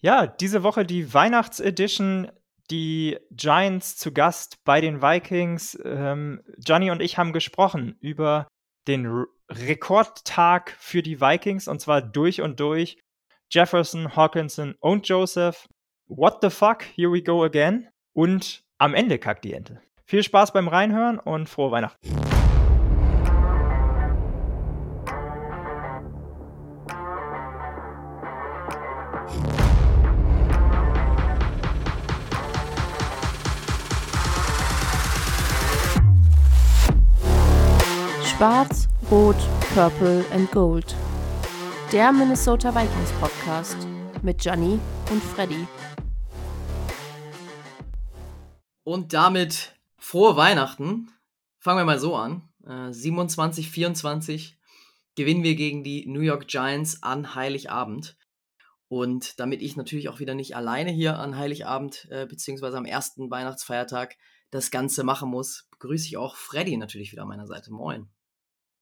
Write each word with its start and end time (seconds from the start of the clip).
Ja, 0.00 0.26
diese 0.26 0.62
Woche 0.62 0.84
die 0.84 1.12
Weihnachtsedition, 1.12 2.30
die 2.70 3.18
Giants 3.30 3.96
zu 3.96 4.12
Gast 4.12 4.62
bei 4.64 4.80
den 4.80 5.02
Vikings. 5.02 5.78
Ähm, 5.84 6.42
Johnny 6.58 6.90
und 6.90 7.02
ich 7.02 7.18
haben 7.18 7.32
gesprochen 7.32 7.96
über 8.00 8.46
den 8.86 9.06
R 9.06 9.26
Rekordtag 9.50 10.76
für 10.78 11.00
die 11.00 11.22
Vikings 11.22 11.68
und 11.68 11.80
zwar 11.80 12.02
durch 12.02 12.42
und 12.42 12.60
durch. 12.60 12.98
Jefferson, 13.50 14.14
Hawkinson 14.14 14.74
und 14.78 15.08
Joseph. 15.08 15.66
What 16.06 16.40
the 16.42 16.50
fuck? 16.50 16.82
Here 16.82 17.10
we 17.10 17.22
go 17.22 17.42
again. 17.42 17.88
Und 18.12 18.62
am 18.76 18.92
Ende 18.92 19.18
kackt 19.18 19.44
die 19.44 19.54
Ente. 19.54 19.80
Viel 20.04 20.22
Spaß 20.22 20.52
beim 20.52 20.68
Reinhören 20.68 21.18
und 21.18 21.48
frohe 21.48 21.70
Weihnachten. 21.70 22.37
Schwarz, 38.38 38.86
Rot, 39.10 39.34
Purple 39.74 40.24
and 40.30 40.48
Gold. 40.52 40.94
Der 41.90 42.12
Minnesota 42.12 42.72
Vikings 42.72 43.10
Podcast 43.18 43.76
mit 44.22 44.38
Gianni 44.38 44.78
und 45.10 45.20
Freddy. 45.20 45.66
Und 48.84 49.12
damit 49.12 49.74
frohe 49.96 50.36
Weihnachten. 50.36 51.10
Fangen 51.58 51.80
wir 51.80 51.84
mal 51.84 51.98
so 51.98 52.14
an. 52.14 52.48
Äh, 52.64 52.92
27, 52.92 53.72
24 53.72 54.56
gewinnen 55.16 55.42
wir 55.42 55.56
gegen 55.56 55.82
die 55.82 56.06
New 56.06 56.20
York 56.20 56.46
Giants 56.46 57.02
an 57.02 57.34
Heiligabend. 57.34 58.16
Und 58.86 59.40
damit 59.40 59.62
ich 59.62 59.74
natürlich 59.74 60.08
auch 60.08 60.20
wieder 60.20 60.36
nicht 60.36 60.54
alleine 60.54 60.92
hier 60.92 61.18
an 61.18 61.36
Heiligabend 61.36 62.06
äh, 62.12 62.24
beziehungsweise 62.24 62.78
am 62.78 62.84
ersten 62.84 63.32
Weihnachtsfeiertag 63.32 64.16
das 64.52 64.70
Ganze 64.70 65.02
machen 65.02 65.28
muss, 65.28 65.66
begrüße 65.72 66.06
ich 66.06 66.16
auch 66.16 66.36
Freddy 66.36 66.76
natürlich 66.76 67.10
wieder 67.10 67.22
an 67.22 67.28
meiner 67.28 67.48
Seite. 67.48 67.72
Moin. 67.72 68.08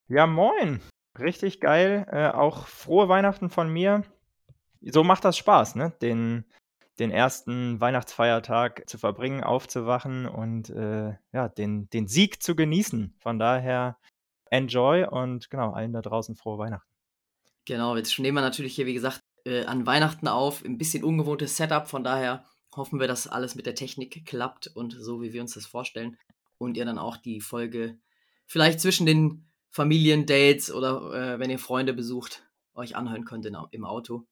Ja, 0.08 0.26
moin. 0.26 0.80
Richtig 1.18 1.60
geil. 1.60 2.06
Äh, 2.10 2.28
auch 2.28 2.66
frohe 2.66 3.08
Weihnachten 3.08 3.50
von 3.50 3.68
mir. 3.68 4.04
So 4.82 5.02
macht 5.02 5.24
das 5.24 5.36
Spaß, 5.36 5.74
ne? 5.74 5.92
Den, 6.00 6.44
den 6.98 7.10
ersten 7.10 7.80
Weihnachtsfeiertag 7.80 8.88
zu 8.88 8.98
verbringen, 8.98 9.42
aufzuwachen 9.42 10.26
und 10.26 10.70
äh, 10.70 11.14
ja, 11.32 11.48
den, 11.48 11.88
den 11.90 12.06
Sieg 12.06 12.42
zu 12.42 12.54
genießen. 12.54 13.14
Von 13.18 13.38
daher 13.38 13.98
enjoy 14.50 15.04
und 15.04 15.50
genau, 15.50 15.72
allen 15.72 15.92
da 15.92 16.02
draußen 16.02 16.36
frohe 16.36 16.58
Weihnachten. 16.58 16.88
Genau, 17.64 17.96
jetzt 17.96 18.16
nehmen 18.18 18.36
wir 18.36 18.42
natürlich 18.42 18.76
hier, 18.76 18.86
wie 18.86 18.94
gesagt, 18.94 19.20
äh, 19.44 19.64
an 19.64 19.86
Weihnachten 19.86 20.28
auf. 20.28 20.64
Ein 20.64 20.78
bisschen 20.78 21.02
ungewohntes 21.02 21.56
Setup, 21.56 21.88
von 21.88 22.04
daher 22.04 22.44
hoffen 22.76 23.00
wir, 23.00 23.08
dass 23.08 23.26
alles 23.26 23.56
mit 23.56 23.66
der 23.66 23.74
Technik 23.74 24.24
klappt 24.24 24.68
und 24.68 24.92
so, 24.92 25.20
wie 25.20 25.32
wir 25.32 25.40
uns 25.40 25.54
das 25.54 25.66
vorstellen. 25.66 26.16
Und 26.58 26.76
ihr 26.76 26.84
dann 26.84 26.98
auch 26.98 27.16
die 27.16 27.40
Folge 27.40 27.98
vielleicht 28.46 28.80
zwischen 28.80 29.06
den 29.06 29.46
Familiendates 29.76 30.72
oder 30.72 31.34
äh, 31.34 31.38
wenn 31.38 31.50
ihr 31.50 31.58
Freunde 31.58 31.92
besucht, 31.92 32.42
euch 32.72 32.96
anhören 32.96 33.26
könnt 33.26 33.44
im 33.44 33.84
Auto. 33.84 34.26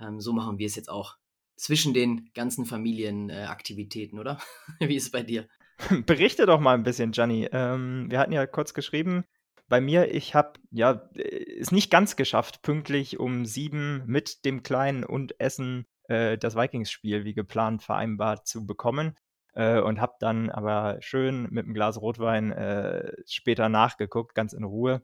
Ähm, 0.00 0.20
so 0.20 0.32
machen 0.32 0.58
wir 0.58 0.66
es 0.66 0.74
jetzt 0.74 0.88
auch 0.88 1.18
zwischen 1.54 1.94
den 1.94 2.30
ganzen 2.34 2.66
Familienaktivitäten, 2.66 4.18
äh, 4.18 4.20
oder? 4.20 4.40
Wie 4.80 4.96
ist 4.96 5.04
es 5.04 5.10
bei 5.12 5.22
dir? 5.22 5.46
Berichte 6.06 6.46
doch 6.46 6.58
mal 6.58 6.74
ein 6.74 6.82
bisschen, 6.82 7.12
Gianni. 7.12 7.48
Ähm, 7.52 8.10
wir 8.10 8.18
hatten 8.18 8.32
ja 8.32 8.44
kurz 8.44 8.74
geschrieben, 8.74 9.24
bei 9.68 9.80
mir, 9.80 10.12
ich 10.12 10.34
habe 10.34 10.58
ja 10.72 11.08
es 11.14 11.70
nicht 11.70 11.88
ganz 11.88 12.16
geschafft, 12.16 12.62
pünktlich 12.62 13.20
um 13.20 13.46
sieben 13.46 14.02
mit 14.06 14.44
dem 14.44 14.64
Kleinen 14.64 15.04
und 15.04 15.38
Essen 15.38 15.86
äh, 16.08 16.36
das 16.38 16.56
Vikings-Spiel 16.56 17.24
wie 17.24 17.34
geplant 17.34 17.84
vereinbart 17.84 18.48
zu 18.48 18.66
bekommen 18.66 19.14
äh, 19.54 19.80
und 19.80 20.00
habe 20.00 20.14
dann 20.20 20.50
aber 20.50 20.98
schön 21.00 21.48
mit 21.50 21.64
einem 21.64 21.74
Glas 21.74 22.00
Rotwein 22.00 22.52
äh, 22.52 23.12
später 23.26 23.68
nachgeguckt, 23.68 24.34
ganz 24.34 24.52
in 24.52 24.64
Ruhe. 24.64 25.02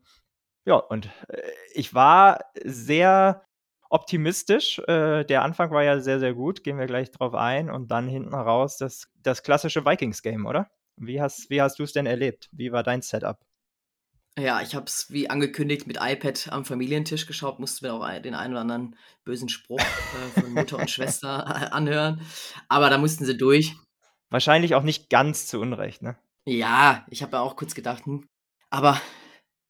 Ja, 0.65 0.77
und 0.77 1.07
äh, 1.29 1.41
ich 1.73 1.95
war 1.95 2.41
sehr 2.63 3.45
optimistisch. 3.91 4.79
Äh, 4.81 5.25
der 5.25 5.43
Anfang 5.43 5.71
war 5.71 5.83
ja 5.83 6.01
sehr, 6.01 6.21
sehr 6.21 6.35
gut, 6.35 6.63
gehen 6.63 6.79
wir 6.79 6.87
gleich 6.87 7.11
drauf 7.11 7.35
ein. 7.35 7.71
Und 7.71 7.91
dann 7.91 8.09
hinten 8.09 8.35
raus 8.35 8.77
das, 8.77 9.09
das 9.23 9.43
klassische 9.43 9.85
Vikings-Game, 9.85 10.47
oder? 10.47 10.71
Wie 10.97 11.21
hast, 11.21 11.49
wie 11.51 11.63
hast 11.63 11.79
du 11.79 11.85
es 11.85 11.93
denn 11.93 12.07
erlebt? 12.07 12.49
Wie 12.53 12.73
war 12.73 12.83
dein 12.83 13.03
Setup? 13.03 13.39
Ja, 14.39 14.61
ich 14.63 14.75
habe 14.77 14.87
es 14.87 15.11
wie 15.11 15.29
angekündigt 15.31 15.89
mit 15.89 15.99
iPad 16.01 16.49
am 16.53 16.65
Familientisch 16.65 17.27
geschaut, 17.27 17.59
musste 17.59 17.85
mir 17.85 17.93
auch 17.93 18.07
den 18.21 18.35
einen 18.35 18.53
oder 18.53 18.61
anderen 18.61 18.97
bösen 19.25 19.49
Spruch 19.49 19.81
äh, 19.81 20.41
von 20.41 20.53
Mutter 20.53 20.79
und 20.79 20.91
Schwester 20.91 21.73
anhören. 21.73 22.21
Aber 22.69 22.89
da 22.89 22.99
mussten 22.99 23.25
sie 23.25 23.37
durch. 23.37 23.75
Wahrscheinlich 24.31 24.75
auch 24.75 24.83
nicht 24.83 25.11
ganz 25.11 25.47
zu 25.47 25.61
Unrecht, 25.61 26.03
ne? 26.03 26.17
Ja, 26.45 27.07
ich 27.11 27.23
habe 27.23 27.37
ja 27.37 27.41
auch 27.41 27.57
kurz 27.57 27.75
gedacht, 27.75 28.07
hm, 28.07 28.27
aber 28.71 29.01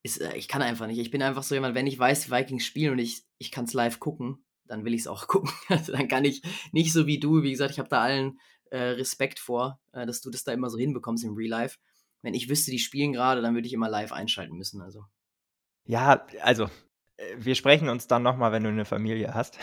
ist, 0.03 0.21
äh, 0.21 0.37
ich 0.37 0.49
kann 0.49 0.63
einfach 0.63 0.87
nicht. 0.87 0.99
Ich 0.99 1.11
bin 1.11 1.23
einfach 1.23 1.43
so 1.43 1.55
jemand, 1.55 1.75
wenn 1.75 1.87
ich 1.87 1.99
weiß, 1.99 2.25
die 2.25 2.31
Vikings 2.31 2.65
spielen 2.65 2.93
und 2.93 2.99
ich, 2.99 3.25
ich 3.39 3.51
kann 3.51 3.65
es 3.65 3.73
live 3.73 4.01
gucken, 4.01 4.45
dann 4.65 4.85
will 4.85 4.95
ich 4.95 5.03
es 5.03 5.07
auch 5.07 5.27
gucken. 5.29 5.51
Also 5.69 5.93
dann 5.93 6.09
kann 6.09 6.25
ich 6.25 6.43
nicht 6.73 6.93
so 6.93 7.07
wie 7.07 7.21
du, 7.21 7.43
wie 7.43 7.51
gesagt, 7.51 7.73
ich 7.73 7.79
habe 7.79 7.89
da 7.89 8.01
allen 8.01 8.39
äh, 8.71 8.79
Respekt 8.79 9.39
vor, 9.39 9.81
äh, 9.93 10.07
dass 10.07 10.21
du 10.21 10.31
das 10.31 10.45
da 10.45 10.53
immer 10.53 10.71
so 10.71 10.79
hinbekommst 10.79 11.25
im 11.25 11.35
Real 11.35 11.51
Life. 11.51 11.79
Wenn 12.23 12.35
ich 12.35 12.49
wüsste, 12.49 12.71
die 12.71 12.79
spielen 12.79 13.13
gerade, 13.13 13.43
dann 13.43 13.55
würde 13.55 13.67
ich 13.67 13.73
immer 13.73 13.89
live 13.89 14.13
einschalten 14.13 14.57
müssen. 14.57 14.83
Also. 14.83 15.05
Ja, 15.85 16.27
also 16.43 16.65
äh, 17.17 17.37
wir 17.37 17.55
sprechen 17.55 17.89
uns 17.89 18.07
dann 18.07 18.23
nochmal, 18.23 18.53
wenn 18.53 18.65
du 18.65 18.69
eine 18.69 18.85
Familie 18.85 19.35
hast. 19.35 19.59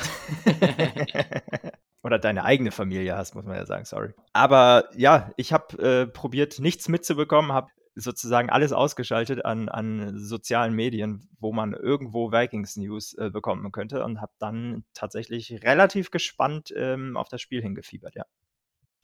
Oder 2.06 2.20
deine 2.20 2.44
eigene 2.44 2.70
Familie 2.70 3.18
hast, 3.18 3.34
muss 3.34 3.46
man 3.46 3.56
ja 3.56 3.66
sagen, 3.66 3.84
sorry. 3.84 4.14
Aber 4.32 4.88
ja, 4.96 5.32
ich 5.38 5.52
habe 5.52 5.80
äh, 5.80 6.06
probiert, 6.06 6.60
nichts 6.60 6.88
mitzubekommen, 6.88 7.52
habe 7.52 7.72
sozusagen 7.96 8.52
alles 8.52 8.74
ausgeschaltet 8.74 9.44
an, 9.44 9.70
an 9.70 10.16
sozialen 10.20 10.76
Medien, 10.76 11.28
wo 11.40 11.52
man 11.52 11.74
irgendwo 11.74 12.32
Vikings 12.32 12.76
News 12.76 13.16
äh, 13.16 13.32
bekommen 13.32 13.72
könnte 13.72 14.04
und 14.04 14.22
habe 14.22 14.34
dann 14.38 14.84
tatsächlich 14.94 15.64
relativ 15.64 16.12
gespannt 16.12 16.72
ähm, 16.78 17.18
auf 17.18 17.28
das 17.28 17.42
Spiel 17.42 17.64
hingefiebert, 17.64 18.14
ja. 18.14 18.26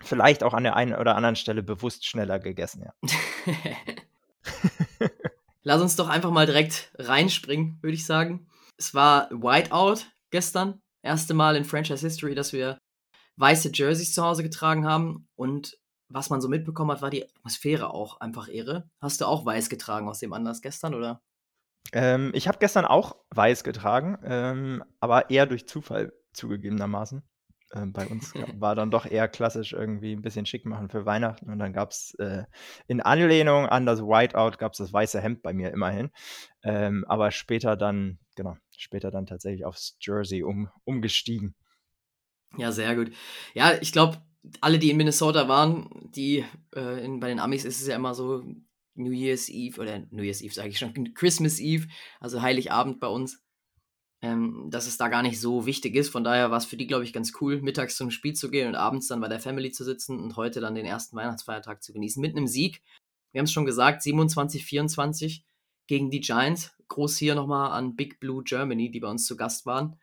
Vielleicht 0.03 0.43
auch 0.43 0.53
an 0.53 0.61
der 0.61 0.75
einen 0.75 0.93
oder 0.93 1.15
anderen 1.15 1.35
Stelle 1.35 1.63
bewusst 1.63 2.05
schneller 2.05 2.37
gegessen, 2.37 2.83
ja. 2.85 2.93
Lass 5.63 5.81
uns 5.81 5.95
doch 5.95 6.07
einfach 6.07 6.29
mal 6.29 6.45
direkt 6.45 6.91
reinspringen, 6.99 7.79
würde 7.81 7.95
ich 7.95 8.05
sagen. 8.05 8.45
Es 8.77 8.93
war 8.93 9.27
Whiteout 9.31 10.05
gestern. 10.29 10.83
Erste 11.01 11.33
Mal 11.33 11.55
in 11.55 11.65
Franchise 11.65 12.05
History, 12.05 12.35
dass 12.35 12.53
wir 12.53 12.77
weiße 13.41 13.71
Jerseys 13.73 14.13
zu 14.13 14.23
Hause 14.23 14.43
getragen 14.43 14.85
haben 14.85 15.27
und 15.35 15.77
was 16.13 16.29
man 16.29 16.41
so 16.41 16.49
mitbekommen 16.49 16.91
hat, 16.91 17.01
war 17.01 17.09
die 17.09 17.25
Atmosphäre 17.37 17.93
auch 17.93 18.19
einfach 18.19 18.47
irre. 18.47 18.89
Hast 18.99 19.21
du 19.21 19.25
auch 19.25 19.45
weiß 19.45 19.69
getragen 19.69 20.07
aus 20.07 20.19
dem 20.19 20.33
Anlass 20.33 20.61
gestern, 20.61 20.93
oder? 20.93 21.21
Ähm, 21.93 22.31
ich 22.33 22.47
habe 22.47 22.59
gestern 22.59 22.85
auch 22.85 23.15
weiß 23.31 23.63
getragen, 23.63 24.17
ähm, 24.23 24.83
aber 24.99 25.29
eher 25.29 25.45
durch 25.45 25.67
Zufall 25.67 26.13
zugegebenermaßen. 26.33 27.23
Ähm, 27.73 27.93
bei 27.93 28.05
uns 28.07 28.33
war 28.59 28.75
dann 28.75 28.91
doch 28.91 29.05
eher 29.05 29.27
klassisch 29.27 29.73
irgendwie 29.73 30.13
ein 30.13 30.21
bisschen 30.21 30.45
schick 30.45 30.65
machen 30.65 30.89
für 30.89 31.05
Weihnachten 31.05 31.49
und 31.49 31.59
dann 31.59 31.73
gab 31.73 31.91
es 31.91 32.13
äh, 32.19 32.43
in 32.87 33.01
Anlehnung 33.01 33.65
an 33.65 33.85
das 33.85 34.01
Whiteout 34.01 34.57
gab 34.57 34.73
es 34.73 34.79
das 34.79 34.93
weiße 34.93 35.21
Hemd 35.21 35.41
bei 35.41 35.53
mir 35.53 35.71
immerhin. 35.71 36.11
Ähm, 36.63 37.05
aber 37.07 37.31
später 37.31 37.77
dann, 37.77 38.19
genau, 38.35 38.57
später 38.77 39.11
dann 39.11 39.25
tatsächlich 39.25 39.65
aufs 39.65 39.97
Jersey 40.01 40.43
um, 40.43 40.69
umgestiegen. 40.83 41.55
Ja, 42.57 42.71
sehr 42.71 42.95
gut. 42.95 43.11
Ja, 43.53 43.73
ich 43.81 43.91
glaube, 43.91 44.21
alle, 44.59 44.79
die 44.79 44.89
in 44.89 44.97
Minnesota 44.97 45.47
waren, 45.47 45.89
die 46.15 46.43
äh, 46.75 47.03
in, 47.03 47.19
bei 47.19 47.29
den 47.29 47.39
Amis 47.39 47.63
ist 47.63 47.81
es 47.81 47.87
ja 47.87 47.95
immer 47.95 48.13
so 48.13 48.43
New 48.95 49.11
Year's 49.11 49.47
Eve 49.49 49.79
oder 49.79 49.99
New 50.11 50.23
Year's 50.23 50.41
Eve 50.41 50.53
sage 50.53 50.69
ich 50.69 50.79
schon, 50.79 50.93
Christmas 51.13 51.59
Eve, 51.59 51.87
also 52.19 52.41
Heiligabend 52.41 52.99
bei 52.99 53.07
uns, 53.07 53.41
ähm, 54.21 54.67
dass 54.69 54.87
es 54.87 54.97
da 54.97 55.07
gar 55.07 55.21
nicht 55.21 55.39
so 55.39 55.65
wichtig 55.65 55.95
ist. 55.95 56.09
Von 56.09 56.23
daher 56.23 56.51
war 56.51 56.57
es 56.57 56.65
für 56.65 56.77
die, 56.77 56.87
glaube 56.87 57.05
ich, 57.05 57.13
ganz 57.13 57.31
cool, 57.39 57.61
mittags 57.61 57.95
zum 57.95 58.11
Spiel 58.11 58.33
zu 58.33 58.51
gehen 58.51 58.67
und 58.67 58.75
abends 58.75 59.07
dann 59.07 59.21
bei 59.21 59.29
der 59.29 59.39
Family 59.39 59.71
zu 59.71 59.85
sitzen 59.85 60.19
und 60.19 60.35
heute 60.35 60.59
dann 60.59 60.75
den 60.75 60.85
ersten 60.85 61.15
Weihnachtsfeiertag 61.15 61.81
zu 61.81 61.93
genießen 61.93 62.21
mit 62.21 62.35
einem 62.35 62.47
Sieg. 62.47 62.81
Wir 63.31 63.39
haben 63.39 63.45
es 63.45 63.53
schon 63.53 63.65
gesagt, 63.65 64.01
27, 64.01 64.65
24 64.65 65.45
gegen 65.87 66.11
die 66.11 66.19
Giants. 66.19 66.75
Groß 66.89 67.15
hier 67.15 67.35
nochmal 67.35 67.71
an 67.71 67.95
Big 67.95 68.19
Blue 68.19 68.43
Germany, 68.43 68.91
die 68.91 68.99
bei 68.99 69.07
uns 69.07 69.25
zu 69.25 69.37
Gast 69.37 69.65
waren 69.65 69.97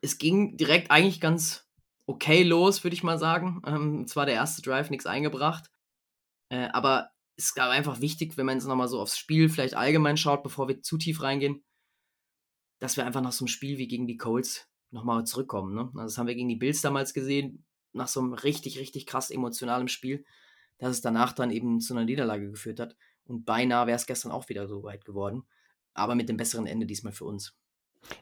es 0.00 0.18
ging 0.18 0.56
direkt 0.56 0.90
eigentlich 0.90 1.20
ganz 1.20 1.67
okay 2.08 2.42
los, 2.42 2.82
würde 2.82 2.94
ich 2.94 3.02
mal 3.04 3.18
sagen. 3.18 3.62
Ähm, 3.66 4.06
zwar 4.06 4.26
der 4.26 4.34
erste 4.34 4.62
Drive 4.62 4.90
nichts 4.90 5.06
eingebracht, 5.06 5.70
äh, 6.48 6.68
aber 6.72 7.10
es 7.36 7.50
ist 7.50 7.60
einfach 7.60 8.00
wichtig, 8.00 8.36
wenn 8.36 8.46
man 8.46 8.56
jetzt 8.56 8.66
nochmal 8.66 8.88
so 8.88 9.00
aufs 9.00 9.18
Spiel 9.18 9.48
vielleicht 9.48 9.74
allgemein 9.74 10.16
schaut, 10.16 10.42
bevor 10.42 10.66
wir 10.66 10.82
zu 10.82 10.98
tief 10.98 11.22
reingehen, 11.22 11.62
dass 12.80 12.96
wir 12.96 13.06
einfach 13.06 13.20
nach 13.20 13.32
so 13.32 13.44
einem 13.44 13.48
Spiel 13.48 13.78
wie 13.78 13.86
gegen 13.86 14.08
die 14.08 14.16
Colts 14.16 14.68
nochmal 14.90 15.24
zurückkommen. 15.24 15.74
Ne? 15.74 15.82
Also 15.82 16.00
das 16.00 16.18
haben 16.18 16.26
wir 16.26 16.34
gegen 16.34 16.48
die 16.48 16.56
Bills 16.56 16.80
damals 16.80 17.14
gesehen, 17.14 17.64
nach 17.92 18.08
so 18.08 18.20
einem 18.20 18.32
richtig, 18.32 18.78
richtig 18.78 19.06
krass 19.06 19.30
emotionalen 19.30 19.88
Spiel, 19.88 20.24
dass 20.78 20.90
es 20.90 21.00
danach 21.00 21.32
dann 21.32 21.50
eben 21.50 21.80
zu 21.80 21.94
einer 21.94 22.04
Niederlage 22.04 22.50
geführt 22.50 22.80
hat. 22.80 22.96
Und 23.24 23.44
beinahe 23.44 23.86
wäre 23.86 23.96
es 23.96 24.06
gestern 24.06 24.32
auch 24.32 24.48
wieder 24.48 24.66
so 24.66 24.82
weit 24.82 25.04
geworden. 25.04 25.42
Aber 25.94 26.14
mit 26.14 26.28
dem 26.28 26.36
besseren 26.36 26.66
Ende 26.66 26.86
diesmal 26.86 27.12
für 27.12 27.26
uns. 27.26 27.54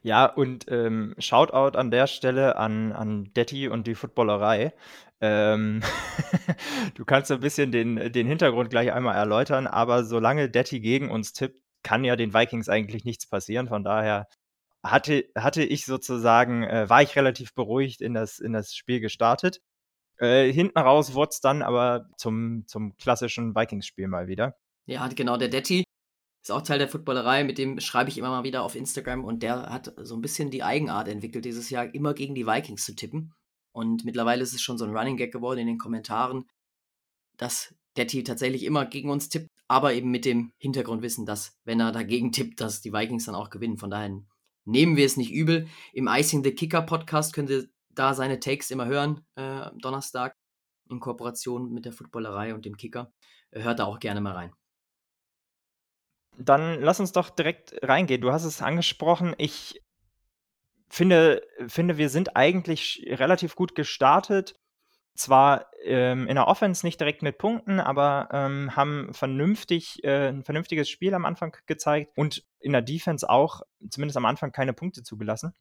Ja, 0.03 0.27
und 0.27 0.67
ähm, 0.71 1.15
Shoutout 1.19 1.79
an 1.79 1.91
der 1.91 2.07
Stelle 2.07 2.57
an, 2.57 2.93
an 2.93 3.33
Detti 3.35 3.69
und 3.69 3.87
die 3.87 3.95
Footballerei. 3.95 4.73
Ähm, 5.21 5.83
du 6.95 7.05
kannst 7.05 7.31
ein 7.33 7.41
bisschen 7.41 7.73
den, 7.73 8.13
den 8.13 8.27
Hintergrund 8.27 8.71
gleich 8.71 8.93
einmal 8.93 9.17
erläutern, 9.17 9.67
aber 9.67 10.05
solange 10.05 10.51
Detti 10.51 10.81
gegen 10.81 11.11
uns 11.11 11.33
tippt, 11.33 11.61
kann 11.83 12.05
ja 12.05 12.17
den 12.17 12.35
Vikings 12.35 12.69
eigentlich 12.69 13.05
nichts 13.05 13.29
passieren. 13.29 13.69
Von 13.69 13.85
daher 13.85 14.27
hatte, 14.85 15.25
hatte 15.37 15.63
ich 15.63 15.87
sozusagen, 15.87 16.65
äh, 16.65 16.89
war 16.89 17.03
ich 17.03 17.17
relativ 17.17 17.55
beruhigt 17.55 18.01
in 18.01 18.15
das, 18.15 18.39
in 18.39 18.53
das 18.53 18.75
Spiel 18.75 19.01
gestartet. 19.01 19.61
Äh, 20.19 20.51
hinten 20.53 20.79
raus 20.79 21.15
wurde 21.15 21.31
es 21.31 21.41
dann 21.41 21.63
aber 21.63 22.09
zum, 22.17 22.65
zum 22.67 22.97
klassischen 22.97 23.55
Vikings-Spiel 23.55 24.09
mal 24.09 24.29
wieder. 24.29 24.57
Ja, 24.87 25.09
genau, 25.09 25.37
der 25.37 25.49
Detti 25.49 25.85
ist 26.47 26.53
auch 26.53 26.63
Teil 26.63 26.79
der 26.79 26.89
Footballerei, 26.89 27.43
mit 27.43 27.59
dem 27.59 27.81
schreibe 27.81 28.09
ich 28.09 28.19
immer 28.19 28.29
mal 28.29 28.45
wieder 28.45 28.63
auf 28.63 28.77
Instagram 28.77 29.25
und 29.25 29.43
der 29.43 29.63
hat 29.63 29.93
so 29.97 30.15
ein 30.15 30.21
bisschen 30.21 30.49
die 30.49 30.63
Eigenart 30.63 31.09
entwickelt, 31.09 31.45
dieses 31.45 31.71
Jahr 31.71 31.93
immer 31.93 32.15
gegen 32.15 32.37
die 32.37 32.47
Vikings 32.47 32.85
zu 32.85 32.95
tippen. 32.95 33.35
Und 33.73 34.05
mittlerweile 34.05 34.45
ist 34.45 34.55
es 34.55 34.63
schon 34.63 34.79
so 34.79 34.85
ein 34.85 34.97
Running 34.97 35.17
Gag 35.17 35.33
geworden 35.33 35.59
in 35.59 35.67
den 35.67 35.79
Kommentaren, 35.79 36.45
dass 37.37 37.75
Detti 37.97 38.23
tatsächlich 38.23 38.63
immer 38.63 38.87
gegen 38.87 39.11
uns 39.11 39.29
tippt, 39.29 39.49
aber 39.67 39.93
eben 39.93 40.13
mit 40.13 40.25
dem 40.25 40.53
Hintergrundwissen, 40.59 41.27
dass, 41.27 41.59
wenn 41.65 41.81
er 41.81 41.91
dagegen 41.91 42.31
tippt, 42.31 42.61
dass 42.61 42.81
die 42.81 42.93
Vikings 42.93 43.25
dann 43.25 43.35
auch 43.35 43.51
gewinnen. 43.51 43.77
Von 43.77 43.91
daher 43.91 44.17
nehmen 44.65 44.95
wir 44.95 45.05
es 45.05 45.17
nicht 45.17 45.33
übel. 45.33 45.67
Im 45.93 46.07
Icing 46.07 46.45
the 46.45 46.55
Kicker 46.55 46.83
Podcast 46.83 47.33
könnt 47.33 47.51
ihr 47.51 47.67
da 47.91 48.15
seine 48.15 48.39
Takes 48.39 48.71
immer 48.71 48.87
hören, 48.87 49.27
äh, 49.35 49.69
Donnerstag, 49.81 50.37
in 50.89 51.01
Kooperation 51.01 51.73
mit 51.73 51.87
der 51.87 51.93
Footballerei 51.93 52.55
und 52.55 52.65
dem 52.65 52.77
Kicker. 52.77 53.13
Hört 53.51 53.81
da 53.81 53.87
auch 53.87 53.99
gerne 53.99 54.21
mal 54.21 54.35
rein. 54.35 54.53
Dann 56.39 56.81
lass 56.81 57.01
uns 57.01 57.13
doch 57.13 57.31
direkt 57.31 57.75
reingehen. 57.83 58.21
Du 58.21 58.33
hast 58.33 58.45
es 58.45 58.63
angesprochen. 58.63 59.35
Ich 59.39 59.83
finde, 60.89 61.43
finde 61.67 61.99
wir 61.99 62.09
sind 62.09 62.37
eigentlich 62.37 63.05
relativ 63.09 63.57
gut 63.57 63.75
gestartet. 63.75 64.55
Zwar 65.15 65.71
ähm, 65.83 66.27
in 66.29 66.35
der 66.35 66.47
Offense 66.47 66.85
nicht 66.85 67.01
direkt 67.01 67.23
mit 67.23 67.39
Punkten, 67.39 67.81
aber 67.81 68.29
ähm, 68.33 68.77
haben 68.77 69.15
vernünftig, 69.15 70.05
äh, 70.05 70.29
ein 70.29 70.45
vernünftiges 70.45 70.91
Spiel 70.91 71.15
am 71.15 71.25
Anfang 71.25 71.57
gezeigt 71.65 72.13
und 72.17 72.45
in 72.61 72.73
der 72.73 72.83
Defense 72.83 73.29
auch, 73.29 73.63
zumindest 73.89 74.19
am 74.19 74.27
Anfang, 74.27 74.53
keine 74.53 74.75
Punkte 74.75 75.03
zugelassen 75.03 75.55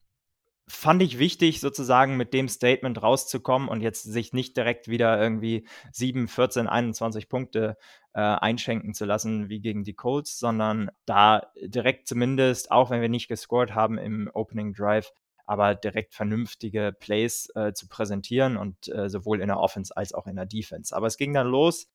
fand 0.67 1.01
ich 1.03 1.19
wichtig, 1.19 1.59
sozusagen 1.59 2.17
mit 2.17 2.33
dem 2.33 2.47
Statement 2.47 3.01
rauszukommen 3.01 3.69
und 3.69 3.81
jetzt 3.81 4.03
sich 4.03 4.33
nicht 4.33 4.57
direkt 4.57 4.87
wieder 4.87 5.21
irgendwie 5.21 5.67
7, 5.91 6.27
14, 6.27 6.67
21 6.67 7.29
Punkte 7.29 7.77
äh, 8.13 8.21
einschenken 8.21 8.93
zu 8.93 9.05
lassen 9.05 9.49
wie 9.49 9.59
gegen 9.59 9.83
die 9.83 9.93
Colts, 9.93 10.39
sondern 10.39 10.89
da 11.05 11.51
direkt 11.61 12.07
zumindest, 12.07 12.71
auch 12.71 12.89
wenn 12.89 13.01
wir 13.01 13.09
nicht 13.09 13.27
gescored 13.27 13.75
haben 13.75 13.97
im 13.97 14.29
Opening 14.33 14.73
Drive, 14.73 15.11
aber 15.45 15.75
direkt 15.75 16.15
vernünftige 16.15 16.95
Plays 16.99 17.51
äh, 17.55 17.73
zu 17.73 17.87
präsentieren 17.87 18.57
und 18.57 18.87
äh, 18.87 19.09
sowohl 19.09 19.41
in 19.41 19.47
der 19.47 19.59
Offense 19.59 19.95
als 19.95 20.13
auch 20.13 20.25
in 20.25 20.35
der 20.35 20.47
Defense. 20.47 20.95
Aber 20.95 21.05
es 21.05 21.17
ging 21.17 21.33
dann 21.33 21.47
los 21.47 21.87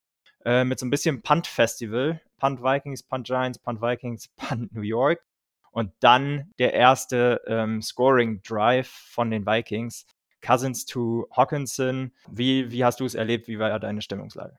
äh, 0.45 0.65
mit 0.65 0.79
so 0.79 0.87
ein 0.87 0.91
bisschen 0.91 1.23
Punt-Festival. 1.23 2.21
Punt 2.39 2.63
Vikings, 2.63 3.03
Punt 3.03 3.27
Giants, 3.27 3.59
Punt 3.59 3.83
Vikings, 3.83 4.29
Punt 4.37 4.73
New 4.73 4.83
York. 4.83 5.23
Und 5.71 5.93
dann 6.01 6.51
der 6.59 6.75
erste 6.75 7.41
ähm, 7.47 7.81
Scoring 7.81 8.43
Drive 8.43 8.89
von 8.89 9.31
den 9.31 9.47
Vikings. 9.47 10.07
Cousins 10.43 10.87
to 10.87 11.29
Hawkinson. 11.33 12.13
Wie, 12.31 12.71
wie 12.71 12.85
hast 12.85 13.01
du 13.01 13.05
es 13.05 13.15
erlebt? 13.15 13.47
Wie 13.47 13.59
war 13.59 13.79
deine 13.79 14.03
Stimmungslage? 14.03 14.57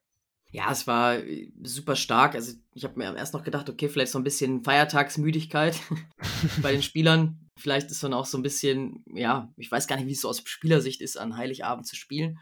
Ja, 0.52 0.70
es 0.72 0.86
war 0.86 1.18
äh, 1.18 1.52
super 1.64 1.96
stark. 1.96 2.36
Also 2.36 2.54
ich 2.74 2.84
habe 2.84 2.98
mir 2.98 3.16
erst 3.16 3.34
noch 3.34 3.44
gedacht, 3.44 3.70
okay, 3.70 3.90
vielleicht 3.90 4.12
so 4.12 4.20
ein 4.20 4.24
bisschen 4.24 4.64
Feiertagsmüdigkeit 4.64 5.80
bei 6.62 6.72
den 6.72 6.84
Spielern. 6.84 7.50
Vielleicht 7.58 7.92
ist 7.92 8.04
dann 8.04 8.14
auch 8.14 8.26
so 8.26 8.38
ein 8.38 8.44
bisschen, 8.44 9.04
ja, 9.14 9.52
ich 9.58 9.72
weiß 9.72 9.88
gar 9.88 9.96
nicht, 9.96 10.08
wie 10.08 10.14
es 10.14 10.22
so 10.22 10.30
aus 10.30 10.42
Spielersicht 10.46 11.02
ist, 11.02 11.18
an 11.18 11.38
Heiligabend 11.38 11.88
zu 11.88 11.96
spielen. 11.96 12.40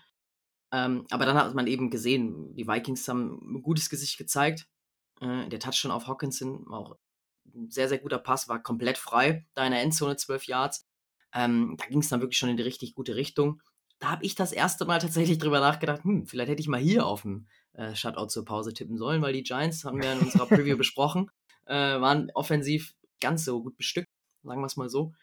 Ähm, 0.71 1.05
aber 1.09 1.25
dann 1.25 1.37
hat 1.37 1.53
man 1.55 1.67
eben 1.67 1.89
gesehen, 1.89 2.55
die 2.55 2.67
Vikings 2.67 3.07
haben 3.07 3.39
ein 3.55 3.61
gutes 3.61 3.89
Gesicht 3.89 4.17
gezeigt. 4.17 4.67
Äh, 5.21 5.49
der 5.49 5.59
Touchdown 5.59 5.91
auf 5.91 6.07
Hawkinson 6.07 6.65
war 6.67 6.79
auch 6.79 6.95
ein 7.55 7.69
sehr, 7.69 7.89
sehr 7.89 7.99
guter 7.99 8.19
Pass, 8.19 8.47
war 8.47 8.61
komplett 8.61 8.97
frei, 8.97 9.45
da 9.53 9.65
in 9.65 9.71
der 9.71 9.81
Endzone 9.81 10.15
12 10.15 10.45
Yards. 10.45 10.87
Ähm, 11.33 11.75
da 11.77 11.85
ging 11.85 11.99
es 11.99 12.09
dann 12.09 12.21
wirklich 12.21 12.37
schon 12.37 12.49
in 12.49 12.57
die 12.57 12.63
richtig 12.63 12.95
gute 12.95 13.15
Richtung. 13.15 13.61
Da 13.99 14.11
habe 14.11 14.25
ich 14.25 14.35
das 14.35 14.51
erste 14.51 14.85
Mal 14.85 14.99
tatsächlich 14.99 15.37
drüber 15.37 15.59
nachgedacht, 15.59 16.03
hm, 16.03 16.25
vielleicht 16.25 16.51
hätte 16.51 16.61
ich 16.61 16.67
mal 16.67 16.79
hier 16.79 17.05
auf 17.05 17.23
dem 17.23 17.47
äh, 17.73 17.95
Shutout 17.95 18.27
zur 18.27 18.45
Pause 18.45 18.73
tippen 18.73 18.97
sollen, 18.97 19.21
weil 19.21 19.33
die 19.33 19.43
Giants, 19.43 19.83
haben 19.83 20.01
wir 20.01 20.13
in 20.13 20.19
unserer 20.19 20.45
Preview 20.47 20.77
besprochen, 20.77 21.29
äh, 21.65 21.73
waren 21.73 22.31
offensiv 22.33 22.95
ganz 23.19 23.45
so 23.45 23.61
gut 23.61 23.77
bestückt, 23.77 24.07
sagen 24.43 24.61
wir 24.61 24.65
es 24.65 24.77
mal 24.77 24.89
so. 24.89 25.13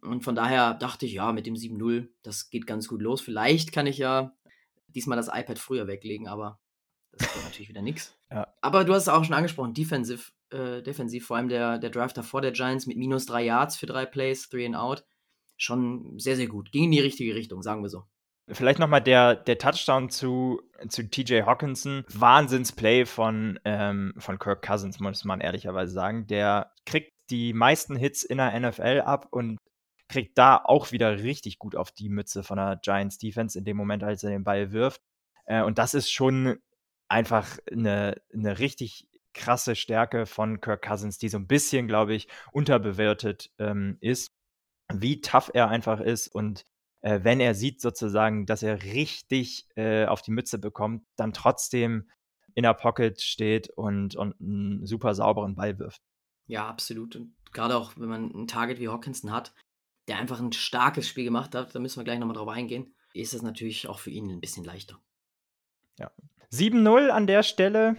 Und 0.00 0.24
von 0.24 0.34
daher 0.34 0.74
dachte 0.74 1.06
ich, 1.06 1.12
ja, 1.12 1.32
mit 1.32 1.46
dem 1.46 1.54
7-0, 1.54 2.08
das 2.22 2.50
geht 2.50 2.66
ganz 2.66 2.88
gut 2.88 3.02
los. 3.02 3.20
Vielleicht 3.20 3.72
kann 3.72 3.86
ich 3.86 3.98
ja 3.98 4.32
diesmal 4.88 5.16
das 5.16 5.28
iPad 5.28 5.58
früher 5.58 5.86
weglegen, 5.86 6.26
aber 6.26 6.58
das 7.12 7.22
ist 7.22 7.44
natürlich 7.44 7.68
wieder 7.68 7.82
nichts. 7.82 8.16
Ja. 8.30 8.52
Aber 8.60 8.84
du 8.84 8.94
hast 8.94 9.02
es 9.02 9.08
auch 9.08 9.24
schon 9.24 9.34
angesprochen, 9.34 9.74
defensiv 9.74 10.32
äh, 10.52 10.82
defensiv, 10.82 11.26
vor 11.26 11.36
allem 11.36 11.48
der, 11.48 11.78
der 11.78 11.90
Drive 11.90 12.12
davor 12.12 12.40
der 12.40 12.52
Giants 12.52 12.86
mit 12.86 12.96
minus 12.96 13.26
drei 13.26 13.44
Yards 13.44 13.76
für 13.76 13.86
drei 13.86 14.06
Plays, 14.06 14.48
three 14.48 14.66
and 14.66 14.76
out, 14.76 15.04
schon 15.56 16.18
sehr, 16.18 16.36
sehr 16.36 16.48
gut. 16.48 16.72
Ging 16.72 16.84
in 16.84 16.90
die 16.90 17.00
richtige 17.00 17.34
Richtung, 17.34 17.62
sagen 17.62 17.82
wir 17.82 17.88
so. 17.88 18.04
Vielleicht 18.48 18.80
nochmal 18.80 19.02
der, 19.02 19.36
der 19.36 19.56
Touchdown 19.56 20.10
zu, 20.10 20.60
zu 20.88 21.08
TJ 21.08 21.42
Hawkinson. 21.42 22.04
Wahnsinnsplay 22.12 23.06
von, 23.06 23.58
ähm, 23.64 24.14
von 24.18 24.38
Kirk 24.38 24.62
Cousins, 24.62 24.98
muss 24.98 25.24
man 25.24 25.40
ehrlicherweise 25.40 25.92
sagen. 25.92 26.26
Der 26.26 26.72
kriegt 26.84 27.12
die 27.30 27.52
meisten 27.52 27.96
Hits 27.96 28.24
in 28.24 28.38
der 28.38 28.58
NFL 28.58 29.02
ab 29.04 29.28
und 29.30 29.58
kriegt 30.08 30.36
da 30.36 30.56
auch 30.56 30.92
wieder 30.92 31.22
richtig 31.22 31.58
gut 31.58 31.76
auf 31.76 31.92
die 31.92 32.08
Mütze 32.08 32.42
von 32.42 32.56
der 32.56 32.80
Giants 32.82 33.18
Defense 33.18 33.56
in 33.56 33.64
dem 33.64 33.76
Moment, 33.76 34.02
als 34.02 34.24
er 34.24 34.30
den 34.30 34.44
Ball 34.44 34.72
wirft. 34.72 35.00
Äh, 35.46 35.62
und 35.62 35.78
das 35.78 35.94
ist 35.94 36.10
schon 36.10 36.58
einfach 37.08 37.58
eine, 37.70 38.20
eine 38.32 38.58
richtig 38.58 39.06
krasse 39.34 39.74
Stärke 39.76 40.26
von 40.26 40.60
Kirk 40.60 40.82
Cousins, 40.82 41.18
die 41.18 41.28
so 41.28 41.38
ein 41.38 41.46
bisschen, 41.46 41.88
glaube 41.88 42.14
ich, 42.14 42.28
unterbewertet 42.52 43.50
ähm, 43.58 43.98
ist, 44.00 44.32
wie 44.92 45.20
tough 45.20 45.50
er 45.54 45.68
einfach 45.68 46.00
ist 46.00 46.28
und 46.28 46.64
äh, 47.02 47.20
wenn 47.22 47.40
er 47.40 47.54
sieht 47.54 47.80
sozusagen, 47.80 48.46
dass 48.46 48.62
er 48.62 48.82
richtig 48.82 49.66
äh, 49.76 50.06
auf 50.06 50.22
die 50.22 50.30
Mütze 50.30 50.58
bekommt, 50.58 51.04
dann 51.16 51.32
trotzdem 51.32 52.08
in 52.54 52.62
der 52.62 52.74
Pocket 52.74 53.20
steht 53.20 53.70
und, 53.70 54.14
und 54.14 54.40
einen 54.40 54.86
super 54.86 55.14
sauberen 55.14 55.54
Ball 55.54 55.78
wirft. 55.78 56.02
Ja, 56.46 56.68
absolut. 56.68 57.16
Und 57.16 57.34
gerade 57.52 57.76
auch, 57.76 57.92
wenn 57.96 58.08
man 58.08 58.30
ein 58.30 58.46
Target 58.46 58.78
wie 58.78 58.88
Hawkinson 58.88 59.32
hat, 59.32 59.54
der 60.08 60.18
einfach 60.18 60.40
ein 60.40 60.52
starkes 60.52 61.08
Spiel 61.08 61.24
gemacht 61.24 61.54
hat, 61.54 61.74
da 61.74 61.78
müssen 61.78 62.00
wir 62.00 62.04
gleich 62.04 62.18
nochmal 62.18 62.36
drauf 62.36 62.48
eingehen, 62.48 62.94
ist 63.14 63.34
es 63.34 63.42
natürlich 63.42 63.88
auch 63.88 63.98
für 63.98 64.10
ihn 64.10 64.30
ein 64.30 64.40
bisschen 64.40 64.64
leichter. 64.64 65.00
Ja. 65.98 66.10
7-0 66.52 67.08
an 67.08 67.26
der 67.26 67.42
Stelle. 67.42 67.96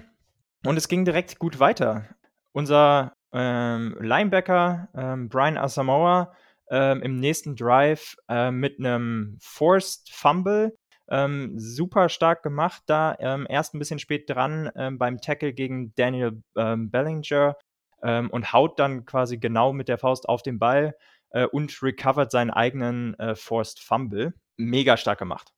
Und 0.65 0.77
es 0.77 0.87
ging 0.87 1.05
direkt 1.05 1.39
gut 1.39 1.59
weiter. 1.59 2.05
Unser 2.53 3.13
ähm, 3.33 3.97
Linebacker 3.99 4.89
ähm, 4.95 5.27
Brian 5.27 5.57
Asamoah 5.57 6.33
ähm, 6.69 7.01
im 7.01 7.19
nächsten 7.19 7.55
Drive 7.55 8.15
äh, 8.29 8.51
mit 8.51 8.79
einem 8.79 9.37
Forced 9.41 10.09
Fumble. 10.11 10.77
Ähm, 11.09 11.53
super 11.59 12.07
stark 12.07 12.43
gemacht 12.43 12.83
da. 12.85 13.15
Ähm, 13.19 13.45
erst 13.49 13.73
ein 13.73 13.79
bisschen 13.79 13.99
spät 13.99 14.29
dran 14.29 14.71
ähm, 14.75 14.97
beim 14.97 15.19
Tackle 15.19 15.53
gegen 15.53 15.93
Daniel 15.95 16.41
Bellinger 16.53 17.55
und 18.31 18.51
haut 18.51 18.79
dann 18.79 19.05
quasi 19.05 19.37
genau 19.37 19.71
mit 19.71 19.87
der 19.87 19.97
Faust 19.97 20.27
auf 20.27 20.43
den 20.43 20.59
Ball 20.59 20.93
äh, 21.29 21.45
und 21.45 21.81
recovert 21.81 22.31
seinen 22.31 22.51
eigenen 22.51 23.17
äh, 23.17 23.33
Forced 23.33 23.79
Fumble. 23.79 24.33
Mega 24.57 24.97
stark 24.97 25.19
gemacht 25.19 25.53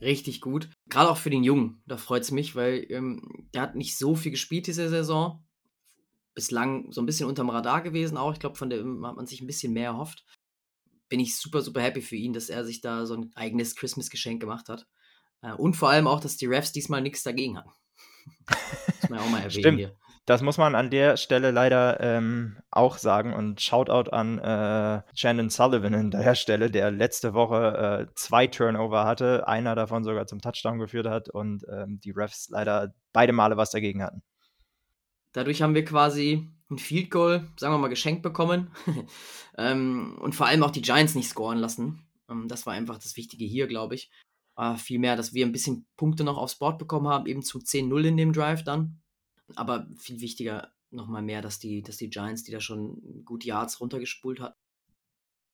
richtig 0.00 0.40
gut. 0.40 0.68
Gerade 0.88 1.10
auch 1.10 1.16
für 1.16 1.30
den 1.30 1.44
Jungen, 1.44 1.82
da 1.86 1.96
freut 1.96 2.22
es 2.22 2.30
mich, 2.30 2.54
weil 2.54 2.86
ähm, 2.90 3.48
der 3.54 3.62
hat 3.62 3.74
nicht 3.74 3.96
so 3.96 4.14
viel 4.14 4.32
gespielt 4.32 4.66
diese 4.66 4.88
Saison. 4.88 5.44
Bislang 6.34 6.92
so 6.92 7.00
ein 7.00 7.06
bisschen 7.06 7.28
unterm 7.28 7.50
Radar 7.50 7.82
gewesen 7.82 8.16
auch. 8.16 8.32
Ich 8.32 8.38
glaube, 8.38 8.56
von 8.56 8.70
dem 8.70 9.04
hat 9.06 9.16
man 9.16 9.26
sich 9.26 9.40
ein 9.40 9.46
bisschen 9.46 9.72
mehr 9.72 9.90
erhofft. 9.90 10.24
Bin 11.08 11.20
ich 11.20 11.36
super, 11.36 11.62
super 11.62 11.80
happy 11.80 12.02
für 12.02 12.16
ihn, 12.16 12.32
dass 12.32 12.48
er 12.48 12.64
sich 12.64 12.80
da 12.80 13.06
so 13.06 13.14
ein 13.14 13.30
eigenes 13.34 13.74
Christmas-Geschenk 13.74 14.40
gemacht 14.40 14.68
hat. 14.68 14.86
Äh, 15.42 15.52
und 15.52 15.74
vor 15.74 15.90
allem 15.90 16.06
auch, 16.06 16.20
dass 16.20 16.36
die 16.36 16.46
Refs 16.46 16.72
diesmal 16.72 17.00
nichts 17.00 17.22
dagegen 17.22 17.58
hatten. 17.58 17.70
muss 19.00 19.10
man 19.10 19.18
ja 19.18 19.24
auch 19.24 19.30
mal 19.30 19.38
erwähnen 19.38 19.60
Stimmt. 19.60 19.78
hier. 19.78 19.96
Das 20.28 20.42
muss 20.42 20.58
man 20.58 20.74
an 20.74 20.90
der 20.90 21.16
Stelle 21.16 21.52
leider 21.52 22.00
ähm, 22.00 22.58
auch 22.70 22.98
sagen 22.98 23.32
und 23.32 23.62
Shoutout 23.62 24.10
an 24.10 24.38
äh, 24.38 25.00
Shannon 25.14 25.48
Sullivan 25.48 25.94
an 25.94 26.10
der 26.10 26.34
Stelle, 26.34 26.70
der 26.70 26.90
letzte 26.90 27.32
Woche 27.32 28.08
äh, 28.10 28.12
zwei 28.14 28.46
Turnover 28.46 29.06
hatte, 29.06 29.48
einer 29.48 29.74
davon 29.74 30.04
sogar 30.04 30.26
zum 30.26 30.42
Touchdown 30.42 30.78
geführt 30.78 31.06
hat 31.06 31.30
und 31.30 31.64
ähm, 31.72 31.98
die 32.04 32.10
Refs 32.10 32.50
leider 32.50 32.92
beide 33.14 33.32
Male 33.32 33.56
was 33.56 33.70
dagegen 33.70 34.02
hatten. 34.02 34.22
Dadurch 35.32 35.62
haben 35.62 35.74
wir 35.74 35.86
quasi 35.86 36.52
ein 36.70 36.76
Field 36.76 37.10
Goal, 37.10 37.48
sagen 37.58 37.72
wir 37.72 37.78
mal, 37.78 37.88
geschenkt 37.88 38.22
bekommen 38.22 38.70
ähm, 39.56 40.18
und 40.20 40.34
vor 40.34 40.46
allem 40.46 40.62
auch 40.62 40.72
die 40.72 40.82
Giants 40.82 41.14
nicht 41.14 41.30
scoren 41.30 41.56
lassen. 41.56 42.06
Ähm, 42.28 42.48
das 42.48 42.66
war 42.66 42.74
einfach 42.74 42.98
das 42.98 43.16
Wichtige 43.16 43.46
hier, 43.46 43.66
glaube 43.66 43.94
ich. 43.94 44.10
Äh, 44.58 44.76
vielmehr, 44.76 45.16
dass 45.16 45.32
wir 45.32 45.46
ein 45.46 45.52
bisschen 45.52 45.86
Punkte 45.96 46.22
noch 46.22 46.36
aufs 46.36 46.58
Board 46.58 46.78
bekommen 46.78 47.08
haben, 47.08 47.24
eben 47.24 47.40
zu 47.40 47.60
10-0 47.60 48.08
in 48.08 48.18
dem 48.18 48.34
Drive 48.34 48.62
dann. 48.62 49.00
Aber 49.56 49.86
viel 49.96 50.20
wichtiger 50.20 50.72
nochmal 50.90 51.22
mehr, 51.22 51.42
dass 51.42 51.58
die, 51.58 51.82
dass 51.82 51.96
die 51.96 52.10
Giants, 52.10 52.44
die 52.44 52.52
da 52.52 52.60
schon 52.60 53.24
gut 53.24 53.44
Yards 53.44 53.80
runtergespult 53.80 54.40
hat, 54.40 54.56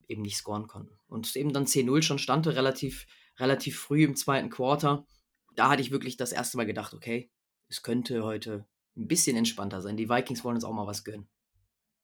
eben 0.07 0.21
nicht 0.21 0.37
scoren 0.37 0.67
konnten. 0.67 0.97
Und 1.07 1.35
eben 1.35 1.53
dann 1.53 1.65
10-0 1.65 2.01
schon 2.01 2.19
stand, 2.19 2.47
relativ, 2.47 3.05
relativ 3.37 3.79
früh 3.79 4.03
im 4.03 4.15
zweiten 4.15 4.49
Quarter. 4.49 5.05
Da 5.55 5.69
hatte 5.69 5.81
ich 5.81 5.91
wirklich 5.91 6.17
das 6.17 6.31
erste 6.31 6.57
Mal 6.57 6.65
gedacht, 6.65 6.93
okay, 6.93 7.31
es 7.69 7.81
könnte 7.81 8.23
heute 8.23 8.65
ein 8.95 9.07
bisschen 9.07 9.35
entspannter 9.35 9.81
sein. 9.81 9.97
Die 9.97 10.09
Vikings 10.09 10.43
wollen 10.43 10.55
uns 10.55 10.63
auch 10.63 10.73
mal 10.73 10.87
was 10.87 11.03
gönnen. 11.03 11.27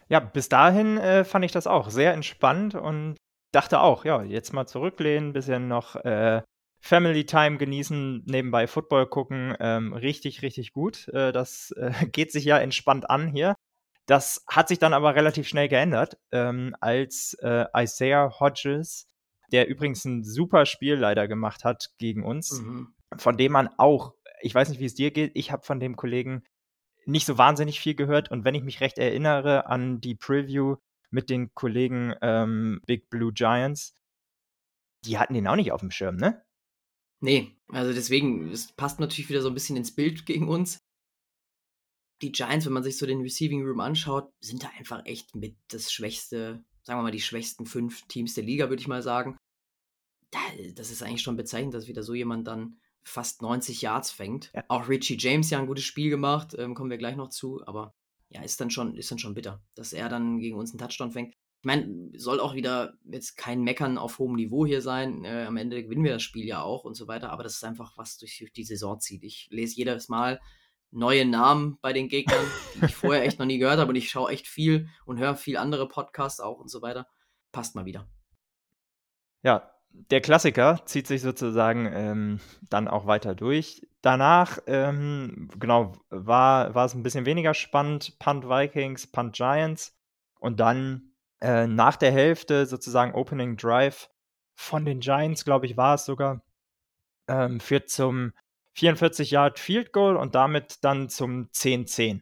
Ja, 0.10 0.20
bis 0.20 0.50
dahin 0.50 0.98
äh, 0.98 1.24
fand 1.24 1.46
ich 1.46 1.52
das 1.52 1.68
auch 1.68 1.90
sehr 1.90 2.14
entspannt 2.14 2.76
und 2.76 3.16
dachte 3.54 3.80
auch, 3.80 4.04
ja, 4.04 4.24
jetzt 4.24 4.52
mal 4.52 4.68
zurücklehnen, 4.68 5.34
bisschen 5.34 5.68
noch 5.68 5.96
äh, 5.96 6.42
Family 6.82 7.26
Time 7.26 7.58
genießen, 7.58 8.24
nebenbei 8.26 8.68
Football 8.68 9.08
gucken. 9.08 9.56
Ähm, 9.60 9.94
richtig, 9.94 10.42
richtig 10.42 10.74
gut. 10.74 11.08
Äh, 11.10 11.32
das 11.32 11.72
äh, 11.78 11.92
geht 12.12 12.32
sich 12.32 12.44
ja 12.44 12.58
entspannt 12.58 13.10
an 13.10 13.28
hier. 13.28 13.56
Das 14.08 14.44
hat 14.48 14.68
sich 14.68 14.80
dann 14.80 14.94
aber 14.94 15.16
relativ 15.16 15.48
schnell 15.48 15.70
geändert, 15.70 16.18
ähm, 16.32 16.76
als 16.82 17.38
äh, 17.42 17.66
Isaiah 17.78 18.40
Hodges, 18.40 19.08
der 19.52 19.68
übrigens 19.68 20.04
ein 20.06 20.24
super 20.24 20.66
Spiel 20.66 20.96
leider 20.96 21.28
gemacht 21.28 21.64
hat 21.64 21.92
gegen 22.00 22.26
uns, 22.26 22.62
mhm. 22.62 22.96
von 23.18 23.38
dem 23.38 23.52
man 23.52 23.70
auch, 23.78 24.16
ich 24.42 24.56
weiß 24.56 24.70
nicht, 24.70 24.80
wie 24.80 24.86
es 24.86 24.96
dir 24.96 25.12
geht, 25.12 25.32
ich 25.36 25.52
habe 25.52 25.64
von 25.64 25.80
dem 25.80 25.96
Kollegen 25.96 26.44
nicht 27.06 27.26
so 27.26 27.38
wahnsinnig 27.38 27.80
viel 27.80 27.96
gehört 27.96 28.32
und 28.32 28.44
wenn 28.44 28.56
ich 28.56 28.64
mich 28.64 28.82
recht 28.82 28.98
erinnere 28.98 29.68
an 29.68 30.02
die 30.02 30.16
Preview 30.16 30.78
mit 31.10 31.30
den 31.30 31.54
Kollegen 31.54 32.14
ähm, 32.22 32.82
Big 32.86 33.10
Blue 33.10 33.34
Giants, 33.34 33.96
die 35.06 35.20
hatten 35.20 35.36
den 35.36 35.48
auch 35.48 35.56
nicht 35.56 35.72
auf 35.72 35.82
dem 35.82 35.92
Schirm, 35.92 36.16
ne? 36.16 36.44
Nee, 37.22 37.56
also 37.70 37.94
deswegen, 37.94 38.50
es 38.50 38.74
passt 38.74 39.00
natürlich 39.00 39.30
wieder 39.30 39.42
so 39.42 39.48
ein 39.48 39.54
bisschen 39.54 39.78
ins 39.78 39.96
Bild 39.96 40.26
gegen 40.26 40.48
uns. 40.48 40.80
Die 42.22 42.32
Giants, 42.32 42.66
wenn 42.66 42.74
man 42.74 42.84
sich 42.84 42.98
so 42.98 43.06
den 43.06 43.22
Receiving 43.22 43.64
Room 43.66 43.80
anschaut, 43.80 44.32
sind 44.42 44.64
da 44.64 44.70
einfach 44.78 45.06
echt 45.06 45.36
mit 45.36 45.56
das 45.70 45.92
schwächste, 45.92 46.64
sagen 46.84 47.00
wir 47.00 47.04
mal, 47.04 47.12
die 47.12 47.22
schwächsten 47.22 47.66
fünf 47.66 48.04
Teams 48.08 48.36
der 48.36 48.44
Liga, 48.44 48.70
würde 48.70 48.82
ich 48.82 48.88
mal 48.88 49.02
sagen. 49.02 49.38
Das 50.76 50.92
ist 50.92 51.02
eigentlich 51.02 51.24
schon 51.24 51.36
bezeichnend, 51.36 51.74
dass 51.74 51.88
wieder 51.88 52.04
so 52.04 52.14
jemand 52.14 52.48
dann 52.48 52.80
fast 53.04 53.42
90 53.42 53.82
Yards 53.82 54.12
fängt. 54.12 54.52
Ja. 54.54 54.64
Auch 54.68 54.88
Richie 54.88 55.18
James 55.18 55.50
ja 55.50 55.60
ein 55.60 55.68
gutes 55.68 55.84
Spiel 55.84 56.10
gemacht, 56.10 56.56
ähm, 56.58 56.76
kommen 56.76 56.92
wir 56.92 56.98
gleich 56.98 57.16
noch 57.16 57.30
zu, 57.30 57.66
aber 57.66 57.96
ja, 58.30 58.42
ist 58.44 58.62
dann 58.62 58.70
schon, 58.70 58.96
ist 58.96 59.12
dann 59.12 59.20
schon 59.20 59.34
bitter, 59.34 59.62
dass 59.76 59.92
er 59.92 60.08
dann 60.08 60.40
gegen 60.40 60.58
uns 60.58 60.72
einen 60.72 60.80
Touchdown 60.80 61.12
fängt. 61.12 61.36
Ich 61.62 61.66
meine, 61.66 62.10
soll 62.18 62.40
auch 62.40 62.56
wieder 62.56 62.96
jetzt 63.04 63.38
kein 63.38 63.62
Meckern 63.62 64.00
auf 64.00 64.18
hohem 64.18 64.34
Niveau 64.34 64.66
hier 64.66 64.82
sein. 64.82 65.24
Äh, 65.26 65.46
am 65.48 65.58
Ende 65.58 65.84
gewinnen 65.84 66.04
wir 66.04 66.14
das 66.14 66.24
Spiel 66.24 66.46
ja 66.46 66.64
auch 66.64 66.86
und 66.86 66.96
so 66.96 67.08
weiter, 67.08 67.32
aber 67.32 67.44
das 67.44 67.54
ist 67.54 67.64
einfach, 67.64 67.98
was 67.98 68.18
durch 68.18 68.52
die 68.56 68.64
Saison 68.64 69.00
zieht. 69.00 69.24
Ich 69.24 69.48
lese 69.52 69.76
jedes 69.76 70.10
Mal 70.10 70.42
neue 70.90 71.24
Namen 71.24 71.78
bei 71.84 71.94
den 71.94 72.10
Gegnern, 72.10 72.46
die 72.76 72.86
ich 72.86 72.96
vorher 72.96 73.24
echt 73.24 73.38
noch 73.38 73.46
nie 73.46 73.60
gehört 73.60 73.78
habe 73.78 73.90
und 73.90 73.96
ich 73.96 74.10
schaue 74.10 74.32
echt 74.32 74.48
viel 74.48 74.90
und 75.06 75.20
höre 75.20 75.36
viel 75.36 75.56
andere 75.56 75.88
Podcasts 75.88 76.40
auch 76.40 76.58
und 76.58 76.70
so 76.70 76.82
weiter. 76.82 77.06
Passt 77.52 77.76
mal 77.76 77.86
wieder. 77.86 78.08
Ja, 79.44 79.72
der 79.92 80.22
Klassiker 80.22 80.82
zieht 80.86 81.06
sich 81.06 81.22
sozusagen 81.22 81.88
ähm, 81.94 82.40
dann 82.70 82.88
auch 82.88 83.06
weiter 83.06 83.36
durch. 83.36 83.88
Danach, 84.02 84.58
ähm, 84.66 85.50
genau, 85.60 85.94
war, 86.10 86.74
war 86.74 86.86
es 86.86 86.96
ein 86.96 87.04
bisschen 87.04 87.28
weniger 87.28 87.54
spannend. 87.54 88.18
Punt 88.18 88.46
Vikings, 88.46 89.06
Punt 89.12 89.36
Giants. 89.36 89.96
Und 90.40 90.60
dann 90.60 91.11
äh, 91.42 91.68
nach 91.68 91.96
der 91.96 92.12
Hälfte 92.12 92.66
sozusagen 92.66 93.14
Opening 93.14 93.58
Drive 93.58 94.10
von 94.56 94.86
den 94.86 95.00
Giants, 95.00 95.44
glaube 95.44 95.66
ich, 95.66 95.76
war 95.76 95.96
es 95.96 96.06
sogar, 96.06 96.44
ähm, 97.28 97.60
führt 97.60 97.90
zum 97.90 98.34
44 98.74 99.32
Yard 99.32 99.60
Field 99.60 99.92
Goal 99.92 100.16
und 100.16 100.36
damit 100.36 100.84
dann 100.84 101.10
zum 101.10 101.50
10-10. 101.52 102.22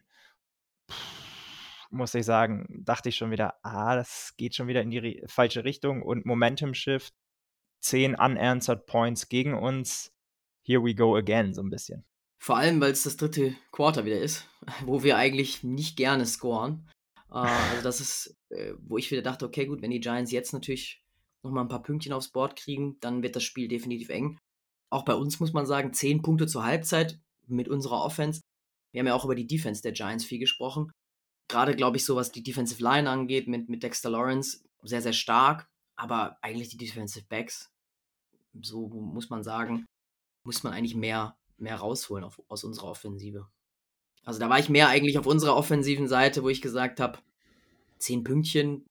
Muss 1.90 2.14
ich 2.14 2.24
sagen, 2.24 2.66
dachte 2.84 3.08
ich 3.08 3.16
schon 3.16 3.30
wieder, 3.30 3.54
ah, 3.62 3.96
das 3.96 4.34
geht 4.36 4.54
schon 4.54 4.68
wieder 4.68 4.80
in 4.80 4.90
die 4.90 5.22
falsche 5.26 5.64
Richtung 5.64 6.02
und 6.02 6.24
Momentum 6.24 6.74
Shift 6.74 7.14
10 7.80 8.14
unanswered 8.14 8.86
Points 8.86 9.28
gegen 9.28 9.54
uns. 9.54 10.12
Here 10.62 10.82
we 10.82 10.94
go 10.94 11.16
again, 11.16 11.52
so 11.52 11.62
ein 11.62 11.70
bisschen. 11.70 12.04
Vor 12.38 12.56
allem, 12.56 12.80
weil 12.80 12.92
es 12.92 13.02
das 13.02 13.16
dritte 13.16 13.54
Quarter 13.70 14.04
wieder 14.04 14.18
ist, 14.18 14.48
wo 14.84 15.02
wir 15.02 15.16
eigentlich 15.16 15.62
nicht 15.62 15.96
gerne 15.96 16.26
scoren. 16.26 16.88
Äh, 17.30 17.36
also 17.36 17.82
das 17.82 18.00
ist, 18.00 18.36
äh, 18.50 18.74
wo 18.80 18.98
ich 18.98 19.10
wieder 19.10 19.22
dachte, 19.22 19.46
okay, 19.46 19.66
gut, 19.66 19.82
wenn 19.82 19.90
die 19.90 20.00
Giants 20.00 20.32
jetzt 20.32 20.52
natürlich 20.52 21.02
nochmal 21.42 21.64
ein 21.64 21.68
paar 21.68 21.82
Pünktchen 21.82 22.12
aufs 22.12 22.28
Board 22.28 22.56
kriegen, 22.56 22.98
dann 23.00 23.22
wird 23.22 23.36
das 23.36 23.44
Spiel 23.44 23.68
definitiv 23.68 24.08
eng. 24.10 24.38
Auch 24.90 25.04
bei 25.04 25.14
uns 25.14 25.40
muss 25.40 25.52
man 25.52 25.66
sagen, 25.66 25.92
10 25.92 26.22
Punkte 26.22 26.46
zur 26.46 26.64
Halbzeit 26.64 27.20
mit 27.46 27.68
unserer 27.68 28.04
Offense. 28.04 28.42
Wir 28.92 29.00
haben 29.00 29.06
ja 29.06 29.14
auch 29.14 29.24
über 29.24 29.34
die 29.34 29.46
Defense 29.46 29.82
der 29.82 29.92
Giants 29.92 30.24
viel 30.24 30.38
gesprochen. 30.38 30.90
Gerade, 31.48 31.74
glaube 31.74 31.96
ich, 31.96 32.04
so 32.04 32.16
was 32.16 32.32
die 32.32 32.42
Defensive 32.42 32.82
Line 32.82 33.08
angeht, 33.08 33.48
mit, 33.48 33.68
mit 33.68 33.82
Dexter 33.82 34.10
Lawrence, 34.10 34.62
sehr, 34.82 35.02
sehr 35.02 35.12
stark. 35.12 35.68
Aber 35.96 36.38
eigentlich 36.42 36.70
die 36.70 36.76
Defensive 36.76 37.26
Backs, 37.28 37.70
so 38.60 38.88
muss 38.88 39.30
man 39.30 39.42
sagen, 39.42 39.86
muss 40.44 40.62
man 40.62 40.72
eigentlich 40.72 40.94
mehr, 40.94 41.36
mehr 41.56 41.76
rausholen 41.76 42.24
auf, 42.24 42.40
aus 42.48 42.64
unserer 42.64 42.88
Offensive. 42.88 43.48
Also 44.24 44.38
da 44.38 44.48
war 44.48 44.58
ich 44.58 44.68
mehr 44.68 44.88
eigentlich 44.88 45.18
auf 45.18 45.26
unserer 45.26 45.56
offensiven 45.56 46.08
Seite, 46.08 46.42
wo 46.42 46.48
ich 46.48 46.62
gesagt 46.62 47.00
habe, 47.00 47.18
zehn 47.98 48.24
Pünktchen. 48.24 48.86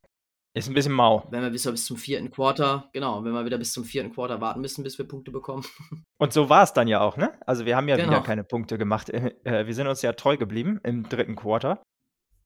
Ist 0.53 0.67
ein 0.67 0.73
bisschen 0.73 0.93
mau. 0.93 1.27
Wenn 1.29 1.43
wir 1.43 1.51
bis, 1.51 1.63
bis 1.63 1.85
zum 1.85 1.97
vierten 1.97 2.31
Quarter, 2.31 2.89
genau, 2.91 3.23
wenn 3.23 3.33
wir 3.33 3.45
wieder 3.45 3.59
bis 3.59 3.71
zum 3.71 3.85
vierten 3.85 4.11
Quarter 4.11 4.41
warten 4.41 4.61
müssen, 4.61 4.83
bis 4.83 4.97
wir 4.97 5.07
Punkte 5.07 5.31
bekommen. 5.31 5.63
Und 6.17 6.33
so 6.33 6.49
war 6.49 6.63
es 6.63 6.73
dann 6.73 6.87
ja 6.87 7.01
auch, 7.01 7.17
ne? 7.17 7.31
Also 7.45 7.65
wir 7.65 7.75
haben 7.75 7.87
ja 7.87 7.97
genau. 7.97 8.09
wieder 8.09 8.21
keine 8.21 8.43
Punkte 8.43 8.77
gemacht. 8.77 9.09
Äh, 9.09 9.67
wir 9.67 9.73
sind 9.73 9.87
uns 9.87 10.01
ja 10.01 10.13
treu 10.13 10.37
geblieben 10.37 10.79
im 10.83 11.07
dritten 11.07 11.35
Quarter 11.35 11.83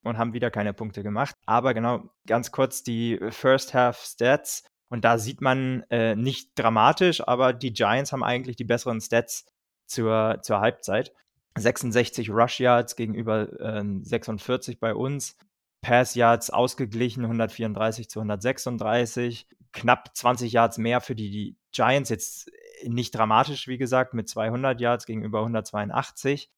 und 0.04 0.18
haben 0.18 0.34
wieder 0.34 0.52
keine 0.52 0.74
Punkte 0.74 1.02
gemacht. 1.02 1.36
Aber 1.46 1.74
genau, 1.74 2.10
ganz 2.28 2.52
kurz 2.52 2.84
die 2.84 3.20
First 3.30 3.74
Half 3.74 4.00
Stats. 4.00 4.64
Und 4.90 5.06
da 5.06 5.18
sieht 5.18 5.42
man 5.42 5.84
äh, 5.90 6.16
nicht 6.16 6.52
dramatisch, 6.56 7.26
aber 7.26 7.54
die 7.54 7.74
Giants 7.74 8.12
haben 8.12 8.24
eigentlich 8.24 8.58
die 8.58 8.66
besseren 8.66 9.02
Stats 9.02 9.46
zur, 9.88 10.40
zur 10.42 10.60
Halbzeit. 10.60 11.14
66 11.58 12.30
Rush 12.30 12.60
Yards 12.60 12.96
gegenüber 12.96 13.60
äh, 13.60 13.84
46 14.02 14.80
bei 14.80 14.94
uns. 14.94 15.38
Pass 15.82 16.16
Yards 16.16 16.50
ausgeglichen, 16.50 17.24
134 17.24 18.10
zu 18.10 18.20
136. 18.20 19.48
Knapp 19.74 20.16
20 20.16 20.52
Yards 20.54 20.78
mehr 20.78 21.02
für 21.02 21.16
die, 21.16 21.30
die 21.30 21.58
Giants. 21.72 22.10
Jetzt 22.10 22.52
nicht 22.86 23.16
dramatisch, 23.16 23.68
wie 23.68 23.78
gesagt, 23.78 24.14
mit 24.14 24.30
200 24.30 24.80
Yards 24.80 25.06
gegenüber 25.06 25.40
182 25.40 26.50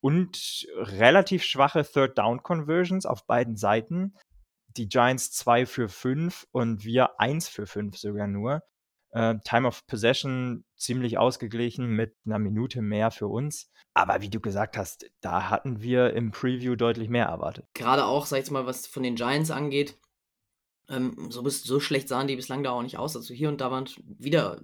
und 0.00 0.66
relativ 0.76 1.42
schwache 1.42 1.84
Third 1.84 2.18
Down 2.18 2.42
Conversions 2.42 3.06
auf 3.06 3.26
beiden 3.26 3.56
Seiten. 3.56 4.14
Die 4.76 4.88
Giants 4.88 5.32
2 5.32 5.66
für 5.66 5.88
5 5.88 6.46
und 6.52 6.84
wir 6.84 7.18
1 7.18 7.48
für 7.48 7.66
5 7.66 7.96
sogar 7.96 8.26
nur. 8.26 8.62
Äh, 9.10 9.36
Time 9.44 9.66
of 9.66 9.86
Possession 9.86 10.64
ziemlich 10.76 11.18
ausgeglichen 11.18 11.86
mit 11.88 12.14
einer 12.24 12.38
Minute 12.38 12.82
mehr 12.82 13.10
für 13.10 13.28
uns. 13.28 13.70
Aber 13.94 14.20
wie 14.20 14.30
du 14.30 14.40
gesagt 14.40 14.76
hast, 14.76 15.06
da 15.20 15.48
hatten 15.48 15.80
wir 15.80 16.12
im 16.12 16.30
Preview 16.30 16.76
deutlich 16.76 17.08
mehr 17.08 17.26
erwartet. 17.26 17.66
Gerade 17.74 18.04
auch, 18.04 18.26
sag 18.26 18.42
ich 18.42 18.50
mal, 18.50 18.66
was 18.66 18.86
von 18.86 19.02
den 19.02 19.14
Giants 19.14 19.50
angeht, 19.50 19.98
ähm, 20.88 21.30
so, 21.30 21.48
so 21.48 21.80
schlecht 21.80 22.08
sahen 22.08 22.28
die 22.28 22.36
bislang 22.36 22.62
da 22.62 22.70
auch 22.70 22.82
nicht 22.82 22.98
aus. 22.98 23.16
Also 23.16 23.34
hier 23.34 23.48
und 23.48 23.60
da 23.60 23.70
waren 23.70 23.88
wieder 24.04 24.62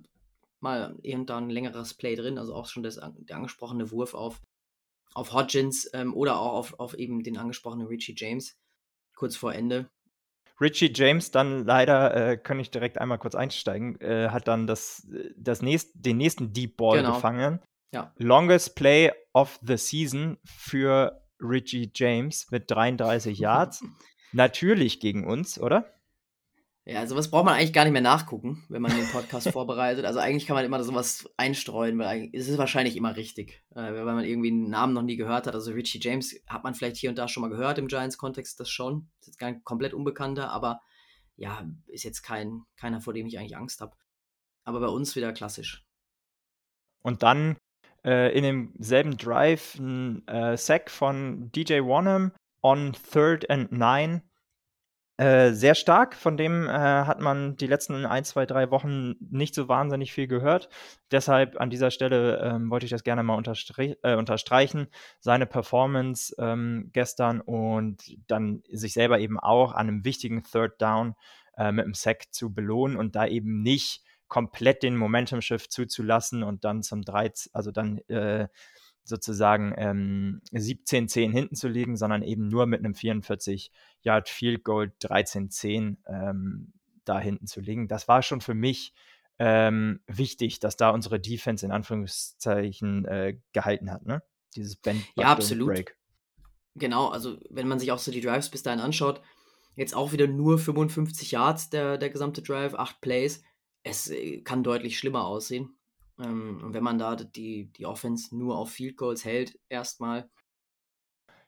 mal 0.60 0.96
irgendwann 1.02 1.44
ein 1.44 1.50
längeres 1.50 1.94
Play 1.94 2.14
drin, 2.14 2.38
also 2.38 2.54
auch 2.54 2.66
schon 2.66 2.82
das, 2.82 3.00
der 3.00 3.36
angesprochene 3.36 3.90
Wurf 3.90 4.14
auf 4.14 4.40
auf 5.14 5.32
Hodgins 5.32 5.90
ähm, 5.92 6.14
oder 6.14 6.38
auch 6.38 6.54
auf, 6.54 6.80
auf 6.80 6.94
eben 6.94 7.22
den 7.22 7.36
angesprochenen 7.36 7.86
Richie 7.86 8.14
James 8.16 8.56
kurz 9.14 9.36
vor 9.36 9.54
Ende. 9.54 9.90
Richie 10.62 10.92
James 10.94 11.30
dann 11.30 11.66
leider, 11.66 12.14
äh, 12.14 12.36
kann 12.36 12.60
ich 12.60 12.70
direkt 12.70 12.98
einmal 12.98 13.18
kurz 13.18 13.34
einsteigen, 13.34 14.00
äh, 14.00 14.28
hat 14.28 14.48
dann 14.48 14.66
das, 14.66 15.06
das 15.36 15.60
nächst, 15.60 15.90
den 15.94 16.16
nächsten 16.16 16.52
Deep 16.52 16.76
Ball 16.76 16.98
genau. 16.98 17.14
gefangen. 17.14 17.60
Ja. 17.92 18.12
Longest 18.16 18.76
Play 18.76 19.10
of 19.34 19.58
the 19.62 19.76
Season 19.76 20.38
für 20.44 21.20
Richie 21.40 21.90
James 21.94 22.50
mit 22.50 22.70
33 22.70 23.38
Yards. 23.40 23.84
Natürlich 24.32 25.00
gegen 25.00 25.26
uns, 25.26 25.60
oder? 25.60 25.92
Ja, 26.84 27.06
sowas 27.06 27.30
braucht 27.30 27.44
man 27.44 27.54
eigentlich 27.54 27.72
gar 27.72 27.84
nicht 27.84 27.92
mehr 27.92 28.02
nachgucken, 28.02 28.64
wenn 28.68 28.82
man 28.82 28.90
den 28.90 29.06
Podcast 29.06 29.48
vorbereitet. 29.52 30.04
Also 30.04 30.18
eigentlich 30.18 30.46
kann 30.46 30.56
man 30.56 30.64
immer 30.64 30.82
sowas 30.82 31.30
einstreuen, 31.36 31.96
weil 31.98 32.28
es 32.32 32.48
ist 32.48 32.58
wahrscheinlich 32.58 32.96
immer 32.96 33.14
richtig, 33.14 33.62
äh, 33.70 33.76
weil 33.76 34.04
man 34.04 34.24
irgendwie 34.24 34.50
einen 34.50 34.68
Namen 34.68 34.92
noch 34.92 35.02
nie 35.02 35.16
gehört 35.16 35.46
hat. 35.46 35.54
Also 35.54 35.70
Richie 35.72 36.00
James 36.00 36.34
hat 36.48 36.64
man 36.64 36.74
vielleicht 36.74 36.96
hier 36.96 37.10
und 37.10 37.18
da 37.18 37.28
schon 37.28 37.42
mal 37.42 37.50
gehört 37.50 37.78
im 37.78 37.86
Giants-Kontext, 37.86 38.58
das 38.58 38.68
schon. 38.68 39.10
Ist 39.20 39.28
jetzt 39.28 39.38
gar 39.38 39.52
komplett 39.60 39.94
unbekannter, 39.94 40.50
aber 40.50 40.80
ja, 41.36 41.64
ist 41.86 42.02
jetzt 42.02 42.22
kein, 42.22 42.62
keiner, 42.76 43.00
vor 43.00 43.12
dem 43.12 43.26
ich 43.26 43.38
eigentlich 43.38 43.56
Angst 43.56 43.80
habe. 43.80 43.96
Aber 44.64 44.80
bei 44.80 44.88
uns 44.88 45.14
wieder 45.14 45.32
klassisch. 45.32 45.84
Und 47.02 47.22
dann 47.22 47.56
äh, 48.04 48.36
in 48.36 48.42
demselben 48.42 49.16
Drive 49.16 49.76
ein 49.76 50.26
äh, 50.26 50.56
Sack 50.56 50.90
von 50.90 51.52
DJ 51.52 51.80
Wanham 51.80 52.32
on 52.60 52.92
third 52.92 53.48
and 53.50 53.70
nine 53.70 54.22
äh, 55.22 55.52
sehr 55.52 55.76
stark, 55.76 56.16
von 56.16 56.36
dem 56.36 56.66
äh, 56.66 56.70
hat 56.72 57.20
man 57.20 57.56
die 57.56 57.68
letzten 57.68 58.06
ein, 58.06 58.24
zwei, 58.24 58.44
drei 58.44 58.72
Wochen 58.72 59.14
nicht 59.20 59.54
so 59.54 59.68
wahnsinnig 59.68 60.12
viel 60.12 60.26
gehört. 60.26 60.68
Deshalb 61.12 61.60
an 61.60 61.70
dieser 61.70 61.92
Stelle 61.92 62.40
ähm, 62.40 62.70
wollte 62.70 62.86
ich 62.86 62.90
das 62.90 63.04
gerne 63.04 63.22
mal 63.22 63.40
äh, 63.44 64.16
unterstreichen. 64.16 64.88
Seine 65.20 65.46
Performance 65.46 66.34
ähm, 66.38 66.90
gestern 66.92 67.40
und 67.40 68.02
dann 68.26 68.64
sich 68.68 68.94
selber 68.94 69.20
eben 69.20 69.38
auch 69.38 69.74
an 69.74 69.86
einem 69.86 70.04
wichtigen 70.04 70.42
Third 70.42 70.82
Down 70.82 71.14
äh, 71.56 71.70
mit 71.70 71.84
einem 71.84 71.94
Sack 71.94 72.32
zu 72.32 72.52
belohnen 72.52 72.96
und 72.96 73.14
da 73.14 73.24
eben 73.24 73.62
nicht 73.62 74.02
komplett 74.26 74.82
den 74.82 74.96
Momentum-Shift 74.96 75.70
zuzulassen 75.70 76.42
und 76.42 76.64
dann 76.64 76.82
zum 76.82 77.02
13, 77.02 77.52
also 77.54 77.70
dann 77.70 77.98
äh, 78.08 78.48
sozusagen 79.04 79.74
ähm, 79.76 80.42
17-10 80.52 81.32
hinten 81.32 81.56
zu 81.56 81.68
liegen, 81.68 81.96
sondern 81.96 82.22
eben 82.22 82.48
nur 82.48 82.66
mit 82.66 82.80
einem 82.80 82.94
44 82.94 83.70
Yard 84.02 84.28
Field 84.28 84.64
Goal 84.64 84.92
13-10 85.00 85.96
ähm, 86.06 86.72
da 87.04 87.18
hinten 87.18 87.46
zu 87.46 87.60
liegen. 87.60 87.88
Das 87.88 88.08
war 88.08 88.22
schon 88.22 88.40
für 88.40 88.54
mich 88.54 88.94
ähm, 89.38 90.00
wichtig, 90.06 90.60
dass 90.60 90.76
da 90.76 90.90
unsere 90.90 91.18
Defense 91.18 91.64
in 91.66 91.72
Anführungszeichen 91.72 93.04
äh, 93.06 93.38
gehalten 93.52 93.90
hat, 93.90 94.06
ne? 94.06 94.22
Dieses 94.54 94.76
Bend 94.76 95.02
Ja, 95.16 95.28
absolut. 95.28 95.68
Break. 95.68 95.96
Genau, 96.74 97.08
also 97.08 97.38
wenn 97.50 97.68
man 97.68 97.78
sich 97.78 97.90
auch 97.90 97.98
so 97.98 98.12
die 98.12 98.20
Drives 98.20 98.50
bis 98.50 98.62
dahin 98.62 98.80
anschaut, 98.80 99.20
jetzt 99.74 99.94
auch 99.94 100.12
wieder 100.12 100.26
nur 100.26 100.58
55 100.58 101.32
Yards 101.32 101.70
der, 101.70 101.98
der 101.98 102.10
gesamte 102.10 102.42
Drive, 102.42 102.74
8 102.74 103.00
Plays. 103.00 103.42
Es 103.82 104.10
äh, 104.10 104.42
kann 104.42 104.62
deutlich 104.62 104.98
schlimmer 104.98 105.26
aussehen. 105.26 105.74
Ähm, 106.18 106.60
und 106.62 106.74
wenn 106.74 106.84
man 106.84 106.98
da 106.98 107.16
die, 107.16 107.72
die 107.72 107.86
Offense 107.86 108.36
nur 108.36 108.56
auf 108.56 108.70
Field 108.70 108.96
Goals 108.96 109.24
hält, 109.24 109.58
erstmal. 109.68 110.28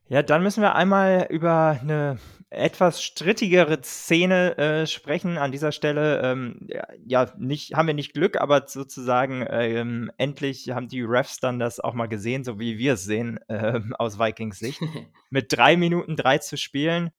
Ja, 0.07 0.23
dann 0.23 0.43
müssen 0.43 0.61
wir 0.61 0.75
einmal 0.75 1.27
über 1.31 1.79
eine 1.81 2.19
etwas 2.51 3.03
strittigere 3.03 3.81
Szene 3.83 4.57
äh, 4.59 4.87
sprechen 4.87 5.39
an 5.39 5.51
dieser 5.51 5.73
Stelle. 5.73 6.21
Ähm, 6.23 6.69
ja, 7.07 7.33
nicht, 7.39 7.75
haben 7.75 7.87
wir 7.87 7.95
nicht 7.95 8.13
Glück, 8.13 8.39
aber 8.39 8.67
sozusagen 8.67 9.47
ähm, 9.49 10.11
endlich 10.19 10.71
haben 10.71 10.89
die 10.89 11.01
Refs 11.03 11.41
dann 11.41 11.59
das 11.59 11.81
auch 11.81 11.95
mal 11.95 12.07
gesehen, 12.07 12.45
so 12.45 12.59
wie 12.59 12.77
wir 12.77 12.95
es 12.95 13.05
sehen 13.05 13.39
äh, 13.49 13.81
aus 13.99 14.19
Vikings 14.19 14.59
Sicht. 14.59 14.81
Mit 15.31 15.57
drei 15.57 15.77
Minuten 15.77 16.17
drei 16.17 16.37
zu 16.39 16.59
spielen, 16.59 17.11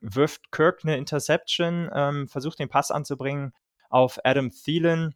wirft 0.00 0.50
Kirk 0.50 0.80
eine 0.82 0.96
Interception, 0.96 1.88
ähm, 1.94 2.28
versucht 2.28 2.58
den 2.58 2.68
Pass 2.68 2.90
anzubringen 2.90 3.52
auf 3.88 4.18
Adam 4.24 4.50
Thielen 4.50 5.14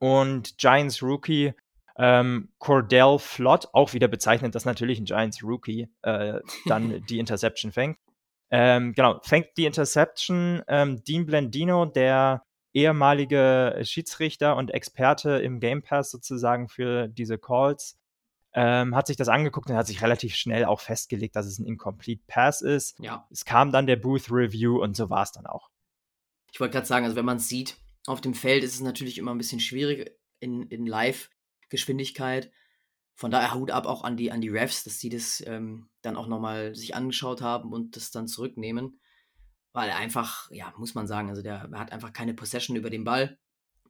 und 0.00 0.58
Giants 0.58 1.02
Rookie 1.02 1.54
ähm, 1.96 2.48
Cordell 2.58 3.18
Flott, 3.18 3.68
auch 3.72 3.92
wieder 3.92 4.08
bezeichnet, 4.08 4.54
dass 4.54 4.64
natürlich 4.64 4.98
ein 4.98 5.04
Giants 5.04 5.42
Rookie 5.42 5.88
äh, 6.02 6.40
dann 6.64 7.04
die 7.08 7.18
Interception 7.18 7.72
fängt. 7.72 7.98
Ähm, 8.50 8.94
genau, 8.94 9.20
fängt 9.22 9.48
die 9.56 9.66
Interception. 9.66 10.62
Ähm, 10.66 11.04
Dean 11.04 11.26
Blendino, 11.26 11.84
der 11.84 12.42
ehemalige 12.72 13.80
Schiedsrichter 13.82 14.56
und 14.56 14.70
Experte 14.70 15.38
im 15.38 15.60
Game 15.60 15.82
Pass 15.82 16.10
sozusagen 16.10 16.68
für 16.68 17.06
diese 17.08 17.36
Calls, 17.36 17.98
ähm, 18.54 18.96
hat 18.96 19.06
sich 19.06 19.16
das 19.16 19.28
angeguckt 19.28 19.68
und 19.68 19.76
hat 19.76 19.86
sich 19.86 20.02
relativ 20.02 20.34
schnell 20.34 20.64
auch 20.64 20.80
festgelegt, 20.80 21.36
dass 21.36 21.46
es 21.46 21.58
ein 21.58 21.66
Incomplete 21.66 22.22
Pass 22.26 22.62
ist. 22.62 22.98
Ja. 22.98 23.26
Es 23.30 23.44
kam 23.44 23.72
dann 23.72 23.86
der 23.86 23.96
Booth 23.96 24.30
Review 24.30 24.82
und 24.82 24.96
so 24.96 25.10
war 25.10 25.22
es 25.22 25.32
dann 25.32 25.46
auch. 25.46 25.68
Ich 26.52 26.58
wollte 26.58 26.72
gerade 26.72 26.86
sagen, 26.86 27.04
also 27.04 27.16
wenn 27.16 27.24
man 27.24 27.36
es 27.36 27.48
sieht, 27.48 27.76
auf 28.06 28.20
dem 28.20 28.34
Feld 28.34 28.64
ist 28.64 28.74
es 28.74 28.80
natürlich 28.80 29.18
immer 29.18 29.32
ein 29.32 29.38
bisschen 29.38 29.60
schwierig 29.60 30.12
in, 30.40 30.62
in 30.62 30.86
Live-Geschwindigkeit. 30.86 32.50
Von 33.14 33.30
daher 33.30 33.54
Hut 33.54 33.70
ab 33.70 33.86
auch 33.86 34.02
an 34.02 34.16
die, 34.16 34.32
an 34.32 34.40
die 34.40 34.48
Refs, 34.48 34.84
dass 34.84 34.98
die 34.98 35.10
das 35.10 35.42
ähm, 35.46 35.90
dann 36.02 36.16
auch 36.16 36.26
nochmal 36.26 36.74
sich 36.74 36.94
angeschaut 36.94 37.42
haben 37.42 37.72
und 37.72 37.96
das 37.96 38.10
dann 38.10 38.28
zurücknehmen. 38.28 38.98
Weil 39.72 39.90
er 39.90 39.96
einfach, 39.96 40.50
ja, 40.50 40.72
muss 40.78 40.94
man 40.94 41.06
sagen, 41.06 41.28
also 41.28 41.42
der 41.42 41.70
hat 41.72 41.92
einfach 41.92 42.12
keine 42.12 42.34
Possession 42.34 42.76
über 42.76 42.90
den 42.90 43.04
Ball. 43.04 43.38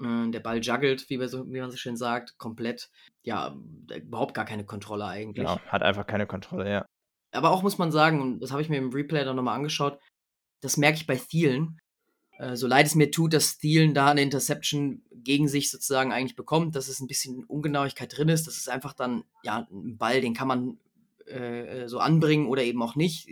Äh, 0.00 0.30
der 0.30 0.40
Ball 0.40 0.58
juggelt, 0.60 1.08
wie, 1.08 1.28
so, 1.28 1.46
wie, 1.46 1.60
man 1.60 1.70
so 1.70 1.76
schön 1.76 1.96
sagt, 1.96 2.36
komplett. 2.38 2.90
Ja, 3.22 3.56
überhaupt 3.94 4.34
gar 4.34 4.44
keine 4.44 4.66
Kontrolle 4.66 5.06
eigentlich. 5.06 5.46
Genau, 5.46 5.60
hat 5.60 5.82
einfach 5.82 6.06
keine 6.06 6.26
Kontrolle, 6.26 6.70
ja. 6.70 6.86
Aber 7.32 7.50
auch 7.50 7.62
muss 7.62 7.78
man 7.78 7.92
sagen, 7.92 8.20
und 8.20 8.40
das 8.40 8.50
habe 8.50 8.62
ich 8.62 8.68
mir 8.68 8.78
im 8.78 8.90
Replay 8.90 9.24
dann 9.24 9.36
nochmal 9.36 9.56
angeschaut, 9.56 10.00
das 10.60 10.76
merke 10.76 10.96
ich 10.96 11.06
bei 11.06 11.16
Thielen, 11.16 11.78
äh, 12.40 12.56
so 12.56 12.66
leid 12.66 12.86
es 12.86 12.94
mir 12.94 13.10
tut, 13.10 13.34
dass 13.34 13.58
Thielen 13.58 13.92
da 13.92 14.10
eine 14.10 14.22
Interception 14.22 15.02
gegen 15.12 15.46
sich 15.46 15.70
sozusagen 15.70 16.10
eigentlich 16.10 16.36
bekommt, 16.36 16.74
dass 16.74 16.88
es 16.88 17.00
ein 17.00 17.06
bisschen 17.06 17.44
Ungenauigkeit 17.44 18.16
drin 18.16 18.30
ist. 18.30 18.46
Das 18.46 18.56
ist 18.56 18.70
einfach 18.70 18.94
dann, 18.94 19.24
ja, 19.42 19.68
ein 19.70 19.98
Ball, 19.98 20.22
den 20.22 20.32
kann 20.32 20.48
man 20.48 20.78
äh, 21.26 21.86
so 21.86 21.98
anbringen 21.98 22.46
oder 22.46 22.62
eben 22.62 22.82
auch 22.82 22.96
nicht. 22.96 23.28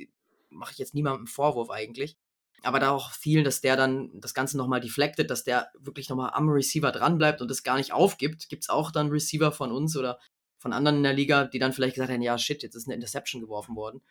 Mache 0.50 0.72
ich 0.72 0.78
jetzt 0.78 0.94
niemandem 0.94 1.26
Vorwurf 1.26 1.70
eigentlich. 1.70 2.18
Aber 2.62 2.80
da 2.80 2.90
auch 2.90 3.12
vielen, 3.12 3.44
dass 3.44 3.62
der 3.62 3.76
dann 3.76 4.11
das 4.14 4.35
Ganze 4.35 4.59
nochmal 4.59 4.80
deflected, 4.80 5.30
dass 5.30 5.44
der 5.44 5.68
wirklich 5.78 6.11
nochmal 6.11 6.32
am 6.35 6.48
Receiver 6.50 6.92
dranbleibt 6.92 7.40
und 7.40 7.50
das 7.50 7.62
gar 7.62 7.78
nicht 7.78 7.92
aufgibt. 7.92 8.48
Gibt 8.50 8.64
es 8.64 8.68
auch 8.68 8.90
dann 8.90 9.09
Receiver 9.09 9.52
von 9.52 9.72
uns 9.72 9.96
oder 9.96 10.18
von 10.59 10.72
anderen 10.72 10.98
in 10.98 11.02
der 11.04 11.12
Liga, 11.14 11.44
die 11.44 11.61
dann 11.61 11.72
vielleicht 11.72 11.94
gesagt 11.94 12.12
haben, 12.12 12.20
ja, 12.20 12.37
shit, 12.37 12.62
jetzt 12.62 12.74
ist 12.74 12.88
eine 12.88 12.96
Interception 12.96 13.40
geworfen 13.40 13.76
worden. 13.76 14.02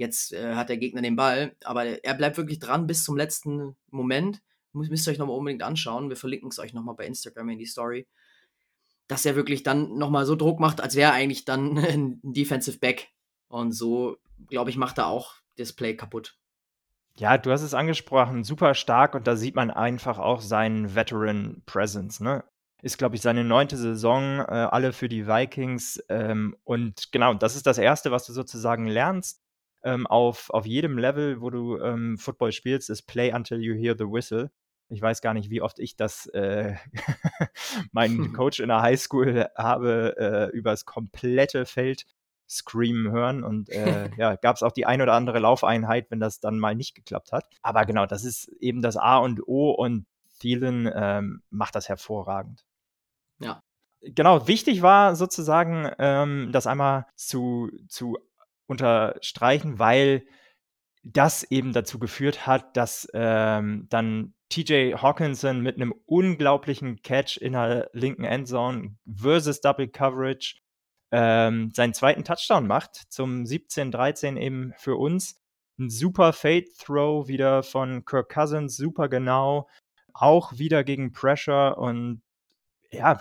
Jetzt 0.00 0.32
äh, 0.32 0.54
hat 0.54 0.70
der 0.70 0.78
Gegner 0.78 1.02
den 1.02 1.14
Ball, 1.14 1.54
aber 1.62 1.84
er 1.84 2.14
bleibt 2.14 2.38
wirklich 2.38 2.58
dran 2.58 2.86
bis 2.86 3.04
zum 3.04 3.18
letzten 3.18 3.76
Moment. 3.90 4.40
Müsst 4.72 5.06
ihr 5.06 5.10
euch 5.10 5.18
nochmal 5.18 5.36
unbedingt 5.36 5.62
anschauen. 5.62 6.08
Wir 6.08 6.16
verlinken 6.16 6.48
es 6.48 6.58
euch 6.58 6.72
nochmal 6.72 6.94
bei 6.94 7.04
Instagram 7.04 7.50
in 7.50 7.58
die 7.58 7.66
Story. 7.66 8.08
Dass 9.08 9.26
er 9.26 9.36
wirklich 9.36 9.62
dann 9.62 9.98
nochmal 9.98 10.24
so 10.24 10.36
Druck 10.36 10.58
macht, 10.58 10.80
als 10.80 10.96
wäre 10.96 11.10
er 11.10 11.16
eigentlich 11.16 11.44
dann 11.44 11.76
ein 11.84 12.18
Defensive 12.22 12.78
Back. 12.78 13.08
Und 13.48 13.72
so, 13.72 14.16
glaube 14.48 14.70
ich, 14.70 14.78
macht 14.78 14.96
er 14.96 15.08
auch 15.08 15.34
das 15.58 15.74
Play 15.74 15.94
kaputt. 15.94 16.38
Ja, 17.18 17.36
du 17.36 17.52
hast 17.52 17.60
es 17.60 17.74
angesprochen, 17.74 18.42
super 18.42 18.72
stark 18.72 19.14
und 19.14 19.26
da 19.26 19.36
sieht 19.36 19.54
man 19.54 19.70
einfach 19.70 20.18
auch 20.18 20.40
seinen 20.40 20.94
Veteran 20.94 21.60
Presence, 21.66 22.20
ne? 22.20 22.42
Ist, 22.80 22.96
glaube 22.96 23.16
ich, 23.16 23.20
seine 23.20 23.44
neunte 23.44 23.76
Saison, 23.76 24.38
äh, 24.38 24.44
alle 24.70 24.94
für 24.94 25.10
die 25.10 25.26
Vikings. 25.26 26.02
Ähm, 26.08 26.56
und 26.64 27.12
genau, 27.12 27.34
das 27.34 27.54
ist 27.54 27.66
das 27.66 27.76
Erste, 27.76 28.10
was 28.10 28.24
du 28.24 28.32
sozusagen 28.32 28.86
lernst 28.86 29.42
ähm, 29.82 30.06
auf, 30.06 30.50
auf 30.50 30.66
jedem 30.66 30.98
Level, 30.98 31.40
wo 31.40 31.50
du 31.50 31.78
ähm, 31.78 32.18
Football 32.18 32.52
spielst, 32.52 32.90
ist 32.90 33.02
Play 33.02 33.32
until 33.32 33.60
you 33.60 33.74
hear 33.74 33.94
the 33.96 34.04
whistle. 34.04 34.50
Ich 34.88 35.00
weiß 35.00 35.20
gar 35.22 35.34
nicht, 35.34 35.50
wie 35.50 35.62
oft 35.62 35.78
ich 35.78 35.96
das 35.96 36.26
äh, 36.26 36.74
meinen 37.92 38.32
Coach 38.34 38.60
in 38.60 38.68
der 38.68 38.82
Highschool 38.82 39.48
habe 39.56 40.16
äh, 40.18 40.56
übers 40.56 40.84
komplette 40.84 41.64
Feld 41.64 42.06
screamen 42.48 43.12
hören 43.12 43.44
und 43.44 43.68
äh, 43.70 44.10
ja, 44.18 44.34
gab 44.34 44.56
es 44.56 44.62
auch 44.62 44.72
die 44.72 44.86
ein 44.86 45.00
oder 45.00 45.14
andere 45.14 45.38
Laufeinheit, 45.38 46.10
wenn 46.10 46.18
das 46.18 46.40
dann 46.40 46.58
mal 46.58 46.74
nicht 46.74 46.94
geklappt 46.94 47.32
hat. 47.32 47.46
Aber 47.62 47.84
genau, 47.84 48.06
das 48.06 48.24
ist 48.24 48.48
eben 48.60 48.82
das 48.82 48.96
A 48.96 49.18
und 49.18 49.46
O 49.46 49.70
und 49.70 50.06
Thielen 50.40 50.90
ähm, 50.92 51.42
macht 51.50 51.76
das 51.76 51.88
hervorragend. 51.88 52.64
Ja. 53.38 53.62
Genau, 54.02 54.48
wichtig 54.48 54.82
war 54.82 55.14
sozusagen, 55.14 55.90
ähm, 55.98 56.48
das 56.52 56.66
einmal 56.66 57.06
zu, 57.16 57.70
zu 57.88 58.18
unterstreichen, 58.70 59.78
weil 59.78 60.24
das 61.02 61.42
eben 61.44 61.72
dazu 61.72 61.98
geführt 61.98 62.46
hat, 62.46 62.76
dass 62.76 63.08
ähm, 63.14 63.86
dann 63.90 64.34
TJ 64.48 64.94
Hawkinson 64.94 65.60
mit 65.60 65.76
einem 65.76 65.94
unglaublichen 66.06 67.02
Catch 67.02 67.36
in 67.36 67.52
der 67.54 67.90
linken 67.92 68.24
Endzone 68.24 68.96
versus 69.06 69.60
Double 69.60 69.88
Coverage 69.88 70.56
ähm, 71.12 71.70
seinen 71.74 71.94
zweiten 71.94 72.24
Touchdown 72.24 72.66
macht 72.66 72.96
zum 73.08 73.42
17-13 73.42 74.38
eben 74.38 74.72
für 74.76 74.96
uns. 74.96 75.40
Ein 75.78 75.90
super 75.90 76.32
Fade 76.32 76.66
Throw 76.78 77.26
wieder 77.26 77.62
von 77.62 78.04
Kirk 78.04 78.28
Cousins, 78.32 78.76
super 78.76 79.08
genau, 79.08 79.68
auch 80.12 80.58
wieder 80.58 80.84
gegen 80.84 81.12
Pressure 81.12 81.78
und 81.78 82.22
ja, 82.90 83.20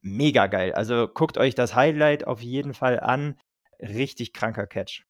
mega 0.00 0.46
geil. 0.46 0.72
Also 0.72 1.08
guckt 1.08 1.38
euch 1.38 1.54
das 1.54 1.74
Highlight 1.74 2.26
auf 2.26 2.40
jeden 2.40 2.72
Fall 2.72 3.00
an 3.00 3.38
richtig 3.80 4.32
kranker 4.32 4.66
Catch. 4.66 5.04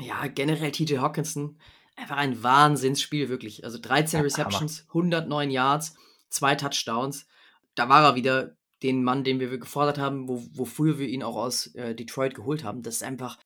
Ja, 0.00 0.26
generell 0.26 0.72
TJ 0.72 0.98
Hawkinson, 0.98 1.58
einfach 1.96 2.16
ein 2.16 2.42
Wahnsinnsspiel, 2.42 3.28
wirklich. 3.28 3.64
Also 3.64 3.78
13 3.78 4.18
ja, 4.18 4.24
Receptions, 4.24 4.80
Hammer. 4.80 4.88
109 4.88 5.50
Yards, 5.50 5.96
zwei 6.28 6.54
Touchdowns. 6.54 7.26
Da 7.74 7.88
war 7.88 8.04
er 8.04 8.14
wieder 8.14 8.56
den 8.82 9.02
Mann, 9.02 9.24
den 9.24 9.40
wir 9.40 9.56
gefordert 9.58 9.98
haben, 9.98 10.28
wo, 10.28 10.42
wofür 10.52 10.98
wir 10.98 11.08
ihn 11.08 11.22
auch 11.22 11.36
aus 11.36 11.74
äh, 11.74 11.94
Detroit 11.94 12.34
geholt 12.34 12.62
haben. 12.62 12.82
Das 12.82 12.96
ist 12.96 13.02
einfach 13.02 13.38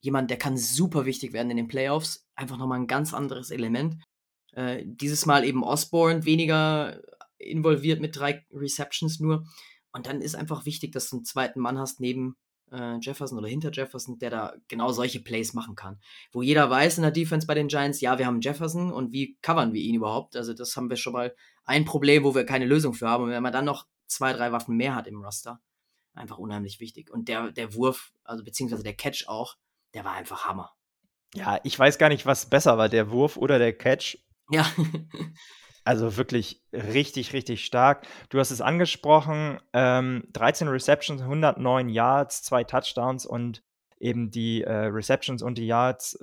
jemand, 0.00 0.30
der 0.30 0.38
kann 0.38 0.56
super 0.56 1.06
wichtig 1.06 1.32
werden 1.32 1.50
in 1.50 1.56
den 1.56 1.68
Playoffs. 1.68 2.26
Einfach 2.34 2.56
nochmal 2.56 2.78
ein 2.78 2.86
ganz 2.86 3.12
anderes 3.12 3.50
Element. 3.50 3.96
Äh, 4.52 4.84
dieses 4.84 5.26
Mal 5.26 5.44
eben 5.44 5.64
Osborne 5.64 6.24
weniger 6.24 7.00
involviert 7.38 8.00
mit 8.00 8.16
drei 8.16 8.44
Receptions 8.52 9.18
nur. 9.20 9.44
Und 9.92 10.06
dann 10.06 10.20
ist 10.20 10.36
einfach 10.36 10.66
wichtig, 10.66 10.92
dass 10.92 11.10
du 11.10 11.16
einen 11.16 11.24
zweiten 11.24 11.60
Mann 11.60 11.78
hast 11.78 12.00
neben 12.00 12.36
äh, 12.72 12.98
Jefferson 13.00 13.38
oder 13.38 13.48
hinter 13.48 13.70
Jefferson, 13.72 14.18
der 14.18 14.30
da 14.30 14.54
genau 14.68 14.92
solche 14.92 15.20
Plays 15.20 15.54
machen 15.54 15.74
kann. 15.74 16.00
Wo 16.32 16.42
jeder 16.42 16.70
weiß 16.70 16.98
in 16.98 17.02
der 17.02 17.10
Defense 17.10 17.46
bei 17.46 17.54
den 17.54 17.68
Giants, 17.68 18.00
ja, 18.00 18.18
wir 18.18 18.26
haben 18.26 18.40
Jefferson 18.40 18.92
und 18.92 19.12
wie 19.12 19.36
covern 19.42 19.72
wir 19.72 19.80
ihn 19.80 19.94
überhaupt? 19.94 20.36
Also 20.36 20.54
das 20.54 20.76
haben 20.76 20.90
wir 20.90 20.96
schon 20.96 21.12
mal 21.12 21.34
ein 21.64 21.84
Problem, 21.84 22.24
wo 22.24 22.34
wir 22.34 22.44
keine 22.44 22.66
Lösung 22.66 22.94
für 22.94 23.08
haben. 23.08 23.24
Und 23.24 23.30
wenn 23.30 23.42
man 23.42 23.52
dann 23.52 23.64
noch 23.64 23.86
zwei, 24.06 24.32
drei 24.32 24.52
Waffen 24.52 24.76
mehr 24.76 24.94
hat 24.94 25.06
im 25.06 25.22
Roster, 25.22 25.60
einfach 26.14 26.38
unheimlich 26.38 26.80
wichtig. 26.80 27.10
Und 27.10 27.28
der, 27.28 27.52
der 27.52 27.74
Wurf, 27.74 28.12
also 28.24 28.44
beziehungsweise 28.44 28.82
der 28.82 28.94
Catch 28.94 29.28
auch, 29.28 29.56
der 29.94 30.04
war 30.04 30.12
einfach 30.12 30.44
Hammer. 30.44 30.72
Ja, 31.34 31.60
ich 31.62 31.78
weiß 31.78 31.98
gar 31.98 32.08
nicht, 32.08 32.26
was 32.26 32.50
besser 32.50 32.76
war, 32.76 32.88
der 32.88 33.10
Wurf 33.10 33.36
oder 33.36 33.58
der 33.58 33.76
Catch. 33.76 34.18
Ja. 34.50 34.66
Also 35.90 36.16
wirklich 36.16 36.62
richtig, 36.72 37.32
richtig 37.32 37.64
stark. 37.64 38.06
Du 38.28 38.38
hast 38.38 38.52
es 38.52 38.60
angesprochen, 38.60 39.58
ähm, 39.72 40.22
13 40.34 40.68
Receptions, 40.68 41.20
109 41.20 41.88
Yards, 41.88 42.44
zwei 42.44 42.62
Touchdowns 42.62 43.26
und 43.26 43.64
eben 43.98 44.30
die 44.30 44.62
äh, 44.62 44.72
Receptions 44.72 45.42
und 45.42 45.58
die 45.58 45.66
Yards 45.66 46.16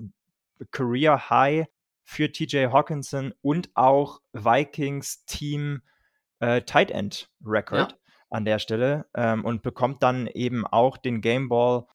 Career 0.72 1.30
High 1.30 1.68
für 2.06 2.32
TJ 2.32 2.68
Hawkinson 2.68 3.34
und 3.42 3.70
auch 3.74 4.22
Vikings 4.32 5.26
Team 5.26 5.82
äh, 6.40 6.62
Tight 6.62 6.90
End 6.90 7.30
Record 7.46 7.92
ja. 7.92 7.98
an 8.30 8.46
der 8.46 8.60
Stelle 8.60 9.06
ähm, 9.16 9.44
und 9.44 9.64
bekommt 9.64 10.02
dann 10.02 10.28
eben 10.28 10.66
auch 10.66 10.96
den 10.96 11.20
Game 11.20 11.50
Ball. 11.50 11.86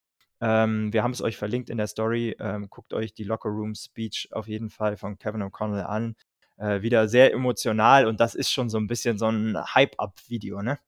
Ähm, 0.42 0.92
wir 0.92 1.02
haben 1.02 1.12
es 1.12 1.22
euch 1.22 1.38
verlinkt 1.38 1.70
in 1.70 1.78
der 1.78 1.86
Story. 1.86 2.36
Ähm, 2.38 2.68
guckt 2.68 2.92
euch 2.92 3.14
die 3.14 3.24
Locker 3.24 3.48
Room 3.48 3.74
Speech 3.74 4.28
auf 4.32 4.46
jeden 4.46 4.68
Fall 4.68 4.98
von 4.98 5.16
Kevin 5.16 5.42
O'Connell 5.42 5.84
an. 5.86 6.16
Äh, 6.56 6.82
wieder 6.82 7.08
sehr 7.08 7.32
emotional 7.32 8.06
und 8.06 8.20
das 8.20 8.34
ist 8.34 8.50
schon 8.50 8.68
so 8.68 8.78
ein 8.78 8.86
bisschen 8.86 9.18
so 9.18 9.26
ein 9.26 9.56
Hype-Up-Video, 9.56 10.62
ne? 10.62 10.78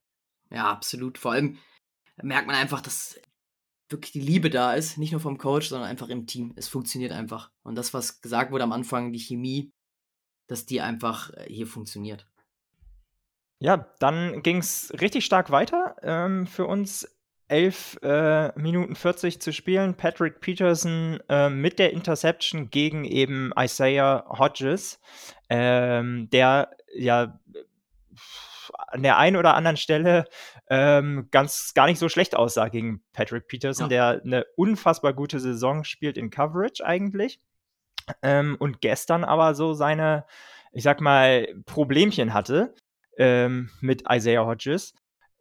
Ja, 0.51 0.71
absolut. 0.71 1.19
Vor 1.19 1.33
allem 1.33 1.59
merkt 2.23 2.47
man 2.47 2.57
einfach, 2.57 2.81
dass 2.81 3.21
wirklich 3.89 4.13
die 4.13 4.21
Liebe 4.21 4.51
da 4.51 4.75
ist, 4.75 4.99
nicht 4.99 5.13
nur 5.13 5.21
vom 5.21 5.39
Coach, 5.39 5.69
sondern 5.69 5.89
einfach 5.89 6.09
im 6.09 6.27
Team. 6.27 6.53
Es 6.57 6.69
funktioniert 6.69 7.13
einfach. 7.13 7.51
Und 7.63 7.77
das, 7.77 7.95
was 7.95 8.21
gesagt 8.21 8.53
wurde 8.53 8.65
am 8.65 8.73
Anfang, 8.73 9.13
die 9.13 9.19
Chemie, 9.19 9.73
dass 10.47 10.67
die 10.67 10.81
einfach 10.81 11.31
äh, 11.35 11.47
hier 11.49 11.67
funktioniert. 11.67 12.27
Ja, 13.61 13.77
dann 13.99 14.43
ging 14.43 14.59
es 14.59 14.93
richtig 15.01 15.25
stark 15.25 15.51
weiter 15.51 15.97
ähm, 16.03 16.47
für 16.47 16.67
uns. 16.67 17.14
11 17.49 17.99
äh, 18.03 18.59
Minuten 18.59 18.95
40 18.95 19.41
zu 19.41 19.53
spielen. 19.53 19.95
Patrick 19.95 20.41
Peterson 20.41 21.21
äh, 21.29 21.51
mit 21.51 21.79
der 21.79 21.93
Interception 21.93 22.71
gegen 22.71 23.05
eben 23.05 23.53
Isaiah 23.59 24.25
Hodges, 24.29 25.01
ähm, 25.49 26.29
der 26.31 26.71
ja 26.95 27.39
an 28.89 29.03
der 29.03 29.19
einen 29.19 29.37
oder 29.37 29.55
anderen 29.55 29.77
Stelle 29.77 30.25
ähm, 30.71 31.29
ganz 31.31 31.73
gar 31.75 31.87
nicht 31.87 31.99
so 31.99 32.09
schlecht 32.09 32.37
aussah 32.37 32.69
gegen 32.69 33.03
Patrick 33.13 33.49
Peterson, 33.49 33.91
ja. 33.91 34.13
der 34.13 34.23
eine 34.25 34.45
unfassbar 34.57 35.13
gute 35.13 35.41
Saison 35.41 35.85
spielt 35.85 36.17
in 36.17 36.31
Coverage 36.31 36.85
eigentlich. 36.85 37.41
Ähm, 38.23 38.57
und 38.59 38.81
gestern 38.81 39.25
aber 39.25 39.55
so 39.55 39.75
seine, 39.75 40.27
ich 40.73 40.83
sag 40.83 41.01
mal, 41.01 41.49
Problemchen 41.67 42.35
hatte 42.35 42.75
ähm, 43.19 43.71
mit 43.81 44.05
Isaiah 44.11 44.47
Hodges, 44.47 44.95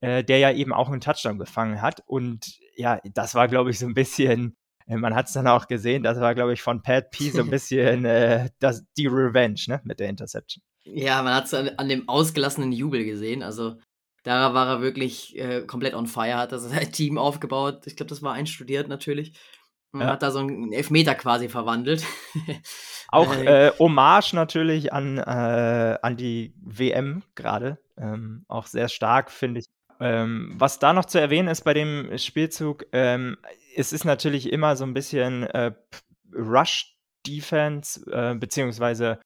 äh, 0.03 0.23
der 0.23 0.37
ja 0.39 0.51
eben 0.51 0.73
auch 0.73 0.89
einen 0.89 1.01
Touchdown 1.01 1.39
gefangen 1.39 1.81
hat. 1.81 2.03
Und 2.05 2.59
ja, 2.75 2.99
das 3.13 3.35
war, 3.35 3.47
glaube 3.47 3.71
ich, 3.71 3.79
so 3.79 3.85
ein 3.85 3.93
bisschen 3.93 4.57
äh, 4.87 4.97
man 4.97 5.15
hat 5.15 5.27
es 5.27 5.33
dann 5.33 5.47
auch 5.47 5.67
gesehen, 5.67 6.03
das 6.03 6.19
war, 6.19 6.35
glaube 6.35 6.53
ich, 6.53 6.61
von 6.61 6.81
Pat 6.81 7.11
P 7.11 7.29
so 7.29 7.41
ein 7.41 7.49
bisschen 7.49 8.05
äh, 8.05 8.49
das, 8.59 8.83
die 8.97 9.07
Revenge 9.07 9.61
ne, 9.67 9.81
mit 9.83 9.99
der 9.99 10.09
Interception. 10.09 10.61
Ja, 10.83 11.21
man 11.23 11.33
hat 11.33 11.45
es 11.45 11.53
an, 11.53 11.71
an, 11.77 11.87
dem 11.87 12.09
ausgelassenen 12.09 12.73
Jubel 12.73 13.05
gesehen. 13.05 13.41
Also 13.41 13.77
da 14.23 14.53
war 14.53 14.67
er 14.67 14.81
wirklich 14.81 15.37
äh, 15.37 15.61
komplett 15.61 15.93
on 15.93 16.07
fire, 16.07 16.35
hat 16.35 16.51
das 16.51 16.69
Team 16.91 17.17
aufgebaut. 17.17 17.87
Ich 17.87 17.95
glaube, 17.95 18.09
das 18.09 18.21
war 18.21 18.33
einstudiert 18.33 18.87
natürlich. 18.87 19.33
Und 19.93 20.01
ja. 20.01 20.07
hat 20.07 20.23
da 20.23 20.31
so 20.31 20.39
einen 20.39 20.73
Elfmeter 20.73 21.13
quasi 21.13 21.49
verwandelt. 21.49 22.03
Auch 23.09 23.31
äh, 23.35 23.71
Hommage 23.77 24.33
natürlich 24.33 24.91
an, 24.91 25.19
äh, 25.19 25.99
an 26.01 26.17
die 26.17 26.55
WM 26.57 27.21
gerade. 27.35 27.77
Ähm, 27.95 28.43
auch 28.47 28.65
sehr 28.65 28.89
stark, 28.89 29.29
finde 29.29 29.59
ich. 29.59 29.67
Ähm, 30.03 30.51
was 30.55 30.79
da 30.79 30.91
noch 30.91 31.05
zu 31.05 31.17
erwähnen 31.17 31.47
ist 31.47 31.61
bei 31.61 31.73
dem 31.73 32.17
Spielzug, 32.17 32.85
ähm, 32.91 33.37
es 33.73 33.93
ist 33.93 34.03
natürlich 34.03 34.51
immer 34.51 34.75
so 34.75 34.83
ein 34.83 34.93
bisschen 34.93 35.43
äh, 35.43 35.71
Rush-Defense, 36.33 38.11
äh, 38.11 38.35
beziehungsweise 38.35 39.21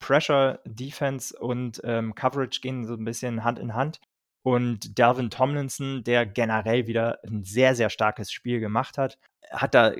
Pressure 0.00 0.58
Defense 0.64 1.38
und 1.38 1.80
ähm, 1.84 2.16
Coverage 2.16 2.60
gehen 2.60 2.84
so 2.84 2.94
ein 2.94 3.04
bisschen 3.04 3.44
Hand 3.44 3.60
in 3.60 3.74
Hand. 3.74 4.00
Und 4.42 4.98
Dalvin 4.98 5.30
Tomlinson, 5.30 6.02
der 6.02 6.26
generell 6.26 6.88
wieder 6.88 7.20
ein 7.24 7.44
sehr, 7.44 7.76
sehr 7.76 7.88
starkes 7.88 8.32
Spiel 8.32 8.58
gemacht 8.58 8.98
hat, 8.98 9.18
hat 9.52 9.72
da 9.72 9.92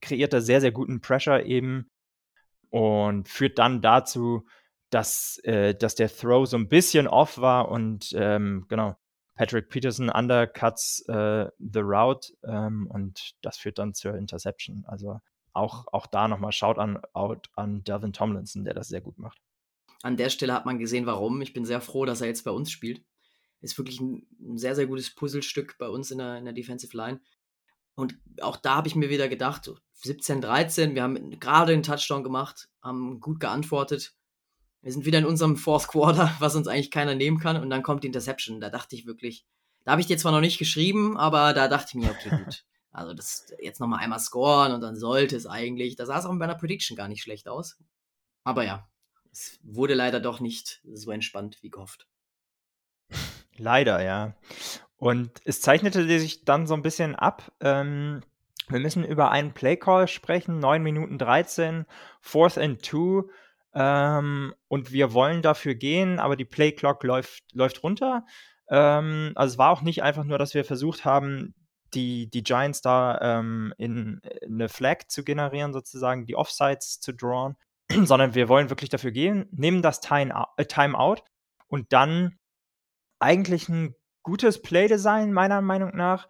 kreiert 0.00 0.32
da 0.32 0.40
sehr, 0.40 0.62
sehr 0.62 0.72
guten 0.72 1.02
Pressure 1.02 1.44
eben 1.44 1.90
und 2.70 3.28
führt 3.28 3.58
dann 3.58 3.82
dazu, 3.82 4.46
dass, 4.88 5.36
äh, 5.44 5.74
dass 5.74 5.94
der 5.94 6.08
Throw 6.08 6.46
so 6.48 6.56
ein 6.56 6.68
bisschen 6.68 7.06
off 7.06 7.36
war 7.36 7.70
und 7.70 8.14
ähm, 8.16 8.64
genau, 8.68 8.96
Patrick 9.36 9.68
Peterson 9.68 10.08
undercuts 10.08 11.04
äh, 11.08 11.46
the 11.58 11.80
route 11.80 12.32
ähm, 12.44 12.88
und 12.90 13.36
das 13.42 13.58
führt 13.58 13.78
dann 13.78 13.94
zur 13.94 14.16
Interception. 14.16 14.84
Also 14.86 15.20
auch, 15.52 15.86
auch 15.92 16.06
da 16.06 16.26
nochmal 16.26 16.52
Shout 16.52 16.78
an, 16.78 16.98
out 17.12 17.48
an 17.54 17.84
Delvin 17.84 18.12
Tomlinson, 18.12 18.64
der 18.64 18.74
das 18.74 18.88
sehr 18.88 19.00
gut 19.00 19.18
macht. 19.18 19.38
An 20.02 20.16
der 20.16 20.30
Stelle 20.30 20.52
hat 20.52 20.66
man 20.66 20.78
gesehen, 20.78 21.06
warum. 21.06 21.40
Ich 21.42 21.52
bin 21.52 21.64
sehr 21.64 21.80
froh, 21.80 22.04
dass 22.04 22.20
er 22.20 22.26
jetzt 22.26 22.44
bei 22.44 22.50
uns 22.50 22.70
spielt. 22.70 23.02
Ist 23.60 23.78
wirklich 23.78 24.00
ein, 24.00 24.26
ein 24.40 24.58
sehr, 24.58 24.74
sehr 24.74 24.86
gutes 24.86 25.14
Puzzlestück 25.14 25.76
bei 25.78 25.88
uns 25.88 26.10
in 26.10 26.18
der, 26.18 26.38
in 26.38 26.44
der 26.44 26.54
Defensive 26.54 26.96
Line. 26.96 27.20
Und 27.94 28.18
auch 28.40 28.56
da 28.56 28.76
habe 28.76 28.88
ich 28.88 28.94
mir 28.94 29.08
wieder 29.08 29.28
gedacht, 29.28 29.70
17, 29.94 30.42
13, 30.42 30.94
wir 30.94 31.02
haben 31.02 31.40
gerade 31.40 31.72
einen 31.72 31.82
Touchdown 31.82 32.22
gemacht, 32.22 32.68
haben 32.82 33.20
gut 33.20 33.40
geantwortet. 33.40 34.14
Wir 34.82 34.92
sind 34.92 35.04
wieder 35.04 35.18
in 35.18 35.26
unserem 35.26 35.56
Fourth 35.56 35.88
Quarter, 35.88 36.34
was 36.38 36.54
uns 36.54 36.68
eigentlich 36.68 36.90
keiner 36.90 37.14
nehmen 37.14 37.38
kann. 37.38 37.60
Und 37.60 37.70
dann 37.70 37.82
kommt 37.82 38.04
die 38.04 38.08
Interception. 38.08 38.60
Da 38.60 38.70
dachte 38.70 38.94
ich 38.94 39.06
wirklich, 39.06 39.44
da 39.84 39.92
habe 39.92 40.00
ich 40.00 40.06
dir 40.06 40.18
zwar 40.18 40.32
noch 40.32 40.40
nicht 40.40 40.58
geschrieben, 40.58 41.16
aber 41.16 41.52
da 41.52 41.68
dachte 41.68 41.90
ich 41.90 41.94
mir, 41.94 42.10
okay, 42.10 42.30
gut. 42.30 42.64
Also 42.96 43.12
das 43.12 43.52
jetzt 43.60 43.78
nochmal 43.78 44.00
einmal 44.00 44.20
scoren 44.20 44.72
und 44.72 44.80
dann 44.80 44.96
sollte 44.96 45.36
es 45.36 45.44
eigentlich. 45.44 45.96
Da 45.96 46.06
sah 46.06 46.18
es 46.18 46.24
auch 46.24 46.34
bei 46.38 46.44
einer 46.44 46.54
Prediction 46.54 46.96
gar 46.96 47.08
nicht 47.08 47.20
schlecht 47.20 47.46
aus. 47.46 47.76
Aber 48.42 48.64
ja, 48.64 48.88
es 49.30 49.60
wurde 49.62 49.92
leider 49.92 50.18
doch 50.18 50.40
nicht 50.40 50.80
so 50.94 51.10
entspannt 51.10 51.58
wie 51.60 51.68
gehofft. 51.68 52.08
Leider, 53.58 54.02
ja. 54.02 54.34
Und 54.96 55.30
es 55.44 55.60
zeichnete 55.60 56.06
sich 56.18 56.46
dann 56.46 56.66
so 56.66 56.72
ein 56.72 56.80
bisschen 56.80 57.14
ab. 57.14 57.52
Ähm, 57.60 58.22
wir 58.68 58.80
müssen 58.80 59.04
über 59.04 59.30
einen 59.30 59.52
Playcall 59.52 60.08
sprechen, 60.08 60.58
9 60.58 60.82
Minuten 60.82 61.18
13, 61.18 61.84
Fourth 62.20 62.56
and 62.56 62.82
Two. 62.82 63.28
Ähm, 63.78 64.54
und 64.68 64.90
wir 64.90 65.12
wollen 65.12 65.42
dafür 65.42 65.74
gehen, 65.74 66.18
aber 66.18 66.34
die 66.34 66.46
Playclock 66.46 67.04
läuft, 67.04 67.44
läuft 67.52 67.82
runter. 67.82 68.24
Ähm, 68.70 69.32
also 69.34 69.52
es 69.52 69.58
war 69.58 69.70
auch 69.70 69.82
nicht 69.82 70.02
einfach 70.02 70.24
nur, 70.24 70.38
dass 70.38 70.54
wir 70.54 70.64
versucht 70.64 71.04
haben, 71.04 71.54
die, 71.92 72.30
die 72.30 72.42
Giants 72.42 72.80
da 72.80 73.18
ähm, 73.20 73.74
in, 73.76 74.20
in 74.40 74.54
eine 74.54 74.70
Flag 74.70 75.08
zu 75.08 75.24
generieren, 75.24 75.74
sozusagen, 75.74 76.24
die 76.24 76.36
Offsides 76.36 77.00
zu 77.00 77.12
drawn, 77.12 77.56
sondern 78.04 78.34
wir 78.34 78.48
wollen 78.48 78.70
wirklich 78.70 78.88
dafür 78.90 79.12
gehen, 79.12 79.46
nehmen 79.52 79.82
das 79.82 80.00
Time, 80.00 80.32
äh, 80.56 80.64
Timeout 80.64 81.22
und 81.68 81.92
dann 81.92 82.38
eigentlich 83.18 83.68
ein 83.68 83.94
gutes 84.22 84.62
Playdesign, 84.62 85.32
meiner 85.32 85.60
Meinung 85.60 85.94
nach, 85.94 86.28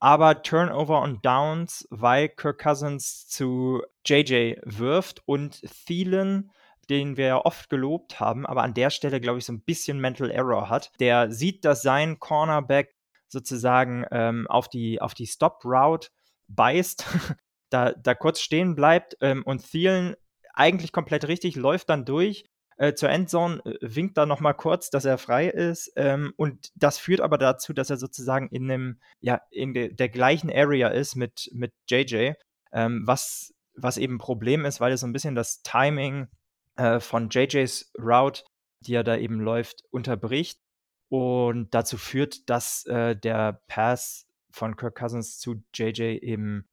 aber 0.00 0.42
Turnover 0.42 1.00
und 1.00 1.24
Downs, 1.24 1.88
weil 1.90 2.28
Kirk 2.28 2.60
Cousins 2.62 3.26
zu 3.26 3.82
JJ 4.04 4.56
wirft 4.64 5.22
und 5.26 5.62
Thielen, 5.86 6.52
den 6.86 7.16
wir 7.16 7.26
ja 7.26 7.44
oft 7.44 7.68
gelobt 7.70 8.20
haben, 8.20 8.46
aber 8.46 8.62
an 8.62 8.74
der 8.74 8.90
Stelle, 8.90 9.20
glaube 9.20 9.38
ich, 9.38 9.44
so 9.44 9.52
ein 9.52 9.62
bisschen 9.62 10.00
Mental 10.00 10.30
Error 10.30 10.68
hat. 10.68 10.90
Der 11.00 11.30
sieht, 11.30 11.64
dass 11.64 11.82
sein 11.82 12.18
Cornerback 12.18 12.94
sozusagen 13.28 14.04
ähm, 14.10 14.46
auf 14.48 14.68
die, 14.68 15.00
auf 15.00 15.14
die 15.14 15.26
Stop-Route 15.26 16.08
beißt, 16.48 17.04
da, 17.70 17.92
da 17.92 18.14
kurz 18.14 18.40
stehen 18.40 18.74
bleibt 18.74 19.16
ähm, 19.20 19.42
und 19.44 19.68
Thielen 19.70 20.14
eigentlich 20.54 20.92
komplett 20.92 21.26
richtig, 21.28 21.56
läuft 21.56 21.90
dann 21.90 22.04
durch 22.04 22.44
äh, 22.76 22.94
zur 22.94 23.10
Endzone, 23.10 23.60
äh, 23.64 23.76
winkt 23.80 24.16
da 24.16 24.26
nochmal 24.26 24.54
kurz, 24.54 24.90
dass 24.90 25.04
er 25.04 25.18
frei 25.18 25.48
ist 25.48 25.92
ähm, 25.96 26.32
und 26.36 26.70
das 26.74 26.98
führt 26.98 27.20
aber 27.20 27.38
dazu, 27.38 27.72
dass 27.72 27.90
er 27.90 27.96
sozusagen 27.96 28.48
in 28.48 28.70
einem, 28.70 29.00
ja, 29.20 29.40
in 29.50 29.74
de, 29.74 29.92
der 29.92 30.08
gleichen 30.08 30.50
Area 30.50 30.88
ist 30.88 31.16
mit, 31.16 31.50
mit 31.52 31.72
JJ, 31.88 32.32
ähm, 32.72 33.02
was, 33.06 33.52
was 33.74 33.96
eben 33.96 34.16
ein 34.16 34.18
Problem 34.18 34.64
ist, 34.64 34.80
weil 34.80 34.92
es 34.92 35.00
so 35.00 35.06
ein 35.06 35.12
bisschen 35.12 35.34
das 35.34 35.62
Timing 35.62 36.28
äh, 36.76 37.00
von 37.00 37.28
JJs 37.30 37.92
Route, 37.98 38.44
die 38.80 38.94
er 38.94 39.04
da 39.04 39.16
eben 39.16 39.40
läuft, 39.40 39.84
unterbricht 39.90 40.60
und 41.08 41.72
dazu 41.74 41.96
führt, 41.96 42.48
dass 42.50 42.84
äh, 42.86 43.16
der 43.16 43.62
Pass 43.66 44.26
von 44.50 44.76
Kirk 44.76 44.96
Cousins 44.96 45.38
zu 45.38 45.62
JJ 45.74 46.18
eben 46.22 46.68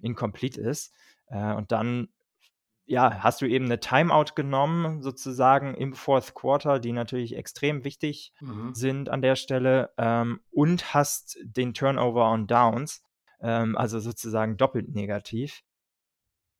incomplete 0.00 0.60
ist. 0.60 0.92
Äh, 1.28 1.54
und 1.54 1.72
dann 1.72 2.08
ja, 2.86 3.22
hast 3.22 3.40
du 3.40 3.46
eben 3.46 3.64
eine 3.64 3.80
Timeout 3.80 4.34
genommen, 4.34 5.02
sozusagen 5.02 5.74
im 5.74 5.94
Fourth 5.94 6.34
Quarter, 6.34 6.78
die 6.78 6.92
natürlich 6.92 7.34
extrem 7.34 7.82
wichtig 7.84 8.32
mhm. 8.40 8.74
sind 8.74 9.08
an 9.08 9.22
der 9.22 9.36
Stelle, 9.36 9.90
ähm, 9.96 10.40
und 10.50 10.92
hast 10.92 11.38
den 11.42 11.72
Turnover 11.72 12.30
on 12.30 12.46
Downs, 12.46 13.02
ähm, 13.40 13.76
also 13.76 14.00
sozusagen 14.00 14.56
doppelt 14.56 14.94
negativ. 14.94 15.62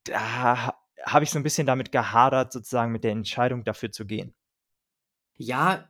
Da 0.04 0.78
habe 1.04 1.24
ich 1.24 1.30
so 1.30 1.38
ein 1.38 1.42
bisschen 1.42 1.66
damit 1.66 1.92
gehadert, 1.92 2.52
sozusagen 2.52 2.92
mit 2.92 3.04
der 3.04 3.12
Entscheidung 3.12 3.64
dafür 3.64 3.92
zu 3.92 4.06
gehen. 4.06 4.34
Ja, 5.36 5.88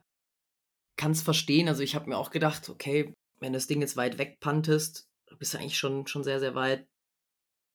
kann 0.97 1.11
es 1.11 1.21
verstehen. 1.21 1.67
Also 1.67 1.83
ich 1.83 1.95
habe 1.95 2.09
mir 2.09 2.17
auch 2.17 2.31
gedacht, 2.31 2.69
okay, 2.69 3.13
wenn 3.39 3.53
das 3.53 3.67
Ding 3.67 3.81
jetzt 3.81 3.97
weit 3.97 4.17
weg 4.17 4.39
pantest, 4.39 5.09
bist 5.37 5.53
du 5.53 5.57
eigentlich 5.57 5.77
schon, 5.77 6.07
schon 6.07 6.23
sehr, 6.23 6.39
sehr 6.39 6.55
weit. 6.55 6.87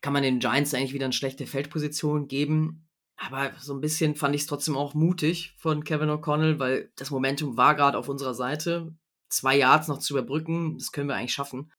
Kann 0.00 0.12
man 0.12 0.22
den 0.22 0.40
Giants 0.40 0.72
eigentlich 0.72 0.94
wieder 0.94 1.05
eine 1.05 1.12
schlechte 1.12 1.46
Feldposition 1.46 2.26
geben. 2.29 2.88
Aber 3.16 3.53
so 3.59 3.74
ein 3.74 3.83
bisschen 3.83 4.14
fand 4.14 4.35
ich 4.35 4.42
es 4.42 4.46
trotzdem 4.46 4.76
auch 4.76 4.94
mutig 4.94 5.55
von 5.59 5.85
Kevin 5.85 6.09
O'Connell, 6.09 6.59
weil 6.59 6.90
das 6.96 7.11
Momentum 7.11 7.59
war 7.59 7.74
gerade 7.74 7.98
auf 7.98 8.09
unserer 8.09 8.35
Seite. 8.35 8.94
Zwei 9.29 9.59
Yards 9.59 9.88
noch 9.88 9.98
zu 9.98 10.14
überbrücken, 10.14 10.79
das 10.79 10.90
können 10.90 11.09
wir 11.09 11.16
eigentlich 11.16 11.35
schaffen. 11.35 11.70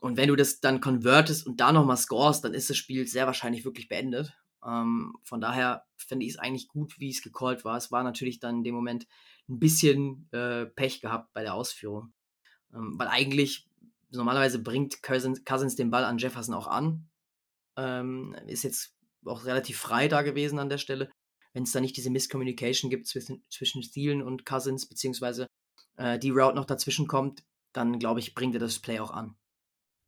Und 0.00 0.16
wenn 0.16 0.28
du 0.28 0.36
das 0.36 0.60
dann 0.60 0.80
convertest 0.80 1.44
und 1.46 1.60
da 1.60 1.72
nochmal 1.72 1.96
scorest, 1.96 2.44
dann 2.44 2.54
ist 2.54 2.70
das 2.70 2.76
Spiel 2.76 3.06
sehr 3.06 3.26
wahrscheinlich 3.26 3.64
wirklich 3.64 3.88
beendet. 3.88 4.39
Ähm, 4.64 5.16
von 5.22 5.40
daher 5.40 5.84
finde 5.96 6.26
ich 6.26 6.32
es 6.32 6.38
eigentlich 6.38 6.68
gut, 6.68 6.98
wie 6.98 7.10
es 7.10 7.22
gecallt 7.22 7.64
war. 7.64 7.76
Es 7.76 7.90
war 7.90 8.02
natürlich 8.02 8.40
dann 8.40 8.58
in 8.58 8.64
dem 8.64 8.74
Moment 8.74 9.06
ein 9.48 9.58
bisschen 9.58 10.28
äh, 10.32 10.66
Pech 10.66 11.00
gehabt 11.00 11.32
bei 11.32 11.42
der 11.42 11.54
Ausführung. 11.54 12.12
Ähm, 12.72 12.98
weil 12.98 13.08
eigentlich, 13.08 13.68
normalerweise 14.10 14.62
bringt 14.62 15.02
Cousins, 15.02 15.44
Cousins 15.44 15.76
den 15.76 15.90
Ball 15.90 16.04
an 16.04 16.18
Jefferson 16.18 16.54
auch 16.54 16.66
an. 16.66 17.08
Ähm, 17.76 18.36
ist 18.46 18.64
jetzt 18.64 18.94
auch 19.24 19.44
relativ 19.44 19.78
frei 19.78 20.08
da 20.08 20.22
gewesen 20.22 20.58
an 20.58 20.68
der 20.68 20.78
Stelle. 20.78 21.10
Wenn 21.52 21.64
es 21.64 21.72
da 21.72 21.80
nicht 21.80 21.96
diese 21.96 22.10
Misscommunication 22.10 22.90
gibt 22.90 23.06
zwischen, 23.06 23.42
zwischen 23.50 23.82
Thielen 23.82 24.22
und 24.22 24.46
Cousins, 24.46 24.86
beziehungsweise 24.86 25.46
äh, 25.96 26.18
die 26.18 26.30
Route 26.30 26.54
noch 26.54 26.64
dazwischen 26.64 27.06
kommt, 27.06 27.42
dann 27.72 27.98
glaube 27.98 28.20
ich, 28.20 28.34
bringt 28.34 28.54
er 28.54 28.60
das 28.60 28.78
Play 28.78 29.00
auch 29.00 29.10
an. 29.10 29.36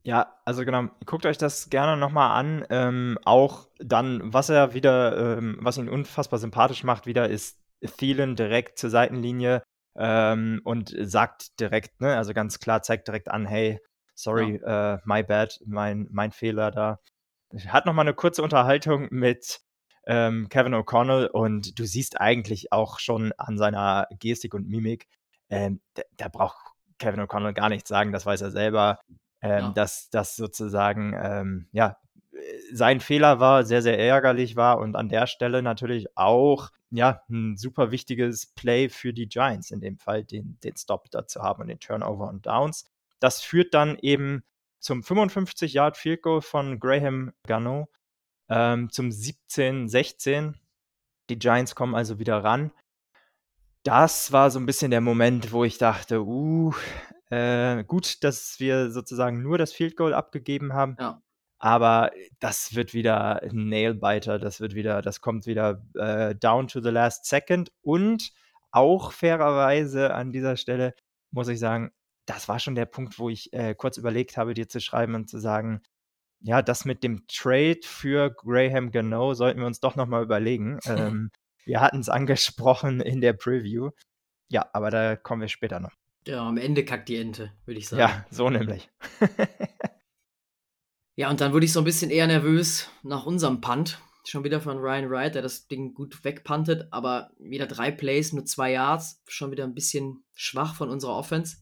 Ja, 0.05 0.35
also 0.45 0.65
genau, 0.65 0.89
guckt 1.07 1.27
euch 1.27 1.39
das 1.39 1.71
gerne 1.71 1.97
nochmal 1.97 2.39
an. 2.39 2.67
Ähm, 2.71 3.19
auch 3.25 3.69
dann, 3.79 4.21
was 4.33 4.49
er 4.49 4.75
wieder, 4.75 5.39
ähm, 5.39 5.59
was 5.61 5.79
ihn 5.79 5.89
unfassbar 5.89 6.41
sympathisch 6.41 6.83
macht, 6.83 7.07
wieder 7.07 7.29
ist 7.29 7.61
Thielen 7.99 8.35
direkt 8.35 8.79
zur 8.79 8.91
Seitenlinie 8.91 9.63
ähm, 9.97 10.61
und 10.65 10.95
sagt 10.99 11.59
direkt, 11.61 12.01
ne, 12.01 12.17
also 12.17 12.33
ganz 12.35 12.59
klar, 12.59 12.83
zeigt 12.83 13.07
direkt 13.09 13.31
an, 13.31 13.47
hey, 13.47 13.79
sorry, 14.15 14.61
ja. 14.61 14.95
äh, 14.95 14.99
my 15.05 15.23
bad, 15.23 15.61
mein, 15.67 16.09
mein 16.11 16.33
Fehler 16.33 16.71
da. 16.73 16.99
Hat 17.69 17.87
nochmal 17.87 18.05
eine 18.05 18.15
kurze 18.15 18.43
Unterhaltung 18.43 19.09
mit 19.11 19.61
ähm, 20.07 20.49
Kevin 20.49 20.75
O'Connell 20.75 21.27
und 21.27 21.79
du 21.79 21.85
siehst 21.85 22.21
eigentlich 22.21 22.73
auch 22.73 22.99
schon 22.99 23.33
an 23.37 23.57
seiner 23.57 24.09
Gestik 24.19 24.55
und 24.55 24.69
Mimik, 24.69 25.07
ähm, 25.49 25.81
da 26.17 26.29
braucht 26.29 26.57
Kevin 26.99 27.21
O'Connell 27.21 27.53
gar 27.53 27.69
nichts 27.69 27.89
sagen, 27.89 28.11
das 28.11 28.27
weiß 28.27 28.41
er 28.41 28.51
selber 28.51 28.99
ähm, 29.43 29.51
ja. 29.51 29.73
dass 29.73 30.11
das 30.11 30.37
sozusagen 30.37 31.15
ähm, 31.21 31.69
ja 31.73 31.99
sein 32.73 33.01
Fehler 33.01 33.41
war, 33.41 33.65
sehr, 33.65 33.83
sehr 33.83 33.99
ärgerlich 33.99 34.57
war 34.57 34.79
und 34.79 34.97
an 34.97 35.09
der 35.09 35.27
Stelle 35.27 35.63
natürlich 35.63 36.17
auch 36.17 36.71
ja, 36.91 37.23
ein 37.31 37.57
super 37.57 37.91
wichtiges 37.91 38.47
Play 38.47 38.89
für 38.89 39.13
die 39.13 39.29
Giants 39.29 39.71
in 39.71 39.81
dem 39.81 39.99
Fall, 39.99 40.25
den, 40.25 40.59
den 40.63 40.77
Stop 40.77 41.11
dazu 41.11 41.43
haben 41.43 41.63
und 41.63 41.69
den 41.69 41.81
Turnover 41.81 42.29
und 42.29 42.47
Downs. 42.47 42.85
Das 43.21 43.41
führt 43.41 43.73
dann 43.75 43.99
eben 43.99 44.43
zum 44.79 45.01
55-Yard 45.01 45.97
Field 45.97 46.23
Goal 46.23 46.43
von 46.43 46.81
Graham 46.81 47.33
Gano, 47.47 47.89
ähm, 48.49 48.91
zum 48.91 49.09
17-16. 49.09 50.55
Die 51.31 51.39
Giants 51.39 51.75
kommen 51.75 51.95
also 51.95 52.19
wieder 52.19 52.43
ran. 52.45 52.73
Das 53.85 54.33
war 54.33 54.51
so 54.51 54.59
ein 54.59 54.67
bisschen 54.67 54.91
der 54.91 55.01
Moment, 55.01 55.53
wo 55.53 55.65
ich 55.65 55.79
dachte, 55.79 56.23
uh, 56.25 56.75
äh, 57.33 57.85
gut, 57.85 58.23
dass 58.25 58.61
wir 58.61 58.91
sozusagen 58.91 59.43
nur 59.43 59.57
das 59.57 59.73
Field 59.73 59.97
Goal 59.97 60.13
abgegeben 60.13 60.75
haben. 60.75 60.97
Ja. 61.01 61.23
Aber 61.59 62.11
das 62.41 62.75
wird 62.75 62.93
wieder 62.93 63.43
ein 63.43 63.69
Nailbiter, 63.71 64.39
das 64.39 64.61
wird 64.61 64.75
wieder, 64.75 65.01
das 65.01 65.23
kommt 65.23 65.47
wieder 65.47 65.83
äh, 65.95 66.35
down 66.35 66.69
to 66.69 66.81
the 66.83 66.91
last 66.91 67.25
second. 67.25 67.73
Und 67.81 68.33
auch 68.71 69.13
fairerweise 69.13 70.13
an 70.13 70.33
dieser 70.33 70.57
Stelle 70.59 70.95
muss 71.31 71.49
ich 71.49 71.59
sagen, 71.59 71.93
das 72.27 72.49
war 72.49 72.59
schon 72.59 72.75
der 72.75 72.85
Punkt, 72.87 73.19
wo 73.19 73.31
ich 73.31 73.51
äh, 73.55 73.75
kurz 73.75 73.97
überlegt 73.97 74.37
habe, 74.37 74.53
dir 74.53 74.69
zu 74.69 74.81
schreiben 74.81 75.15
und 75.15 75.31
zu 75.31 75.39
sagen, 75.39 75.81
ja, 76.41 76.61
das 76.61 76.85
mit 76.85 77.03
dem 77.03 77.27
Trade 77.29 77.81
für 77.83 78.31
Graham 78.31 78.91
Gano 78.91 79.33
sollten 79.33 79.61
wir 79.61 79.67
uns 79.67 79.81
doch 79.81 79.97
nochmal 79.97 80.23
überlegen. 80.23 80.81
ähm, 80.85 81.31
wir 81.65 81.81
hatten 81.81 82.01
es 82.01 82.11
angesprochen 82.11 83.01
in 83.01 83.23
der 83.23 83.33
Preview. 83.33 83.91
Ja, 84.51 84.69
aber 84.75 84.91
da 84.91 85.17
kommen 85.17 85.41
wir 85.41 85.49
später 85.49 85.81
noch. 85.81 86.02
Ja, 86.27 86.47
am 86.47 86.57
Ende 86.57 86.85
kackt 86.85 87.09
die 87.09 87.17
Ente, 87.17 87.53
würde 87.65 87.79
ich 87.79 87.89
sagen. 87.89 88.01
Ja, 88.01 88.27
so 88.31 88.49
nämlich. 88.49 88.89
ja, 91.17 91.31
und 91.31 91.41
dann 91.41 91.53
wurde 91.53 91.65
ich 91.65 91.73
so 91.73 91.81
ein 91.81 91.85
bisschen 91.85 92.11
eher 92.11 92.27
nervös 92.27 92.89
nach 93.03 93.27
unserem 93.27 93.61
Punt. 93.61 93.99
Schon 94.25 94.45
wieder 94.45 94.61
von 94.61 94.79
Ryan 94.79 95.11
Wright, 95.11 95.35
der 95.35 95.43
das 95.43 95.67
Ding 95.67 95.95
gut 95.95 96.23
wegpuntet, 96.25 96.87
aber 96.93 97.33
wieder 97.39 97.67
drei 97.67 97.91
Plays, 97.91 98.33
nur 98.33 98.45
zwei 98.45 98.71
Yards. 98.73 99.21
Schon 99.27 99.51
wieder 99.51 99.65
ein 99.65 99.75
bisschen 99.75 100.23
schwach 100.33 100.77
von 100.77 100.91
unserer 100.91 101.17
Offense. 101.17 101.57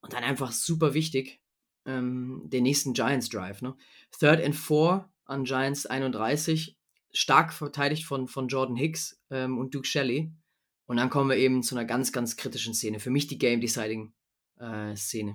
Und 0.00 0.14
dann 0.14 0.24
einfach 0.24 0.52
super 0.52 0.94
wichtig, 0.94 1.42
ähm, 1.84 2.44
den 2.46 2.62
nächsten 2.62 2.94
Giants 2.94 3.28
Drive. 3.28 3.60
Ne? 3.60 3.76
Third 4.18 4.42
and 4.42 4.56
Four 4.56 5.12
an 5.26 5.44
Giants 5.44 5.84
31. 5.84 6.78
Stark 7.12 7.52
verteidigt 7.52 8.06
von, 8.06 8.26
von 8.26 8.48
Jordan 8.48 8.76
Hicks 8.76 9.20
ähm, 9.30 9.58
und 9.58 9.74
Duke 9.74 9.86
Shelley. 9.86 10.32
Und 10.92 10.98
dann 10.98 11.08
kommen 11.08 11.30
wir 11.30 11.38
eben 11.38 11.62
zu 11.62 11.74
einer 11.74 11.86
ganz, 11.86 12.12
ganz 12.12 12.36
kritischen 12.36 12.74
Szene. 12.74 13.00
Für 13.00 13.08
mich 13.08 13.26
die 13.26 13.38
Game-Deciding-Szene. 13.38 15.30
Äh, 15.30 15.34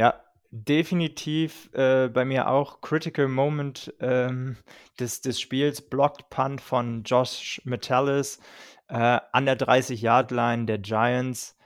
ja, 0.00 0.22
definitiv 0.52 1.68
äh, 1.72 2.06
bei 2.06 2.24
mir 2.24 2.48
auch 2.48 2.80
Critical 2.80 3.26
Moment 3.26 3.92
ähm, 3.98 4.56
des, 5.00 5.20
des 5.20 5.40
Spiels. 5.40 5.82
Blocked 5.82 6.30
Punt 6.30 6.60
von 6.60 7.02
Josh 7.02 7.60
Metallis 7.64 8.38
äh, 8.86 9.18
an 9.32 9.46
der 9.46 9.58
30-Yard-Line 9.58 10.66
der 10.66 10.78
Giants. 10.78 11.56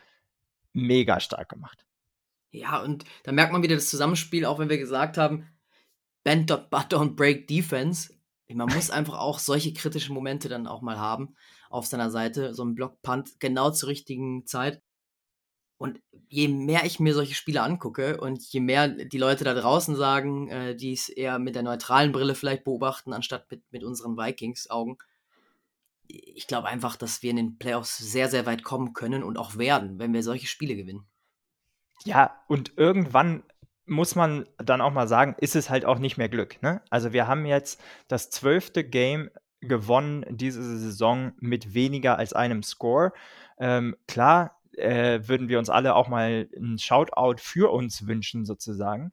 Mega 0.72 1.20
stark 1.20 1.51
gemacht. 1.51 1.85
Ja, 2.51 2.81
und 2.81 3.05
da 3.25 3.33
merkt 3.33 3.53
man 3.53 3.62
wieder 3.62 3.75
das 3.75 3.90
Zusammenspiel, 3.90 4.46
auch 4.46 4.59
wenn 4.59 4.70
wir 4.70 4.79
gesagt 4.79 5.18
haben, 5.18 5.51
Bend 6.25 6.46
but 6.46 6.87
don't 6.90 7.14
break 7.14 7.46
defense. 7.46 8.11
Man 8.54 8.72
muss 8.72 8.90
einfach 8.90 9.18
auch 9.18 9.38
solche 9.38 9.72
kritischen 9.72 10.14
Momente 10.14 10.48
dann 10.48 10.66
auch 10.66 10.82
mal 10.82 10.98
haben 10.98 11.34
auf 11.70 11.86
seiner 11.86 12.10
Seite, 12.10 12.54
so 12.54 12.64
ein 12.64 12.74
Block-Punt 12.74 13.40
genau 13.40 13.70
zur 13.70 13.88
richtigen 13.88 14.46
Zeit. 14.46 14.82
Und 15.78 16.00
je 16.28 16.46
mehr 16.46 16.84
ich 16.84 17.00
mir 17.00 17.12
solche 17.12 17.34
Spiele 17.34 17.62
angucke 17.62 18.20
und 18.20 18.40
je 18.52 18.60
mehr 18.60 18.88
die 18.88 19.18
Leute 19.18 19.42
da 19.42 19.52
draußen 19.52 19.96
sagen, 19.96 20.48
äh, 20.48 20.76
die 20.76 20.92
es 20.92 21.08
eher 21.08 21.38
mit 21.38 21.56
der 21.56 21.64
neutralen 21.64 22.12
Brille 22.12 22.34
vielleicht 22.34 22.64
beobachten, 22.64 23.12
anstatt 23.12 23.50
mit, 23.50 23.64
mit 23.72 23.82
unseren 23.82 24.16
Vikings-Augen, 24.16 24.98
ich 26.06 26.46
glaube 26.46 26.68
einfach, 26.68 26.96
dass 26.96 27.22
wir 27.22 27.30
in 27.30 27.36
den 27.36 27.58
Playoffs 27.58 27.98
sehr, 27.98 28.28
sehr 28.28 28.46
weit 28.46 28.62
kommen 28.62 28.92
können 28.92 29.22
und 29.24 29.38
auch 29.38 29.56
werden, 29.56 29.98
wenn 29.98 30.12
wir 30.12 30.22
solche 30.22 30.46
Spiele 30.46 30.76
gewinnen. 30.76 31.06
Ja, 32.04 32.42
und 32.48 32.72
irgendwann 32.76 33.42
muss 33.86 34.14
man 34.14 34.46
dann 34.58 34.80
auch 34.80 34.92
mal 34.92 35.08
sagen, 35.08 35.34
ist 35.38 35.56
es 35.56 35.70
halt 35.70 35.84
auch 35.84 35.98
nicht 35.98 36.16
mehr 36.16 36.28
Glück. 36.28 36.62
Ne? 36.62 36.82
Also 36.90 37.12
wir 37.12 37.26
haben 37.26 37.46
jetzt 37.46 37.82
das 38.08 38.30
zwölfte 38.30 38.84
Game 38.84 39.30
gewonnen 39.60 40.24
diese 40.28 40.62
Saison 40.62 41.32
mit 41.38 41.74
weniger 41.74 42.18
als 42.18 42.32
einem 42.32 42.62
Score. 42.62 43.12
Ähm, 43.58 43.96
klar 44.08 44.60
äh, 44.76 45.20
würden 45.26 45.48
wir 45.48 45.58
uns 45.58 45.70
alle 45.70 45.94
auch 45.94 46.08
mal 46.08 46.48
ein 46.56 46.78
Shoutout 46.78 47.36
für 47.38 47.72
uns 47.72 48.06
wünschen, 48.06 48.44
sozusagen. 48.44 49.12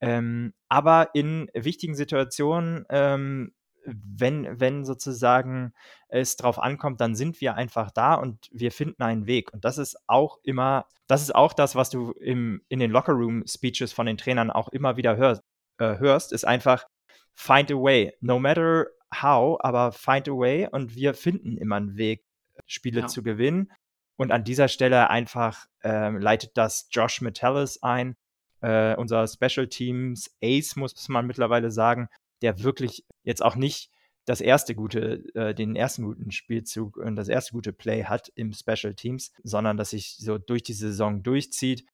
Ähm, 0.00 0.54
aber 0.68 1.10
in 1.14 1.50
wichtigen 1.54 1.94
Situationen, 1.94 2.86
ähm, 2.88 3.52
wenn, 3.84 4.60
wenn 4.60 4.84
sozusagen 4.84 5.72
es 6.08 6.36
drauf 6.36 6.58
ankommt, 6.58 7.00
dann 7.00 7.14
sind 7.14 7.40
wir 7.40 7.54
einfach 7.54 7.90
da 7.90 8.14
und 8.14 8.48
wir 8.52 8.72
finden 8.72 9.02
einen 9.02 9.26
Weg. 9.26 9.52
Und 9.52 9.64
das 9.64 9.78
ist 9.78 9.96
auch 10.06 10.38
immer, 10.42 10.86
das 11.06 11.22
ist 11.22 11.34
auch 11.34 11.52
das, 11.52 11.74
was 11.74 11.90
du 11.90 12.12
im, 12.12 12.62
in 12.68 12.78
den 12.78 12.90
Lockerroom-Speeches 12.90 13.92
von 13.92 14.06
den 14.06 14.18
Trainern 14.18 14.50
auch 14.50 14.68
immer 14.68 14.96
wieder 14.96 15.16
hörst, 15.16 15.42
äh, 15.78 15.98
hörst, 15.98 16.32
ist 16.32 16.44
einfach 16.44 16.86
find 17.34 17.70
a 17.70 17.74
way. 17.74 18.12
No 18.20 18.38
matter 18.38 18.86
how, 19.14 19.58
aber 19.60 19.92
find 19.92 20.28
a 20.28 20.32
way 20.32 20.68
und 20.70 20.94
wir 20.94 21.14
finden 21.14 21.56
immer 21.56 21.76
einen 21.76 21.96
Weg, 21.96 22.24
Spiele 22.66 23.02
ja. 23.02 23.06
zu 23.06 23.22
gewinnen. 23.22 23.72
Und 24.16 24.32
an 24.32 24.44
dieser 24.44 24.68
Stelle 24.68 25.08
einfach 25.08 25.66
äh, 25.82 26.10
leitet 26.10 26.56
das 26.56 26.88
Josh 26.90 27.22
Metallis 27.22 27.82
ein, 27.82 28.16
äh, 28.60 28.94
unser 28.96 29.26
Special 29.26 29.66
Teams 29.66 30.36
Ace, 30.42 30.76
muss 30.76 31.08
man 31.08 31.26
mittlerweile 31.26 31.70
sagen, 31.70 32.08
der 32.42 32.62
wirklich 32.62 33.04
jetzt 33.22 33.42
auch 33.42 33.56
nicht 33.56 33.90
das 34.24 34.40
erste 34.40 34.74
gute, 34.74 35.24
äh, 35.34 35.54
den 35.54 35.74
ersten 35.74 36.04
guten 36.04 36.30
Spielzug 36.30 36.96
und 36.96 37.16
das 37.16 37.28
erste 37.28 37.52
gute 37.52 37.72
Play 37.72 38.04
hat 38.04 38.30
im 38.34 38.52
Special 38.52 38.94
Teams, 38.94 39.32
sondern 39.42 39.76
dass 39.76 39.90
sich 39.90 40.16
so 40.18 40.38
durch 40.38 40.62
die 40.62 40.72
Saison 40.72 41.22
durchzieht, 41.22 41.84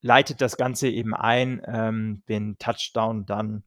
leitet 0.00 0.40
das 0.40 0.56
Ganze 0.56 0.88
eben 0.88 1.14
ein, 1.14 1.60
ähm, 1.66 2.22
den 2.28 2.58
Touchdown 2.58 3.26
dann 3.26 3.64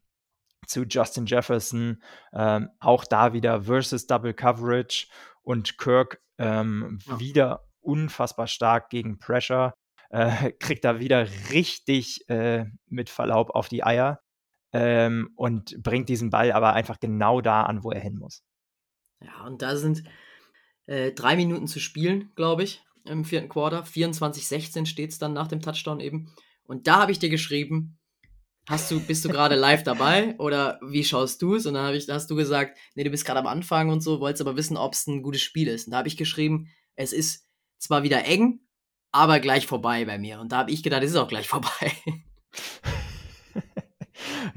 zu 0.66 0.84
Justin 0.84 1.26
Jefferson. 1.26 2.02
Ähm, 2.32 2.70
auch 2.80 3.04
da 3.04 3.32
wieder 3.32 3.62
versus 3.62 4.06
Double 4.06 4.34
Coverage 4.34 5.06
und 5.42 5.78
Kirk 5.78 6.20
ähm, 6.38 6.98
ja. 7.06 7.20
wieder 7.20 7.64
unfassbar 7.80 8.46
stark 8.46 8.90
gegen 8.90 9.18
Pressure. 9.18 9.74
Äh, 10.10 10.52
kriegt 10.58 10.84
da 10.84 10.98
wieder 10.98 11.26
richtig 11.50 12.28
äh, 12.28 12.64
mit 12.86 13.10
Verlaub 13.10 13.50
auf 13.50 13.68
die 13.68 13.84
Eier 13.84 14.20
ähm, 14.72 15.30
und 15.36 15.82
bringt 15.82 16.08
diesen 16.08 16.30
Ball 16.30 16.52
aber 16.52 16.74
einfach 16.74 17.00
genau 17.00 17.40
da 17.40 17.62
an, 17.62 17.82
wo 17.84 17.90
er 17.90 18.00
hin 18.00 18.16
muss. 18.16 18.42
Ja, 19.22 19.46
und 19.46 19.62
da 19.62 19.76
sind 19.76 20.04
äh, 20.86 21.12
drei 21.12 21.36
Minuten 21.36 21.66
zu 21.66 21.80
spielen, 21.80 22.32
glaube 22.36 22.62
ich, 22.62 22.82
im 23.04 23.24
vierten 23.24 23.48
Quarter. 23.48 23.84
24-16 23.84 24.86
steht 24.86 25.10
es 25.10 25.18
dann 25.18 25.32
nach 25.32 25.48
dem 25.48 25.60
Touchdown 25.60 26.00
eben. 26.00 26.32
Und 26.64 26.86
da 26.86 27.00
habe 27.00 27.12
ich 27.12 27.18
dir 27.18 27.30
geschrieben, 27.30 27.98
hast 28.68 28.90
du, 28.90 29.00
bist 29.00 29.24
du 29.24 29.28
gerade 29.28 29.54
live 29.56 29.82
dabei 29.82 30.36
oder 30.38 30.78
wie 30.82 31.04
schaust 31.04 31.42
du 31.42 31.54
es? 31.54 31.66
Und 31.66 31.74
dann 31.74 31.94
ich, 31.94 32.08
hast 32.08 32.30
du 32.30 32.36
gesagt, 32.36 32.78
nee, 32.94 33.04
du 33.04 33.10
bist 33.10 33.24
gerade 33.24 33.40
am 33.40 33.46
Anfang 33.46 33.90
und 33.90 34.00
so, 34.00 34.20
wolltest 34.20 34.42
aber 34.42 34.56
wissen, 34.56 34.76
ob 34.76 34.94
es 34.94 35.06
ein 35.06 35.22
gutes 35.22 35.42
Spiel 35.42 35.68
ist. 35.68 35.86
Und 35.86 35.92
da 35.92 35.98
habe 35.98 36.08
ich 36.08 36.16
geschrieben, 36.16 36.68
es 36.96 37.12
ist 37.12 37.46
zwar 37.78 38.02
wieder 38.02 38.24
eng, 38.24 38.60
aber 39.12 39.40
gleich 39.40 39.66
vorbei 39.66 40.04
bei 40.04 40.18
mir. 40.18 40.40
Und 40.40 40.52
da 40.52 40.58
habe 40.58 40.70
ich 40.70 40.82
gedacht, 40.82 41.02
es 41.02 41.10
ist 41.10 41.16
auch 41.16 41.28
gleich 41.28 41.48
vorbei. 41.48 41.92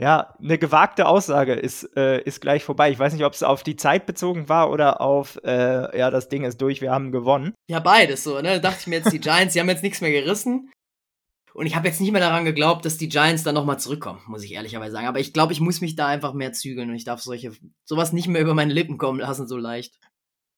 Ja, 0.04 0.36
eine 0.38 0.58
gewagte 0.58 1.06
Aussage 1.06 1.54
ist, 1.54 1.96
äh, 1.96 2.22
ist 2.24 2.42
gleich 2.42 2.66
vorbei. 2.66 2.92
Ich 2.92 3.00
weiß 3.00 3.13
nicht, 3.13 3.24
ob 3.24 3.32
es 3.32 3.42
auf 3.42 3.63
die 3.63 3.78
Zeit 3.78 4.06
bezogen 4.06 4.50
war 4.50 4.70
oder 4.70 5.00
auf, 5.00 5.39
äh, 5.46 5.98
ja, 5.98 6.12
das 6.12 6.28
Ding 6.28 6.44
ist 6.44 6.62
durch, 6.62 6.82
wir 6.82 6.92
haben 6.92 7.13
gewonnen. 7.13 7.54
Ja, 7.70 7.80
beides 7.80 8.26
so, 8.26 8.36
ne? 8.36 8.60
Da 8.60 8.60
dachte 8.60 8.80
ich 8.82 8.88
mir 8.88 8.98
jetzt, 8.98 9.13
die 9.13 9.22
Giants, 9.22 9.54
die 9.54 9.62
haben 9.62 9.70
jetzt 9.70 9.82
nichts 9.82 10.02
mehr 10.02 10.12
gerissen. 10.12 10.70
Und 11.54 11.68
ich 11.68 11.78
habe 11.78 11.88
jetzt 11.88 12.02
nicht 12.02 12.12
mehr 12.12 12.20
daran 12.20 12.44
geglaubt, 12.44 12.84
dass 12.84 12.98
die 12.98 13.08
Giants 13.08 13.44
dann 13.44 13.56
nochmal 13.56 13.80
zurückkommen, 13.80 14.20
muss 14.28 14.44
ich 14.44 14.52
ehrlicherweise 14.52 14.92
sagen. 14.92 15.08
Aber 15.08 15.22
ich 15.22 15.32
glaube, 15.32 15.54
ich 15.54 15.62
muss 15.62 15.80
mich 15.80 15.96
da 15.96 16.08
einfach 16.08 16.34
mehr 16.34 16.52
zügeln 16.52 16.89
und 16.89 16.96
ich 16.96 17.06
darf 17.06 17.22
solche, 17.22 17.54
sowas 17.86 18.12
nicht 18.12 18.28
mehr 18.28 18.42
über 18.42 18.54
meine 18.54 18.74
Lippen 18.74 18.98
kommen 18.98 19.22
lassen, 19.22 19.48
so 19.48 19.56
leicht. 19.56 19.98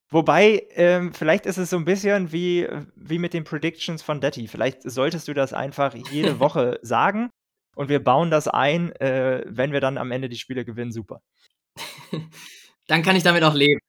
Wobei, 0.10 0.65
ähm, 0.71 1.13
vielleicht 1.13 1.45
ist 1.45 1.58
es 1.60 1.69
so 1.69 1.77
ein 1.77 1.86
bisschen 1.86 2.31
wie, 2.31 2.67
wie 2.95 3.19
mit 3.19 3.36
den 3.36 3.43
Predictions 3.43 4.01
von 4.01 4.21
Detti. 4.21 4.47
Vielleicht 4.47 4.89
solltest 4.89 5.27
du 5.27 5.36
das 5.36 5.53
einfach 5.53 5.93
jede 5.93 6.39
Woche 6.39 6.79
sagen 6.81 7.29
und 7.75 7.89
wir 7.89 8.03
bauen 8.03 8.31
das 8.31 8.47
ein, 8.47 8.91
äh, 8.93 9.43
wenn 9.45 9.71
wir 9.71 9.81
dann 9.81 9.97
am 9.97 10.11
Ende 10.11 10.29
die 10.29 10.38
Spiele 10.38 10.65
gewinnen. 10.65 10.91
Super. 10.91 11.21
dann 12.88 13.03
kann 13.03 13.15
ich 13.15 13.23
damit 13.23 13.43
auch 13.43 13.53
leben. 13.53 13.79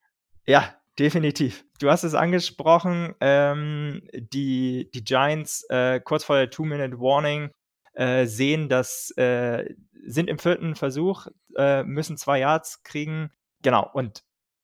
Ja, 0.46 0.74
definitiv. 0.98 1.64
Du 1.80 1.90
hast 1.90 2.04
es 2.04 2.14
angesprochen, 2.14 3.14
ähm, 3.20 4.02
die, 4.12 4.90
die 4.92 5.04
Giants 5.04 5.64
äh, 5.70 6.00
kurz 6.00 6.24
vor 6.24 6.36
der 6.36 6.50
Two-Minute-Warning 6.50 7.50
äh, 7.94 8.26
sehen, 8.26 8.68
dass 8.68 9.10
äh, 9.16 9.74
sind 10.04 10.28
im 10.28 10.38
vierten 10.38 10.74
Versuch, 10.74 11.26
äh, 11.56 11.82
müssen 11.82 12.16
zwei 12.16 12.40
Yards 12.40 12.82
kriegen. 12.82 13.30
Genau, 13.62 13.90
und 13.92 14.22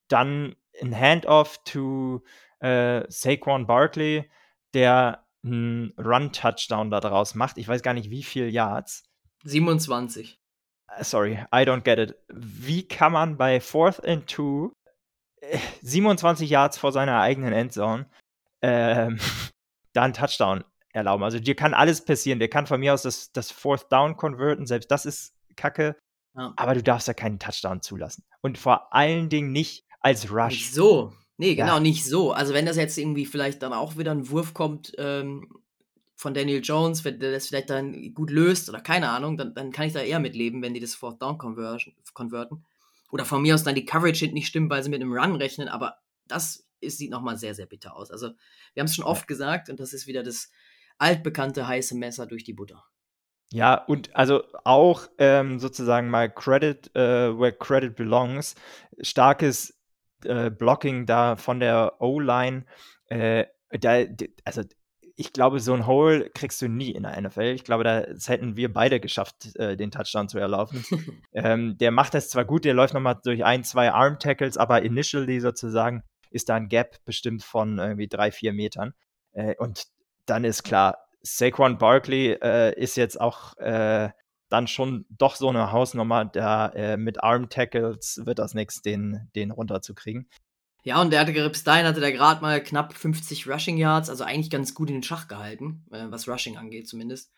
dann 0.08 0.54
ein 0.80 0.98
Handoff 0.98 1.58
to 1.64 2.22
äh, 2.60 3.02
Saquon 3.08 3.66
Barkley, 3.66 4.30
der 4.74 5.26
einen 5.44 5.92
Run-Touchdown 5.98 6.90
daraus 6.90 7.34
macht. 7.34 7.58
Ich 7.58 7.66
weiß 7.66 7.82
gar 7.82 7.94
nicht, 7.94 8.10
wie 8.10 8.22
viel 8.22 8.48
Yards. 8.48 9.04
27. 9.44 10.38
Äh, 10.88 11.04
sorry, 11.04 11.38
I 11.54 11.64
don't 11.64 11.82
get 11.82 11.98
it. 11.98 12.16
Wie 12.28 12.86
kann 12.86 13.12
man 13.12 13.36
bei 13.36 13.60
Fourth 13.60 14.04
and 14.06 14.26
Two 14.26 14.72
27 15.82 16.48
äh, 16.48 16.52
Yards 16.52 16.78
vor 16.78 16.92
seiner 16.92 17.20
eigenen 17.20 17.52
Endzone 17.52 18.06
ähm, 18.62 19.18
da 19.92 20.02
einen 20.02 20.14
Touchdown 20.14 20.64
erlauben? 20.92 21.24
Also 21.24 21.38
dir 21.38 21.54
kann 21.54 21.74
alles 21.74 22.04
passieren. 22.04 22.38
Der 22.38 22.48
kann 22.48 22.66
von 22.66 22.80
mir 22.80 22.94
aus 22.94 23.02
das, 23.02 23.32
das 23.32 23.50
Fourth 23.50 23.90
Down 23.90 24.16
konverten. 24.16 24.66
Selbst 24.66 24.90
das 24.90 25.06
ist 25.06 25.34
Kacke. 25.56 25.96
Ja. 26.34 26.52
Aber 26.56 26.74
du 26.74 26.82
darfst 26.82 27.08
ja 27.08 27.14
keinen 27.14 27.38
Touchdown 27.38 27.82
zulassen. 27.82 28.24
Und 28.40 28.58
vor 28.58 28.94
allen 28.94 29.28
Dingen 29.28 29.52
nicht 29.52 29.84
als 30.00 30.30
Rush. 30.30 30.52
Nicht 30.52 30.74
so. 30.74 31.12
Nee, 31.36 31.54
genau, 31.54 31.74
ja. 31.74 31.80
nicht 31.80 32.04
so. 32.04 32.32
Also 32.32 32.54
wenn 32.54 32.66
das 32.66 32.76
jetzt 32.76 32.96
irgendwie 32.96 33.26
vielleicht 33.26 33.62
dann 33.62 33.72
auch 33.72 33.96
wieder 33.96 34.12
ein 34.12 34.30
Wurf 34.30 34.54
kommt 34.54 34.92
ähm, 34.98 35.48
von 36.22 36.34
Daniel 36.34 36.60
Jones, 36.62 37.04
wenn 37.04 37.18
der 37.18 37.32
das 37.32 37.48
vielleicht 37.48 37.68
dann 37.68 38.14
gut 38.14 38.30
löst 38.30 38.68
oder 38.68 38.80
keine 38.80 39.10
Ahnung, 39.10 39.36
dann, 39.36 39.54
dann 39.54 39.72
kann 39.72 39.88
ich 39.88 39.92
da 39.92 40.00
eher 40.00 40.20
mitleben, 40.20 40.62
wenn 40.62 40.72
die 40.72 40.80
das 40.80 40.94
Fourth 40.94 41.20
Down 41.20 41.36
konverten. 41.36 42.64
Oder 43.10 43.24
von 43.24 43.42
mir 43.42 43.54
aus 43.54 43.64
dann 43.64 43.74
die 43.74 43.84
Coverage 43.84 44.28
nicht 44.28 44.46
stimmt, 44.46 44.70
weil 44.70 44.82
sie 44.82 44.88
mit 44.88 45.02
einem 45.02 45.12
Run 45.12 45.34
rechnen, 45.34 45.68
aber 45.68 45.96
das 46.28 46.66
ist, 46.80 46.98
sieht 46.98 47.10
nochmal 47.10 47.36
sehr, 47.36 47.54
sehr 47.54 47.66
bitter 47.66 47.96
aus. 47.96 48.10
Also 48.10 48.30
wir 48.72 48.80
haben 48.80 48.86
es 48.86 48.94
schon 48.94 49.04
oft 49.04 49.26
gesagt 49.26 49.68
und 49.68 49.80
das 49.80 49.92
ist 49.92 50.06
wieder 50.06 50.22
das 50.22 50.50
altbekannte 50.96 51.66
heiße 51.66 51.96
Messer 51.96 52.26
durch 52.26 52.44
die 52.44 52.54
Butter. 52.54 52.84
Ja, 53.52 53.74
und 53.74 54.14
also 54.14 54.44
auch 54.64 55.08
ähm, 55.18 55.58
sozusagen 55.58 56.08
mal 56.08 56.32
Credit, 56.32 56.88
äh, 56.94 57.36
where 57.36 57.52
Credit 57.52 57.94
belongs. 57.94 58.54
Starkes 59.00 59.76
äh, 60.24 60.50
Blocking 60.50 61.04
da 61.04 61.34
von 61.36 61.58
der 61.58 62.00
O-Line. 62.00 62.64
Äh, 63.06 63.46
da, 63.70 64.04
also 64.44 64.62
ich 65.16 65.32
glaube, 65.32 65.60
so 65.60 65.74
ein 65.74 65.86
Hole 65.86 66.30
kriegst 66.30 66.60
du 66.62 66.68
nie 66.68 66.90
in 66.90 67.02
der 67.02 67.20
NFL. 67.20 67.52
Ich 67.54 67.64
glaube, 67.64 67.84
das 67.84 68.28
hätten 68.28 68.56
wir 68.56 68.72
beide 68.72 69.00
geschafft, 69.00 69.54
äh, 69.56 69.76
den 69.76 69.90
Touchdown 69.90 70.28
zu 70.28 70.38
erlaufen. 70.38 70.84
ähm, 71.32 71.76
der 71.78 71.90
macht 71.90 72.14
das 72.14 72.28
zwar 72.28 72.44
gut, 72.44 72.64
der 72.64 72.74
läuft 72.74 72.94
nochmal 72.94 73.20
durch 73.22 73.44
ein, 73.44 73.64
zwei 73.64 73.92
Arm-Tackles, 73.92 74.56
aber 74.56 74.82
initially 74.82 75.40
sozusagen 75.40 76.02
ist 76.30 76.48
da 76.48 76.56
ein 76.56 76.68
Gap 76.68 77.04
bestimmt 77.04 77.42
von 77.42 77.78
irgendwie 77.78 78.08
drei, 78.08 78.30
vier 78.32 78.52
Metern. 78.52 78.94
Äh, 79.32 79.54
und 79.58 79.84
dann 80.26 80.44
ist 80.44 80.62
klar, 80.62 80.98
Saquon 81.22 81.78
Barkley 81.78 82.38
äh, 82.42 82.78
ist 82.80 82.96
jetzt 82.96 83.20
auch 83.20 83.56
äh, 83.58 84.10
dann 84.48 84.66
schon 84.66 85.06
doch 85.08 85.36
so 85.36 85.48
eine 85.48 85.72
Hausnummer, 85.72 86.26
da 86.26 86.68
äh, 86.68 86.96
mit 86.96 87.22
Arm 87.22 87.48
Tackles 87.48 88.20
wird 88.24 88.38
das 88.38 88.54
nichts, 88.54 88.82
den, 88.82 89.30
den 89.34 89.50
runterzukriegen. 89.50 90.28
Ja, 90.84 91.00
und 91.00 91.12
der 91.12 91.20
hatte 91.20 91.32
bis 91.50 91.64
dahin 91.64 91.86
hatte 91.86 92.00
der 92.00 92.12
gerade 92.12 92.42
mal 92.42 92.62
knapp 92.62 92.94
50 92.94 93.48
Rushing 93.48 93.76
Yards, 93.76 94.10
also 94.10 94.24
eigentlich 94.24 94.50
ganz 94.50 94.74
gut 94.74 94.88
in 94.88 94.96
den 94.96 95.02
Schach 95.02 95.28
gehalten, 95.28 95.84
äh, 95.92 96.06
was 96.08 96.28
Rushing 96.28 96.56
angeht 96.56 96.88
zumindest. 96.88 97.30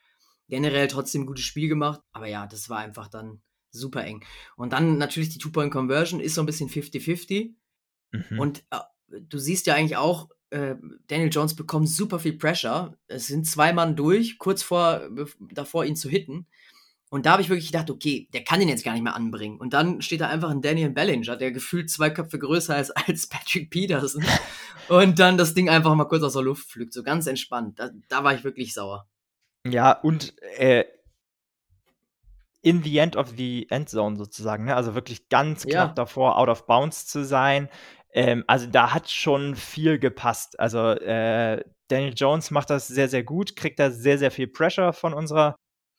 Generell 0.49 0.89
trotzdem 0.89 1.23
ein 1.23 1.27
gutes 1.27 1.45
Spiel 1.45 1.69
gemacht, 1.69 2.01
aber 2.13 2.27
ja, 2.27 2.47
das 2.47 2.69
war 2.69 2.79
einfach 2.79 3.09
dann 3.09 3.43
super 3.71 4.05
eng. 4.05 4.25
Und 4.57 4.73
dann 4.73 4.99
natürlich 4.99 5.31
die 5.31 5.39
Two-Point-Conversion 5.39 6.21
ist 6.21 6.35
so 6.35 6.43
ein 6.43 6.47
bisschen 6.47 6.71
50-50. 6.71 7.55
Mhm. 8.13 8.39
Und 8.39 8.65
äh, 8.71 8.79
du 9.21 9.39
siehst 9.39 9.67
ja 9.67 9.75
eigentlich 9.75 9.97
auch, 9.97 10.31
äh, 10.51 10.77
Daniel 11.09 11.31
Jones 11.31 11.55
bekommt 11.57 11.89
super 11.89 12.19
viel 12.19 12.35
Pressure. 12.35 12.97
Es 13.09 13.27
sind 13.27 13.47
zwei 13.47 13.73
Mann 13.73 13.97
durch, 13.97 14.39
kurz 14.39 14.63
vor, 14.63 15.09
davor 15.53 15.85
ihn 15.85 15.97
zu 15.97 16.09
hitten. 16.09 16.47
Und 17.15 17.27
da 17.27 17.31
habe 17.31 17.43
ich 17.43 17.49
wirklich 17.49 17.69
gedacht, 17.69 17.91
okay, 17.91 18.29
der 18.33 18.43
kann 18.43 18.59
den 18.59 18.69
jetzt 18.69 18.85
gar 18.85 18.93
nicht 18.93 19.05
mehr 19.05 19.15
anbringen. 19.15 19.61
Und 19.61 19.73
dann 19.73 20.03
steht 20.03 20.21
da 20.21 20.27
einfach 20.27 20.51
ein 20.51 20.63
Daniel 20.63 20.91
Bellinger, 20.91 21.37
der 21.37 21.53
gefühlt 21.53 21.89
zwei 21.89 22.11
Köpfe 22.11 22.41
größer 22.41 22.77
ist 22.77 22.91
als 23.09 23.29
Patrick 23.29 23.71
Peterson. 23.71 24.25
und 24.89 25.21
dann 25.21 25.39
das 25.39 25.55
Ding 25.55 25.69
einfach 25.69 25.95
mal 25.95 26.07
kurz 26.07 26.25
aus 26.25 26.33
der 26.33 26.43
Luft 26.43 26.69
pflügt, 26.69 26.93
so 26.93 27.05
ganz 27.05 27.29
entspannt. 27.29 27.79
Da, 27.79 27.91
da 28.09 28.25
war 28.25 28.35
ich 28.35 28.43
wirklich 28.43 28.75
sauer. 28.75 29.07
Ja, 29.65 29.93
und 29.93 30.35
äh, 30.59 30.87
in 32.63 32.83
the 32.83 32.99
end 32.99 33.15
of 33.15 33.35
the 33.37 33.69
Endzone 33.71 34.17
sozusagen, 34.17 34.65
ne? 34.65 34.75
also 34.75 34.97
wirklich 34.97 35.29
ganz 35.29 35.63
knapp 35.63 35.91
ja. 35.91 35.95
davor, 35.95 36.37
out 36.37 36.49
of 36.49 36.67
bounds 36.67 37.07
zu 37.07 37.25
sein. 37.25 37.69
Ähm, 38.13 38.43
also 38.49 38.67
da 38.67 38.93
hat 38.93 39.09
schon 39.09 39.55
viel 39.55 40.01
gepasst. 40.01 40.59
Also 40.59 40.91
äh, 40.91 41.63
Daniel 41.87 42.15
Jones 42.17 42.51
macht 42.51 42.71
das 42.71 42.89
sehr, 42.89 43.09
sehr 43.09 43.23
gut, 43.23 43.55
kriegt 43.55 43.79
da 43.79 43.93
sehr, 43.93 44.19
sehr 44.19 44.33
viel 44.33 44.49
Pressure 44.49 44.93
von 44.93 45.15
unserer 45.15 45.55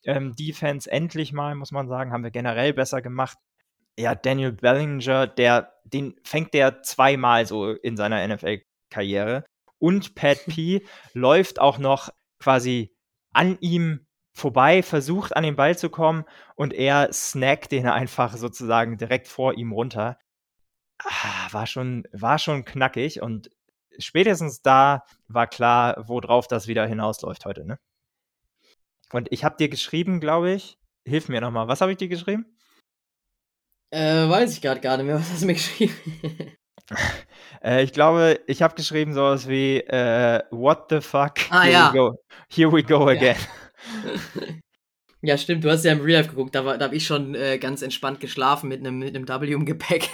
ähm, 0.06 0.36
Defense 0.36 0.90
endlich 0.90 1.34
mal, 1.34 1.56
muss 1.56 1.72
man 1.72 1.88
sagen, 1.88 2.12
haben 2.12 2.24
wir 2.24 2.32
generell 2.32 2.74
besser 2.74 3.02
gemacht. 3.02 3.38
Ja, 3.98 4.16
Daniel 4.16 4.52
Bellinger, 4.52 5.28
der, 5.28 5.74
den 5.84 6.16
fängt 6.24 6.54
der 6.54 6.84
zweimal 6.84 7.46
so 7.46 7.72
in 7.72 7.98
seiner 7.98 8.26
NFL-Karriere. 8.28 9.46
Und 9.80 10.16
Pat 10.16 10.46
P 10.48 10.86
läuft 11.14 11.60
auch 11.60 11.78
noch 11.78 12.10
quasi 12.40 12.96
an 13.34 13.58
ihm 13.62 14.06
vorbei, 14.34 14.84
versucht 14.84 15.36
an 15.36 15.44
den 15.44 15.56
Ball 15.56 15.78
zu 15.78 15.90
kommen 15.90 16.26
und 16.56 16.74
er 16.74 17.12
snackt 17.14 17.72
den 17.72 17.88
einfach 17.88 18.36
sozusagen 18.36 18.98
direkt 18.98 19.28
vor 19.28 19.54
ihm 19.58 19.72
runter. 19.72 20.20
Ah, 21.00 21.48
war 21.52 21.68
schon, 21.68 22.04
war 22.12 22.38
schon 22.40 22.66
knackig 22.66 23.22
und 23.22 23.50
spätestens 23.98 24.62
da 24.62 25.04
war 25.28 25.48
klar, 25.48 26.04
worauf 26.08 26.48
das 26.48 26.68
wieder 26.68 26.86
hinausläuft 26.86 27.46
heute, 27.46 27.66
ne? 27.66 27.80
Und 29.12 29.32
ich 29.32 29.44
habe 29.44 29.58
dir 29.58 29.70
geschrieben, 29.70 30.20
glaube 30.20 30.52
ich, 30.52 30.78
hilf 31.08 31.30
mir 31.30 31.42
nochmal, 31.42 31.68
was 31.68 31.82
habe 31.82 31.92
ich 31.92 31.98
dir 31.98 32.08
geschrieben? 32.08 32.46
Äh, 33.92 34.28
weiß 34.28 34.54
ich 34.54 34.62
gerade 34.62 34.82
gar 34.82 34.98
nicht 34.98 35.06
mehr, 35.06 35.16
was 35.20 35.32
hast 35.32 35.44
du 35.44 35.48
mir 35.48 35.54
geschrieben? 35.54 35.94
äh, 37.64 37.84
ich 37.84 37.94
glaube, 37.94 38.40
ich 38.48 38.62
habe 38.62 38.76
geschrieben 38.76 39.14
sowas 39.14 39.48
wie 39.48 39.78
äh, 39.78 40.44
What 40.52 40.88
the 40.90 41.02
fuck? 41.02 41.34
Ah, 41.50 41.64
here 41.64 41.72
ja. 41.72 41.94
We 41.94 41.98
go. 41.98 42.16
Here 42.50 42.72
we 42.72 42.84
go 42.84 43.08
again. 43.08 43.38
Ja. 44.04 44.54
ja 45.22 45.38
stimmt, 45.38 45.64
du 45.64 45.72
hast 45.72 45.86
ja 45.86 45.94
im 45.94 46.02
Real 46.02 46.22
Life 46.22 46.30
geguckt, 46.30 46.56
da, 46.56 46.78
da 46.78 46.86
habe 46.86 46.96
ich 46.96 47.06
schon 47.06 47.36
äh, 47.36 47.58
ganz 47.58 47.82
entspannt 47.82 48.20
geschlafen 48.20 48.68
mit 48.68 48.80
einem 48.80 49.00
mit 49.00 49.14
W 49.14 49.52
im 49.52 49.66
Gepäck. 49.66 50.10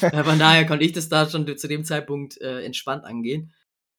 Äh, 0.00 0.22
von 0.22 0.38
daher 0.38 0.66
konnte 0.66 0.84
ich 0.84 0.92
das 0.92 1.08
da 1.08 1.28
schon 1.28 1.56
zu 1.56 1.68
dem 1.68 1.84
Zeitpunkt 1.84 2.40
äh, 2.40 2.62
entspannt 2.62 3.04
angehen. 3.04 3.52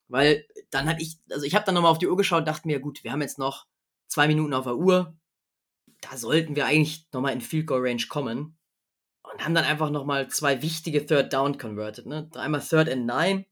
Weil 0.08 0.45
dann 0.69 0.88
hatte 0.88 1.01
ich, 1.01 1.17
also 1.32 1.45
ich 1.45 1.56
habe 1.56 1.65
dann 1.65 1.75
nochmal 1.75 1.91
auf 1.91 1.97
die 1.97 2.08
Uhr 2.08 2.17
geschaut 2.17 2.39
und 2.39 2.47
dachte 2.47 2.67
mir, 2.67 2.80
gut, 2.80 3.04
wir 3.04 3.12
haben 3.12 3.21
jetzt 3.21 3.39
noch 3.39 3.65
zwei 4.07 4.27
Minuten 4.27 4.53
auf 4.53 4.65
der 4.65 4.75
Uhr. 4.75 5.17
Da 6.01 6.17
sollten 6.17 6.55
wir 6.55 6.65
eigentlich 6.65 7.07
nochmal 7.11 7.33
in 7.33 7.41
Field 7.41 7.67
Goal 7.67 7.81
Range 7.81 8.03
kommen. 8.07 8.57
Und 9.23 9.43
haben 9.43 9.55
dann 9.55 9.65
einfach 9.65 9.89
nochmal 9.89 10.27
zwei 10.29 10.61
wichtige 10.61 11.05
Third 11.05 11.33
Down 11.33 11.57
converted. 11.57 12.05
Ne? 12.05 12.29
Einmal 12.35 12.61
Third 12.61 12.89
and 12.89 13.05
Nine 13.05 13.45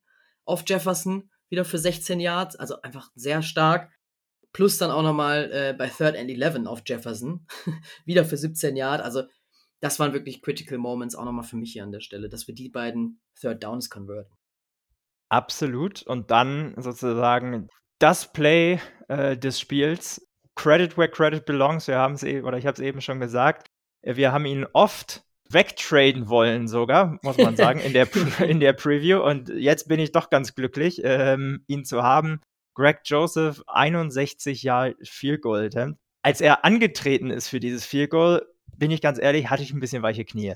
auf 0.46 0.64
Jefferson, 0.68 1.32
wieder 1.50 1.66
für 1.66 1.78
16 1.78 2.20
Yards, 2.20 2.56
also 2.56 2.82
einfach 2.82 3.10
sehr 3.16 3.42
stark. 3.42 3.92
Plus 4.52 4.78
dann 4.78 4.92
auch 4.92 5.02
nochmal 5.02 5.52
äh, 5.52 5.74
bei 5.76 5.88
Third 5.88 6.16
and 6.16 6.30
11 6.30 6.68
auf 6.68 6.84
Jefferson, 6.86 7.48
wieder 8.06 8.24
für 8.24 8.38
17 8.38 8.76
Yards. 8.76 9.04
Also 9.04 9.24
das 9.80 10.00
waren 10.00 10.14
wirklich 10.14 10.42
Critical 10.42 10.78
Moments 10.78 11.16
auch 11.16 11.26
nochmal 11.26 11.44
für 11.44 11.58
mich 11.58 11.74
hier 11.74 11.84
an 11.84 11.92
der 11.92 12.00
Stelle, 12.00 12.30
dass 12.30 12.48
wir 12.48 12.56
die 12.56 12.70
beiden 12.70 13.20
Third 13.40 13.64
Downs 13.64 13.90
converten. 13.90 14.34
Absolut. 15.30 16.04
Und 16.04 16.30
dann 16.30 16.76
sozusagen 16.78 17.68
das 18.00 18.32
Play 18.32 18.80
äh, 19.08 19.36
des 19.38 19.60
Spiels 19.60 20.26
Credit 20.56 20.98
where 20.98 21.10
credit 21.10 21.46
belongs. 21.46 21.88
Wir 21.88 21.98
haben 21.98 22.14
es 22.14 22.24
eben, 22.24 22.46
oder 22.46 22.58
ich 22.58 22.66
habe 22.66 22.76
es 22.76 22.80
eben 22.80 23.02
schon 23.02 23.20
gesagt. 23.20 23.68
Wir 24.02 24.32
haben 24.32 24.46
ihn 24.46 24.66
oft 24.74 25.24
wegtraden 25.50 26.30
wollen, 26.30 26.68
sogar, 26.68 27.20
muss 27.22 27.38
man 27.38 27.56
sagen, 27.56 27.80
in 27.80 27.94
der, 27.94 28.08
in 28.48 28.60
der 28.60 28.74
Preview. 28.74 29.22
Und 29.22 29.50
jetzt 29.50 29.88
bin 29.88 30.00
ich 30.00 30.12
doch 30.12 30.30
ganz 30.30 30.56
glücklich, 30.56 31.02
ähm, 31.04 31.64
ihn 31.68 31.86
zu 31.86 32.04
haben. 32.04 32.42
Greg 32.76 33.02
Joseph, 33.06 33.62
61 33.68 34.64
Jahre 34.64 34.96
Field 35.04 35.42
Goal 35.42 35.66
Attempt. 35.66 36.00
Als 36.24 36.42
er 36.42 36.66
angetreten 36.66 37.30
ist 37.30 37.48
für 37.48 37.60
dieses 37.60 37.86
Field 37.86 38.10
Goal, 38.10 38.46
bin 38.76 38.92
ich 38.92 39.02
ganz 39.02 39.20
ehrlich, 39.20 39.50
hatte 39.50 39.64
ich 39.64 39.74
ein 39.74 39.80
bisschen 39.80 40.02
weiche 40.04 40.26
Knie. 40.26 40.56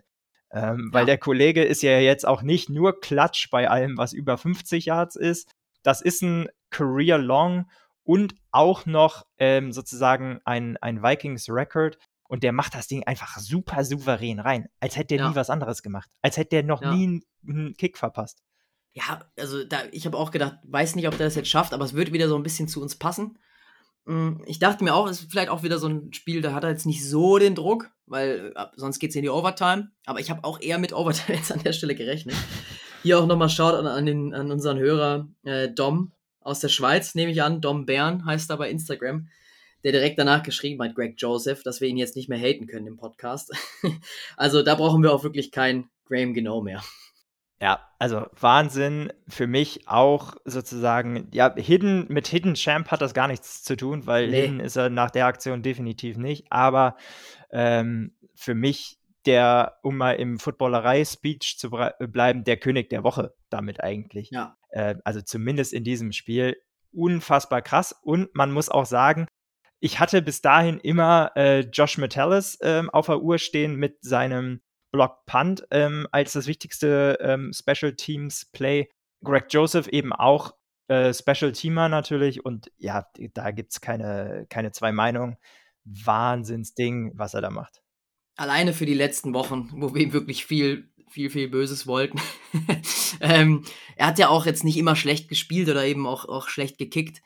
Ähm, 0.52 0.90
weil 0.94 1.06
der 1.06 1.18
Kollege 1.18 1.64
ist 1.64 1.84
ja 1.84 2.00
jetzt 2.00 2.26
auch 2.26 2.42
nicht 2.42 2.70
nur 2.70 3.00
Klatsch 3.02 3.50
bei 3.52 3.70
allem, 3.70 3.98
was 3.98 4.14
über 4.14 4.38
50 4.38 4.86
Yards 4.86 5.16
ist. 5.16 5.52
Das 5.84 6.02
ist 6.02 6.22
ein 6.22 6.48
Career 6.70 7.18
Long 7.18 7.70
und 8.08 8.36
auch 8.52 8.86
noch 8.86 9.26
ähm, 9.38 9.74
sozusagen 9.74 10.40
ein, 10.46 10.78
ein 10.78 11.04
Vikings-Record. 11.04 12.00
Und 12.30 12.44
der 12.44 12.54
macht 12.54 12.74
das 12.74 12.88
Ding 12.88 13.04
einfach 13.04 13.38
super 13.38 13.84
souverän 13.84 14.40
rein, 14.40 14.68
als 14.80 14.98
hätte 14.98 15.16
er 15.16 15.20
ja. 15.22 15.30
nie 15.30 15.36
was 15.36 15.50
anderes 15.50 15.84
gemacht. 15.84 16.10
Als 16.22 16.38
hätte 16.38 16.58
er 16.58 16.64
noch 16.64 16.82
ja. 16.82 16.94
nie 16.94 17.22
einen 17.48 17.76
Kick 17.78 17.98
verpasst. 17.98 18.42
Ja, 18.94 19.26
also 19.38 19.64
da, 19.64 19.80
ich 19.92 20.06
habe 20.06 20.18
auch 20.18 20.32
gedacht, 20.32 20.58
weiß 20.64 20.96
nicht, 20.96 21.08
ob 21.08 21.18
der 21.18 21.28
das 21.28 21.36
jetzt 21.36 21.50
schafft, 21.50 21.74
aber 21.74 21.86
es 21.86 21.94
wird 21.94 22.14
wieder 22.14 22.28
so 22.28 22.36
ein 22.36 22.44
bisschen 22.44 22.68
zu 22.68 22.82
uns 22.82 22.96
passen. 22.96 23.38
Hm, 24.06 24.42
ich 24.46 24.60
dachte 24.60 24.84
mir 24.84 24.96
auch, 24.96 25.08
es 25.08 25.22
ist 25.22 25.32
vielleicht 25.32 25.50
auch 25.50 25.64
wieder 25.64 25.78
so 25.78 25.88
ein 25.88 26.14
Spiel, 26.14 26.42
da 26.42 26.54
hat 26.54 26.64
er 26.64 26.72
jetzt 26.72 26.86
nicht 26.86 27.08
so 27.08 27.38
den 27.38 27.56
Druck, 27.56 27.90
weil 28.06 28.54
äh, 28.56 28.66
sonst 28.76 29.00
geht 29.00 29.12
es 29.12 29.16
in 29.18 29.22
die 29.22 29.30
Overtime. 29.30 29.92
Aber 30.06 30.20
ich 30.20 30.30
habe 30.30 30.44
auch 30.46 30.62
eher 30.62 30.80
mit 30.80 30.94
Overtime 30.94 31.38
jetzt 31.38 31.52
an 31.52 31.64
der 31.64 31.74
Stelle 31.74 31.96
gerechnet. 31.96 32.36
Hier 33.04 33.20
auch 33.20 33.28
nochmal 33.28 33.50
Schaut 33.50 33.74
an, 33.74 34.06
den, 34.06 34.34
an 34.34 34.52
unseren 34.52 34.78
Hörer 34.78 35.28
äh, 35.44 35.70
Dom 35.70 36.14
aus 36.48 36.62
der 36.62 36.70
Schweiz, 36.70 37.14
nehme 37.14 37.32
ich 37.32 37.44
an. 37.44 37.62
Dom 37.62 37.86
Bern 37.86 38.26
heißt 38.26 38.50
er 38.50 38.58
bei 38.58 38.70
Instagram, 38.70 39.28
der 39.84 39.92
direkt 39.92 40.18
danach 40.18 40.44
geschrieben 40.44 40.82
hat, 40.82 40.96
Greg 40.96 41.16
Joseph, 41.18 41.62
dass 41.62 41.82
wir 41.82 41.90
ihn 41.90 41.98
jetzt 41.98 42.16
nicht 42.16 42.30
mehr 42.30 42.40
haten 42.40 42.68
können 42.68 42.88
im 42.88 42.98
Podcast. 42.98 43.52
also 44.38 44.64
da 44.64 44.76
brauchen 44.76 45.04
wir 45.04 45.14
auch 45.14 45.24
wirklich 45.24 45.52
kein 45.52 45.90
Graham 46.06 46.34
Genau 46.34 46.62
mehr. 46.62 46.82
Ja, 47.60 47.90
also 48.00 48.28
Wahnsinn. 48.40 49.12
Für 49.28 49.48
mich 49.48 49.88
auch 49.88 50.36
sozusagen, 50.46 51.28
ja, 51.34 51.54
Hidden, 51.56 52.06
mit 52.08 52.28
Hidden 52.28 52.54
Champ 52.54 52.92
hat 52.92 53.02
das 53.02 53.14
gar 53.14 53.28
nichts 53.28 53.64
zu 53.64 53.76
tun, 53.76 54.06
weil 54.06 54.30
nee. 54.30 54.42
Hidden 54.42 54.60
ist 54.60 54.76
er 54.78 54.90
nach 54.90 55.12
der 55.12 55.26
Aktion 55.26 55.64
definitiv 55.64 56.18
nicht. 56.18 56.46
Aber 56.50 56.96
ähm, 57.52 58.16
für 58.36 58.56
mich 58.56 59.00
der, 59.26 59.80
um 59.84 59.98
mal 59.98 60.14
im 60.14 60.40
Footballerei-Speech 60.40 61.58
zu 61.58 61.72
bleiben, 61.72 62.44
der 62.46 62.58
König 62.58 62.90
der 62.90 63.04
Woche 63.04 63.34
damit 63.50 63.84
eigentlich. 63.84 64.30
Ja. 64.32 64.57
Äh, 64.70 64.96
also 65.04 65.22
zumindest 65.22 65.74
in 65.74 65.84
diesem 65.84 66.12
Spiel 66.12 66.58
unfassbar 66.92 67.62
krass. 67.62 67.96
Und 68.02 68.34
man 68.36 68.52
muss 68.52 68.70
auch 68.70 68.86
sagen, 68.86 69.28
ich 69.80 70.00
hatte 70.00 70.22
bis 70.22 70.42
dahin 70.42 70.80
immer 70.80 71.32
äh, 71.36 71.60
Josh 71.60 71.98
Metellus 71.98 72.58
ähm, 72.62 72.90
auf 72.90 73.08
der 73.08 73.22
Uhr 73.22 73.38
stehen 73.38 73.76
mit 73.76 73.98
seinem 74.02 74.62
Block 74.92 75.26
Punt 75.26 75.68
ähm, 75.72 76.08
als 76.12 76.34
das 76.34 76.48
wichtigste 76.48 77.18
ähm, 77.22 77.52
Special 77.54 77.94
Teams 77.96 78.46
Play. 78.52 78.90
Greg 79.24 79.46
Joseph 79.50 79.88
eben 79.88 80.14
auch 80.14 80.54
äh, 80.88 81.14
Special 81.14 81.52
Teamer 81.52 81.90
natürlich 81.90 82.46
und 82.46 82.72
ja, 82.78 83.06
da 83.34 83.52
gibt 83.52 83.74
es 83.74 83.82
keine, 83.82 84.46
keine 84.50 84.72
zwei 84.72 84.92
Meinungen. 84.92 85.38
Wahnsinnsding, 85.84 87.14
was 87.16 87.34
er 87.34 87.42
da 87.42 87.50
macht. 87.50 87.82
Alleine 88.36 88.74
für 88.74 88.86
die 88.86 88.94
letzten 88.94 89.34
Wochen, 89.34 89.70
wo 89.74 89.96
wir 89.96 90.14
wirklich 90.14 90.46
viel, 90.46 90.92
viel, 91.10 91.30
viel 91.30 91.50
Böses 91.50 91.88
wollten. 91.88 92.20
ähm, 93.22 93.64
er 93.96 94.08
hat 94.08 94.20
ja 94.20 94.30
auch 94.30 94.46
jetzt 94.46 94.64
nicht 94.64 94.78
immer 94.78 94.96
schlecht 94.96 95.30
gespielt 95.30 95.70
oder 95.70 95.86
eben 95.86 96.06
auch, 96.06 96.26
auch 96.26 96.48
schlecht 96.48 96.78
gekickt. 96.78 97.22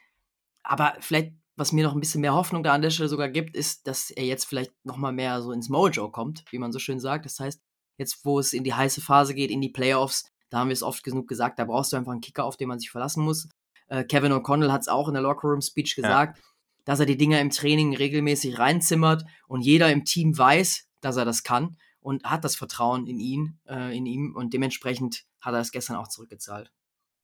Aber 0.63 0.95
vielleicht 0.99 1.33
was 1.61 1.71
mir 1.71 1.83
noch 1.83 1.93
ein 1.93 1.99
bisschen 1.99 2.21
mehr 2.21 2.33
Hoffnung 2.33 2.63
da 2.63 2.73
an 2.73 2.81
der 2.81 2.89
Stelle 2.89 3.07
sogar 3.07 3.29
gibt, 3.29 3.55
ist, 3.55 3.85
dass 3.85 4.09
er 4.09 4.25
jetzt 4.25 4.45
vielleicht 4.45 4.73
noch 4.83 4.97
mal 4.97 5.11
mehr 5.11 5.41
so 5.41 5.51
ins 5.51 5.69
Mojo 5.69 6.09
kommt, 6.09 6.43
wie 6.49 6.57
man 6.57 6.71
so 6.71 6.79
schön 6.79 6.99
sagt. 6.99 7.25
Das 7.25 7.39
heißt, 7.39 7.61
jetzt 7.97 8.25
wo 8.25 8.39
es 8.39 8.53
in 8.53 8.63
die 8.63 8.73
heiße 8.73 9.01
Phase 9.01 9.35
geht, 9.35 9.51
in 9.51 9.61
die 9.61 9.69
Playoffs, 9.69 10.25
da 10.49 10.59
haben 10.59 10.69
wir 10.69 10.73
es 10.73 10.81
oft 10.81 11.03
genug 11.03 11.27
gesagt, 11.27 11.59
da 11.59 11.65
brauchst 11.65 11.93
du 11.93 11.97
einfach 11.97 12.13
einen 12.13 12.21
Kicker, 12.21 12.45
auf 12.45 12.57
den 12.57 12.67
man 12.67 12.79
sich 12.79 12.89
verlassen 12.89 13.23
muss. 13.23 13.47
Äh, 13.87 14.05
Kevin 14.05 14.31
O'Connell 14.31 14.71
hat 14.71 14.81
es 14.81 14.87
auch 14.87 15.07
in 15.07 15.13
der 15.13 15.23
Lockerroom-Speech 15.23 15.95
gesagt, 15.95 16.37
ja. 16.37 16.43
dass 16.85 16.99
er 16.99 17.05
die 17.05 17.17
Dinger 17.17 17.39
im 17.39 17.51
Training 17.51 17.95
regelmäßig 17.95 18.57
reinzimmert 18.57 19.23
und 19.47 19.61
jeder 19.61 19.91
im 19.91 20.03
Team 20.03 20.37
weiß, 20.37 20.87
dass 21.01 21.17
er 21.17 21.25
das 21.25 21.43
kann 21.43 21.77
und 22.01 22.23
hat 22.25 22.43
das 22.43 22.55
Vertrauen 22.55 23.07
in 23.07 23.19
ihn, 23.19 23.59
äh, 23.67 23.95
in 23.95 24.05
ihm 24.05 24.35
und 24.35 24.53
dementsprechend 24.53 25.25
hat 25.39 25.53
er 25.53 25.61
es 25.61 25.71
gestern 25.71 25.95
auch 25.97 26.07
zurückgezahlt. 26.09 26.71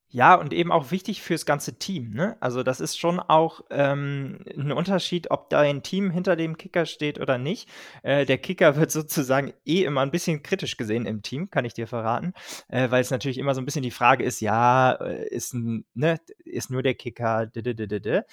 Ja, 0.10 0.36
und 0.36 0.54
eben 0.54 0.72
auch 0.72 0.92
wichtig 0.92 1.22
fürs 1.22 1.46
ganze 1.46 1.78
Team, 1.80 2.12
ne? 2.14 2.38
Also, 2.40 2.64
das 2.64 2.80
ist 2.80 2.98
schon 2.98 3.20
auch, 3.20 3.60
ähm, 3.72 4.40
'n 4.56 4.72
Unterschied, 4.72 5.30
ob 5.32 5.50
dein 5.50 5.84
Team 5.84 6.12
hinter 6.12 6.38
dem 6.38 6.56
Kicker 6.56 6.86
steht 6.86 7.20
oder 7.20 7.38
nicht. 7.38 7.68
Äh, 8.04 8.26
der 8.26 8.38
Kicker 8.38 8.78
wird 8.78 8.90
sozusagen 8.90 9.54
eh 9.66 9.84
immer 9.84 10.00
ein 10.02 10.12
bisschen 10.12 10.44
kritisch 10.44 10.78
gesehen 10.78 11.06
im 11.06 11.24
Team, 11.24 11.50
kann 11.50 11.66
ich 11.66 11.74
dir 11.74 11.88
verraten, 11.88 12.32
äh, 12.70 12.90
weil 12.90 13.02
es 13.02 13.12
natürlich 13.12 13.38
immer 13.38 13.54
so 13.54 13.60
ein 13.62 13.66
bisschen 13.66 13.84
die 13.84 13.92
Frage 13.92 14.24
ist, 14.24 14.40
ja, 14.40 14.94
äh, 14.94 15.28
ist 15.28 15.54
ne, 15.54 16.20
ist 16.46 16.70
nur 16.72 16.84
der 16.84 16.94
Kicker, 16.96 17.42
-d 17.46 17.62
-d 17.62 17.74
-d 18.00 18.24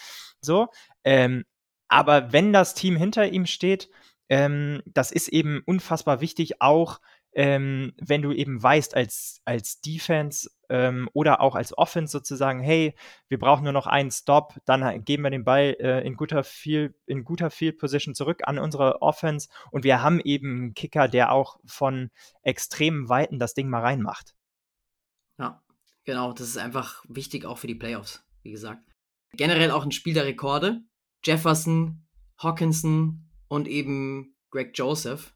so. 0.41 0.69
Ähm, 1.03 1.45
aber 1.89 2.33
wenn 2.33 2.53
das 2.53 2.75
Team 2.75 2.95
hinter 2.97 3.27
ihm 3.29 3.47
steht, 3.47 3.89
ähm, 4.29 4.83
das 4.87 5.13
ist 5.13 5.29
eben 5.29 5.63
unfassbar 5.67 6.21
wichtig, 6.21 6.61
auch 6.61 7.01
ähm, 7.35 7.93
wenn 8.01 8.23
du 8.23 8.33
eben 8.33 8.63
weißt 8.63 8.95
als, 8.95 9.41
als 9.45 9.81
Defense 9.81 10.49
ähm, 10.69 11.09
oder 11.13 11.41
auch 11.41 11.57
als 11.57 11.77
Offense 11.77 12.13
sozusagen, 12.13 12.61
hey, 12.61 12.95
wir 13.29 13.39
brauchen 13.39 13.65
nur 13.65 13.73
noch 13.73 13.87
einen 13.87 14.13
Stop, 14.13 14.55
dann 14.65 15.05
geben 15.05 15.25
wir 15.25 15.31
den 15.31 15.45
Ball 15.45 15.77
äh, 15.81 16.07
in 16.07 16.17
guter 16.17 16.45
Field, 16.45 16.95
in 17.07 17.25
guter 17.25 17.51
Field 17.51 17.79
Position 17.79 18.15
zurück 18.15 18.43
an 18.45 18.59
unsere 18.59 19.03
Offense 19.03 19.49
und 19.73 19.85
wir 19.85 20.01
haben 20.01 20.21
eben 20.21 20.57
einen 20.57 20.75
Kicker, 20.75 21.09
der 21.09 21.33
auch 21.33 21.59
von 21.67 22.11
extremen 22.43 23.09
Weiten 23.09 23.39
das 23.39 23.55
Ding 23.55 23.69
mal 23.69 23.81
reinmacht. 23.81 24.35
Ja, 25.39 25.61
genau, 26.05 26.33
das 26.33 26.49
ist 26.49 26.59
einfach 26.59 27.05
wichtig 27.09 27.47
auch 27.47 27.59
für 27.59 27.67
die 27.67 27.75
Playoffs, 27.75 28.25
wie 28.43 28.53
gesagt. 28.53 28.85
Generell 29.33 29.73
auch 29.73 29.85
ein 29.85 29.91
Spiel 29.91 30.15
der 30.15 30.27
Rekorde. 30.27 30.83
Jefferson, 31.25 32.07
Hawkinson 32.39 33.29
und 33.55 33.69
eben 33.69 34.35
Greg 34.51 34.77
Joseph 34.77 35.33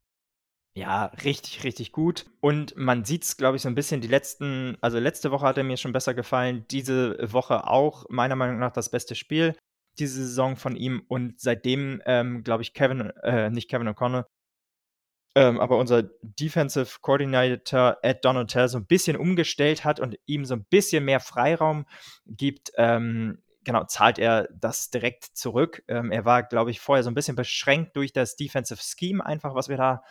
Ja, 0.80 1.12
richtig, 1.24 1.62
richtig 1.62 1.92
gut. 1.92 2.24
Und 2.40 2.74
man 2.74 3.04
sieht 3.04 3.24
es, 3.24 3.36
glaube 3.36 3.56
ich, 3.56 3.62
so 3.62 3.68
ein 3.68 3.74
bisschen 3.74 4.00
die 4.00 4.08
letzten, 4.08 4.78
also 4.80 4.98
letzte 4.98 5.30
Woche 5.30 5.46
hat 5.46 5.58
er 5.58 5.64
mir 5.64 5.76
schon 5.76 5.92
besser 5.92 6.14
gefallen, 6.14 6.64
diese 6.70 7.18
Woche 7.20 7.68
auch 7.68 8.06
meiner 8.08 8.34
Meinung 8.34 8.58
nach 8.58 8.72
das 8.72 8.90
beste 8.90 9.14
Spiel 9.14 9.54
diese 9.98 10.24
Saison 10.24 10.56
von 10.56 10.76
ihm. 10.76 11.02
Und 11.06 11.38
seitdem, 11.38 12.00
ähm, 12.06 12.44
glaube 12.44 12.62
ich, 12.62 12.72
Kevin, 12.72 13.10
äh, 13.22 13.50
nicht 13.50 13.68
Kevin 13.68 13.88
O'Connell, 13.88 14.24
ähm, 15.36 15.60
aber 15.60 15.76
unser 15.76 16.04
Defensive 16.22 17.00
Coordinator 17.02 17.98
Ed 18.00 18.24
Donatel 18.24 18.68
so 18.68 18.78
ein 18.78 18.86
bisschen 18.86 19.18
umgestellt 19.18 19.84
hat 19.84 20.00
und 20.00 20.16
ihm 20.24 20.46
so 20.46 20.54
ein 20.54 20.64
bisschen 20.70 21.04
mehr 21.04 21.20
Freiraum 21.20 21.84
gibt, 22.24 22.72
ähm, 22.78 23.42
genau, 23.64 23.84
zahlt 23.84 24.18
er 24.18 24.48
das 24.52 24.90
direkt 24.90 25.24
zurück. 25.24 25.82
Ähm, 25.88 26.10
er 26.10 26.24
war, 26.24 26.42
glaube 26.42 26.70
ich, 26.70 26.80
vorher 26.80 27.02
so 27.02 27.10
ein 27.10 27.14
bisschen 27.14 27.36
beschränkt 27.36 27.96
durch 27.96 28.12
das 28.12 28.36
Defensive 28.36 28.80
Scheme, 28.82 29.24
einfach 29.24 29.54
was 29.54 29.68
wir 29.68 29.76
da 29.76 30.02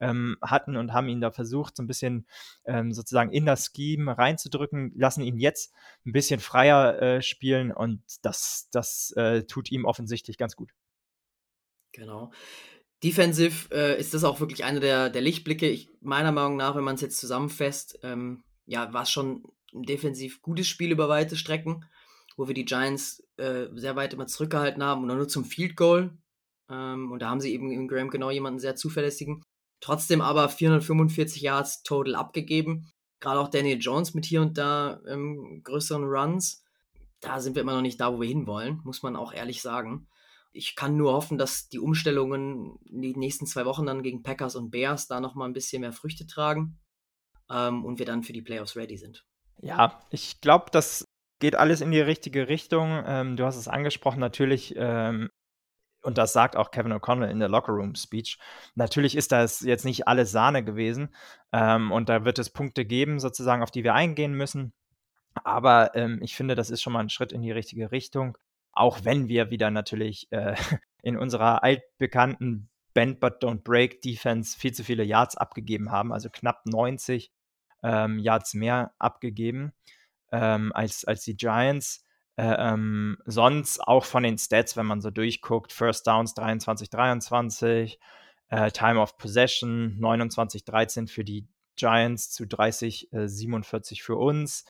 ähm, 0.00 0.36
hatten 0.42 0.76
und 0.76 0.92
haben 0.92 1.08
ihn 1.08 1.20
da 1.20 1.30
versucht, 1.30 1.76
so 1.76 1.82
ein 1.82 1.86
bisschen 1.86 2.26
ähm, 2.64 2.92
sozusagen 2.92 3.32
in 3.32 3.46
das 3.46 3.72
Scheme 3.74 4.16
reinzudrücken, 4.16 4.92
lassen 4.94 5.22
ihn 5.22 5.38
jetzt 5.38 5.72
ein 6.06 6.12
bisschen 6.12 6.40
freier 6.40 7.00
äh, 7.00 7.22
spielen 7.22 7.72
und 7.72 8.02
das, 8.22 8.68
das 8.72 9.12
äh, 9.16 9.44
tut 9.44 9.70
ihm 9.70 9.84
offensichtlich 9.84 10.38
ganz 10.38 10.56
gut. 10.56 10.72
Genau. 11.92 12.30
Defensive 13.02 13.72
äh, 13.72 13.98
ist 13.98 14.12
das 14.12 14.24
auch 14.24 14.40
wirklich 14.40 14.64
einer 14.64 14.80
der, 14.80 15.08
der 15.08 15.22
Lichtblicke. 15.22 15.68
Ich, 15.68 15.88
meiner 16.00 16.32
Meinung 16.32 16.56
nach, 16.56 16.74
wenn 16.74 16.84
man 16.84 16.96
es 16.96 17.00
jetzt 17.00 17.18
zusammenfasst, 17.18 17.98
ähm, 18.02 18.42
ja, 18.66 18.92
war 18.92 19.02
es 19.02 19.10
schon 19.10 19.44
ein 19.72 19.82
defensiv 19.82 20.42
gutes 20.42 20.66
Spiel 20.66 20.90
über 20.90 21.08
weite 21.08 21.36
Strecken, 21.36 21.84
wo 22.38 22.46
wir 22.46 22.54
die 22.54 22.64
Giants 22.64 23.22
äh, 23.36 23.66
sehr 23.74 23.96
weit 23.96 24.14
immer 24.14 24.28
zurückgehalten 24.28 24.82
haben 24.82 25.02
und 25.02 25.14
nur 25.14 25.28
zum 25.28 25.44
Field 25.44 25.76
Goal. 25.76 26.16
Ähm, 26.70 27.10
und 27.10 27.20
da 27.20 27.30
haben 27.30 27.40
sie 27.40 27.52
eben 27.52 27.72
in 27.72 27.88
Graham 27.88 28.10
genau 28.10 28.30
jemanden 28.30 28.60
sehr 28.60 28.76
zuverlässigen. 28.76 29.42
Trotzdem 29.80 30.20
aber 30.20 30.48
445 30.48 31.42
Yards 31.42 31.82
total 31.82 32.14
abgegeben. 32.14 32.92
Gerade 33.20 33.40
auch 33.40 33.48
Daniel 33.48 33.78
Jones 33.80 34.14
mit 34.14 34.24
hier 34.24 34.40
und 34.40 34.56
da 34.56 35.00
ähm, 35.08 35.62
größeren 35.64 36.04
Runs. 36.04 36.64
Da 37.20 37.40
sind 37.40 37.56
wir 37.56 37.62
immer 37.62 37.74
noch 37.74 37.82
nicht 37.82 38.00
da, 38.00 38.12
wo 38.12 38.20
wir 38.20 38.28
hinwollen, 38.28 38.80
muss 38.84 39.02
man 39.02 39.16
auch 39.16 39.32
ehrlich 39.32 39.60
sagen. 39.60 40.06
Ich 40.52 40.76
kann 40.76 40.96
nur 40.96 41.14
hoffen, 41.14 41.38
dass 41.38 41.68
die 41.68 41.80
Umstellungen 41.80 42.78
in 42.84 43.02
den 43.02 43.18
nächsten 43.18 43.46
zwei 43.46 43.64
Wochen 43.64 43.84
dann 43.84 44.04
gegen 44.04 44.22
Packers 44.22 44.54
und 44.54 44.70
Bears 44.70 45.08
da 45.08 45.20
nochmal 45.20 45.48
ein 45.48 45.54
bisschen 45.54 45.80
mehr 45.80 45.92
Früchte 45.92 46.26
tragen 46.26 46.78
ähm, 47.50 47.84
und 47.84 47.98
wir 47.98 48.06
dann 48.06 48.22
für 48.22 48.32
die 48.32 48.42
Playoffs 48.42 48.76
ready 48.76 48.96
sind. 48.96 49.26
Ja, 49.60 50.00
ich 50.10 50.40
glaube, 50.40 50.66
das 50.70 51.07
geht 51.38 51.56
alles 51.56 51.80
in 51.80 51.90
die 51.90 52.00
richtige 52.00 52.48
Richtung. 52.48 53.02
Ähm, 53.06 53.36
du 53.36 53.44
hast 53.44 53.56
es 53.56 53.68
angesprochen, 53.68 54.20
natürlich 54.20 54.74
ähm, 54.76 55.30
und 56.02 56.16
das 56.16 56.32
sagt 56.32 56.56
auch 56.56 56.70
Kevin 56.70 56.92
O'Connell 56.92 57.28
in 57.28 57.40
der 57.40 57.48
Lockerroom-Speech. 57.48 58.38
Natürlich 58.74 59.16
ist 59.16 59.32
das 59.32 59.60
jetzt 59.60 59.84
nicht 59.84 60.06
alles 60.06 60.30
Sahne 60.30 60.64
gewesen 60.64 61.14
ähm, 61.52 61.90
und 61.92 62.08
da 62.08 62.24
wird 62.24 62.38
es 62.38 62.50
Punkte 62.50 62.84
geben, 62.84 63.18
sozusagen, 63.18 63.62
auf 63.62 63.70
die 63.70 63.84
wir 63.84 63.94
eingehen 63.94 64.34
müssen. 64.34 64.72
Aber 65.44 65.94
ähm, 65.94 66.20
ich 66.22 66.34
finde, 66.34 66.54
das 66.54 66.70
ist 66.70 66.82
schon 66.82 66.92
mal 66.92 67.00
ein 67.00 67.10
Schritt 67.10 67.32
in 67.32 67.42
die 67.42 67.52
richtige 67.52 67.92
Richtung, 67.92 68.38
auch 68.72 69.04
wenn 69.04 69.28
wir 69.28 69.50
wieder 69.50 69.70
natürlich 69.70 70.30
äh, 70.30 70.54
in 71.02 71.16
unserer 71.16 71.62
altbekannten 71.62 72.68
Bend 72.94 73.20
but 73.20 73.42
Don't 73.42 73.62
Break 73.62 74.00
Defense 74.02 74.58
viel 74.58 74.72
zu 74.72 74.84
viele 74.84 75.04
Yards 75.04 75.36
abgegeben 75.36 75.90
haben, 75.90 76.12
also 76.12 76.30
knapp 76.30 76.64
90 76.64 77.32
ähm, 77.82 78.18
Yards 78.18 78.54
mehr 78.54 78.92
abgegeben 78.98 79.72
ähm, 80.32 80.72
als, 80.74 81.04
als 81.04 81.24
die 81.24 81.36
Giants. 81.36 82.04
Äh, 82.36 82.54
ähm, 82.56 83.18
sonst 83.24 83.80
auch 83.80 84.04
von 84.04 84.22
den 84.22 84.38
Stats, 84.38 84.76
wenn 84.76 84.86
man 84.86 85.00
so 85.00 85.10
durchguckt, 85.10 85.72
First 85.72 86.06
Downs 86.06 86.34
23, 86.34 86.88
23, 86.88 87.98
äh, 88.50 88.70
Time 88.70 89.00
of 89.00 89.18
Possession 89.18 89.98
29, 89.98 90.64
13 90.64 91.08
für 91.08 91.24
die 91.24 91.48
Giants 91.74 92.30
zu 92.30 92.46
30, 92.46 93.12
äh, 93.12 93.26
47 93.26 94.02
für 94.02 94.16
uns. 94.16 94.66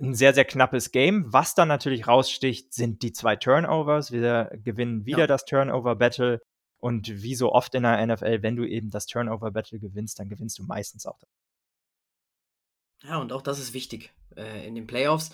Ein 0.00 0.14
sehr, 0.14 0.34
sehr 0.34 0.44
knappes 0.44 0.92
Game. 0.92 1.32
Was 1.32 1.54
dann 1.54 1.68
natürlich 1.68 2.06
raussticht, 2.06 2.74
sind 2.74 3.02
die 3.02 3.12
zwei 3.12 3.36
Turnovers. 3.36 4.12
Wir 4.12 4.50
gewinnen 4.62 5.06
wieder 5.06 5.20
ja. 5.20 5.26
das 5.26 5.44
Turnover-Battle. 5.44 6.40
Und 6.78 7.22
wie 7.22 7.34
so 7.34 7.52
oft 7.52 7.74
in 7.74 7.84
der 7.84 8.06
NFL, 8.06 8.42
wenn 8.42 8.56
du 8.56 8.64
eben 8.64 8.90
das 8.90 9.06
Turnover-Battle 9.06 9.78
gewinnst, 9.78 10.18
dann 10.18 10.28
gewinnst 10.28 10.58
du 10.58 10.64
meistens 10.64 11.06
auch. 11.06 11.18
Ja, 13.02 13.18
und 13.18 13.32
auch 13.32 13.42
das 13.42 13.58
ist 13.58 13.74
wichtig 13.74 14.12
äh, 14.36 14.66
in 14.66 14.74
den 14.74 14.86
Playoffs. 14.86 15.30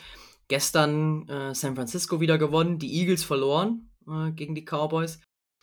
Gestern 0.49 1.29
äh, 1.29 1.55
San 1.55 1.77
Francisco 1.77 2.21
wieder 2.21 2.39
gewonnen, 2.39 2.79
die 2.79 2.93
Eagles 2.99 3.25
verloren 3.25 3.91
äh, 4.07 4.33
gegen 4.33 4.55
die 4.55 4.65
Cowboys. 4.65 5.21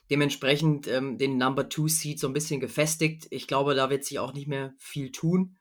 Dementsprechend 0.09 0.87
ähm, 0.87 1.17
den 1.17 1.37
Number 1.37 1.69
Two 1.69 1.87
Seed 1.87 2.19
so 2.19 2.27
ein 2.27 2.33
bisschen 2.33 2.59
gefestigt. 2.59 3.27
Ich 3.29 3.47
glaube, 3.47 3.75
da 3.75 3.89
wird 3.89 4.03
sich 4.05 4.17
auch 4.17 4.33
nicht 4.33 4.47
mehr 4.47 4.73
viel 4.77 5.11
tun. 5.11 5.57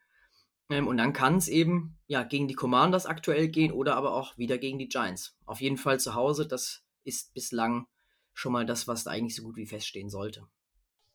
Ähm, 0.71 0.87
und 0.87 0.97
dann 0.97 1.13
kann 1.13 1.37
es 1.37 1.49
eben 1.49 1.99
ja 2.07 2.23
gegen 2.23 2.49
die 2.49 2.55
Commanders 2.55 3.07
aktuell 3.07 3.49
gehen 3.49 3.73
oder 3.73 3.97
aber 3.97 4.15
auch 4.15 4.39
wieder 4.39 4.57
gegen 4.57 4.79
die 4.79 4.89
Giants. 4.89 5.37
Auf 5.45 5.61
jeden 5.61 5.77
Fall 5.77 6.01
zu 6.01 6.15
Hause. 6.15 6.47
Das 6.47 6.83
ist 7.05 7.35
bislang 7.35 7.87
schon 8.33 8.53
mal 8.53 8.65
das, 8.65 8.89
was 8.89 9.05
da 9.05 9.11
eigentlich 9.11 9.35
so 9.35 9.43
gut 9.43 9.57
wie 9.57 9.67
feststehen 9.67 10.09
sollte. 10.09 10.47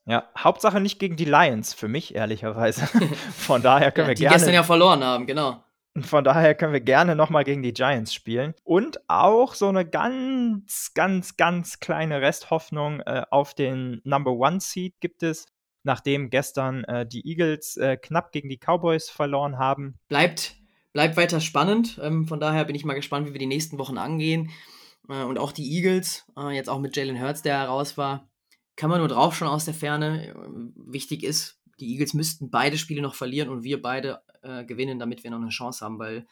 Ja, 0.05 0.29
Hauptsache 0.37 0.81
nicht 0.81 0.99
gegen 0.99 1.15
die 1.15 1.25
Lions, 1.25 1.73
für 1.73 1.87
mich 1.87 2.13
ehrlicherweise. 2.15 2.85
Von 3.37 3.61
daher 3.61 3.91
können 3.91 4.07
ja, 4.07 4.09
wir 4.09 4.15
die 4.15 4.21
gerne. 4.21 4.35
Die 4.35 4.39
gestern 4.39 4.53
ja 4.53 4.63
verloren 4.63 5.03
haben, 5.03 5.25
genau. 5.25 5.63
Von 6.01 6.23
daher 6.23 6.55
können 6.55 6.73
wir 6.73 6.81
gerne 6.81 7.15
nochmal 7.15 7.43
gegen 7.43 7.61
die 7.61 7.73
Giants 7.73 8.13
spielen. 8.13 8.55
Und 8.63 8.99
auch 9.07 9.53
so 9.53 9.67
eine 9.67 9.85
ganz, 9.87 10.91
ganz, 10.95 11.37
ganz 11.37 11.79
kleine 11.79 12.19
Resthoffnung 12.21 12.99
äh, 13.01 13.23
auf 13.29 13.53
den 13.53 14.01
Number 14.03 14.31
One 14.31 14.59
Seed 14.59 14.95
gibt 14.99 15.21
es, 15.21 15.45
nachdem 15.83 16.31
gestern 16.31 16.83
äh, 16.85 17.05
die 17.05 17.27
Eagles 17.29 17.77
äh, 17.77 17.95
knapp 17.95 18.31
gegen 18.31 18.49
die 18.49 18.57
Cowboys 18.57 19.09
verloren 19.09 19.59
haben. 19.59 19.99
Bleibt, 20.07 20.55
bleibt 20.93 21.15
weiter 21.15 21.39
spannend. 21.39 21.99
Ähm, 22.01 22.27
von 22.27 22.39
daher 22.39 22.65
bin 22.65 22.75
ich 22.75 22.85
mal 22.85 22.95
gespannt, 22.95 23.27
wie 23.27 23.33
wir 23.33 23.39
die 23.39 23.45
nächsten 23.45 23.77
Wochen 23.77 23.99
angehen. 23.99 24.49
Äh, 25.07 25.23
und 25.23 25.37
auch 25.37 25.51
die 25.51 25.75
Eagles, 25.75 26.25
äh, 26.37 26.55
jetzt 26.55 26.69
auch 26.69 26.79
mit 26.79 26.97
Jalen 26.97 27.21
Hurts, 27.21 27.43
der 27.43 27.59
heraus 27.59 27.97
war, 27.97 28.27
kann 28.76 28.89
man 28.89 28.99
nur 28.99 29.07
drauf 29.07 29.36
schon 29.36 29.47
aus 29.47 29.65
der 29.65 29.74
Ferne. 29.74 30.34
Wichtig 30.76 31.24
ist, 31.24 31.59
die 31.80 31.91
Eagles 31.91 32.13
müssten 32.13 32.49
beide 32.49 32.78
Spiele 32.78 33.01
noch 33.01 33.15
verlieren 33.15 33.49
und 33.49 33.63
wir 33.63 33.82
beide 33.82 34.21
äh, 34.41 34.65
gewinnen, 34.65 34.99
damit 34.99 35.24
wir 35.24 35.32
noch 35.32 35.41
eine 35.41 35.49
Chance 35.49 35.84
haben, 35.84 35.99
weil 35.99 36.26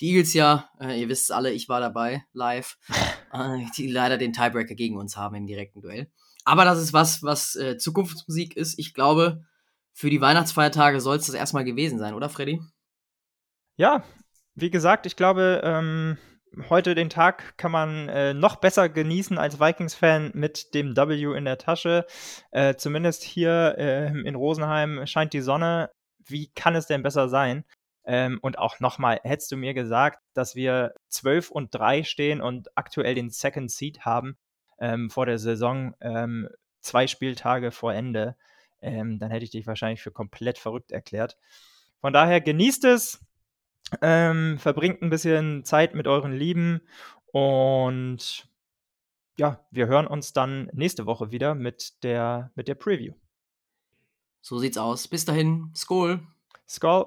die 0.00 0.10
Eagles 0.10 0.34
ja, 0.34 0.70
äh, 0.80 1.00
ihr 1.00 1.08
wisst 1.08 1.24
es 1.24 1.30
alle, 1.30 1.52
ich 1.52 1.68
war 1.68 1.80
dabei, 1.80 2.24
live, 2.32 2.78
äh, 3.32 3.64
die 3.76 3.88
leider 3.88 4.18
den 4.18 4.32
Tiebreaker 4.32 4.74
gegen 4.74 4.96
uns 4.96 5.16
haben 5.16 5.36
im 5.36 5.46
direkten 5.46 5.80
Duell. 5.80 6.10
Aber 6.44 6.64
das 6.64 6.80
ist 6.80 6.92
was, 6.92 7.22
was 7.22 7.56
äh, 7.56 7.78
Zukunftsmusik 7.78 8.56
ist. 8.56 8.78
Ich 8.78 8.92
glaube, 8.92 9.44
für 9.92 10.10
die 10.10 10.20
Weihnachtsfeiertage 10.20 11.00
soll 11.00 11.16
es 11.16 11.26
das 11.26 11.34
erstmal 11.34 11.64
gewesen 11.64 11.98
sein, 11.98 12.14
oder 12.14 12.28
Freddy? 12.28 12.60
Ja, 13.76 14.04
wie 14.54 14.70
gesagt, 14.70 15.06
ich 15.06 15.16
glaube, 15.16 15.60
ähm, 15.64 16.18
heute 16.68 16.94
den 16.94 17.10
Tag 17.10 17.56
kann 17.56 17.70
man 17.72 18.08
äh, 18.08 18.34
noch 18.34 18.56
besser 18.56 18.88
genießen 18.88 19.38
als 19.38 19.60
Vikings-Fan 19.60 20.32
mit 20.34 20.74
dem 20.74 20.96
W 20.96 21.36
in 21.36 21.44
der 21.44 21.58
Tasche. 21.58 22.06
Äh, 22.50 22.76
zumindest 22.76 23.22
hier 23.22 23.76
äh, 23.78 24.06
in 24.06 24.34
Rosenheim 24.34 25.06
scheint 25.06 25.32
die 25.32 25.40
Sonne. 25.40 25.90
Wie 26.26 26.48
kann 26.54 26.74
es 26.74 26.86
denn 26.86 27.02
besser 27.02 27.28
sein? 27.28 27.64
Ähm, 28.04 28.38
und 28.42 28.58
auch 28.58 28.80
nochmal, 28.80 29.20
hättest 29.22 29.52
du 29.52 29.56
mir 29.56 29.74
gesagt, 29.74 30.20
dass 30.34 30.54
wir 30.54 30.94
12 31.08 31.50
und 31.50 31.74
3 31.74 32.02
stehen 32.02 32.40
und 32.40 32.68
aktuell 32.76 33.14
den 33.14 33.30
Second 33.30 33.70
Seed 33.70 34.00
haben 34.00 34.36
ähm, 34.78 35.10
vor 35.10 35.26
der 35.26 35.38
Saison, 35.38 35.94
ähm, 36.00 36.48
zwei 36.80 37.06
Spieltage 37.06 37.70
vor 37.70 37.94
Ende, 37.94 38.36
ähm, 38.82 39.18
dann 39.18 39.30
hätte 39.30 39.44
ich 39.44 39.50
dich 39.50 39.66
wahrscheinlich 39.66 40.02
für 40.02 40.10
komplett 40.10 40.58
verrückt 40.58 40.92
erklärt. 40.92 41.38
Von 42.00 42.12
daher 42.12 42.42
genießt 42.42 42.84
es, 42.84 43.23
ähm, 44.02 44.58
verbringt 44.58 45.02
ein 45.02 45.10
bisschen 45.10 45.64
Zeit 45.64 45.94
mit 45.94 46.06
euren 46.06 46.32
Lieben 46.32 46.80
und 47.32 48.48
ja, 49.36 49.64
wir 49.70 49.86
hören 49.86 50.06
uns 50.06 50.32
dann 50.32 50.70
nächste 50.72 51.06
Woche 51.06 51.32
wieder 51.32 51.54
mit 51.54 52.02
der, 52.04 52.52
mit 52.54 52.68
der 52.68 52.76
Preview. 52.76 53.14
So 54.40 54.58
sieht's 54.58 54.78
aus. 54.78 55.08
Bis 55.08 55.24
dahin, 55.24 55.72
Skol. 55.74 56.20
Skol. 56.68 57.06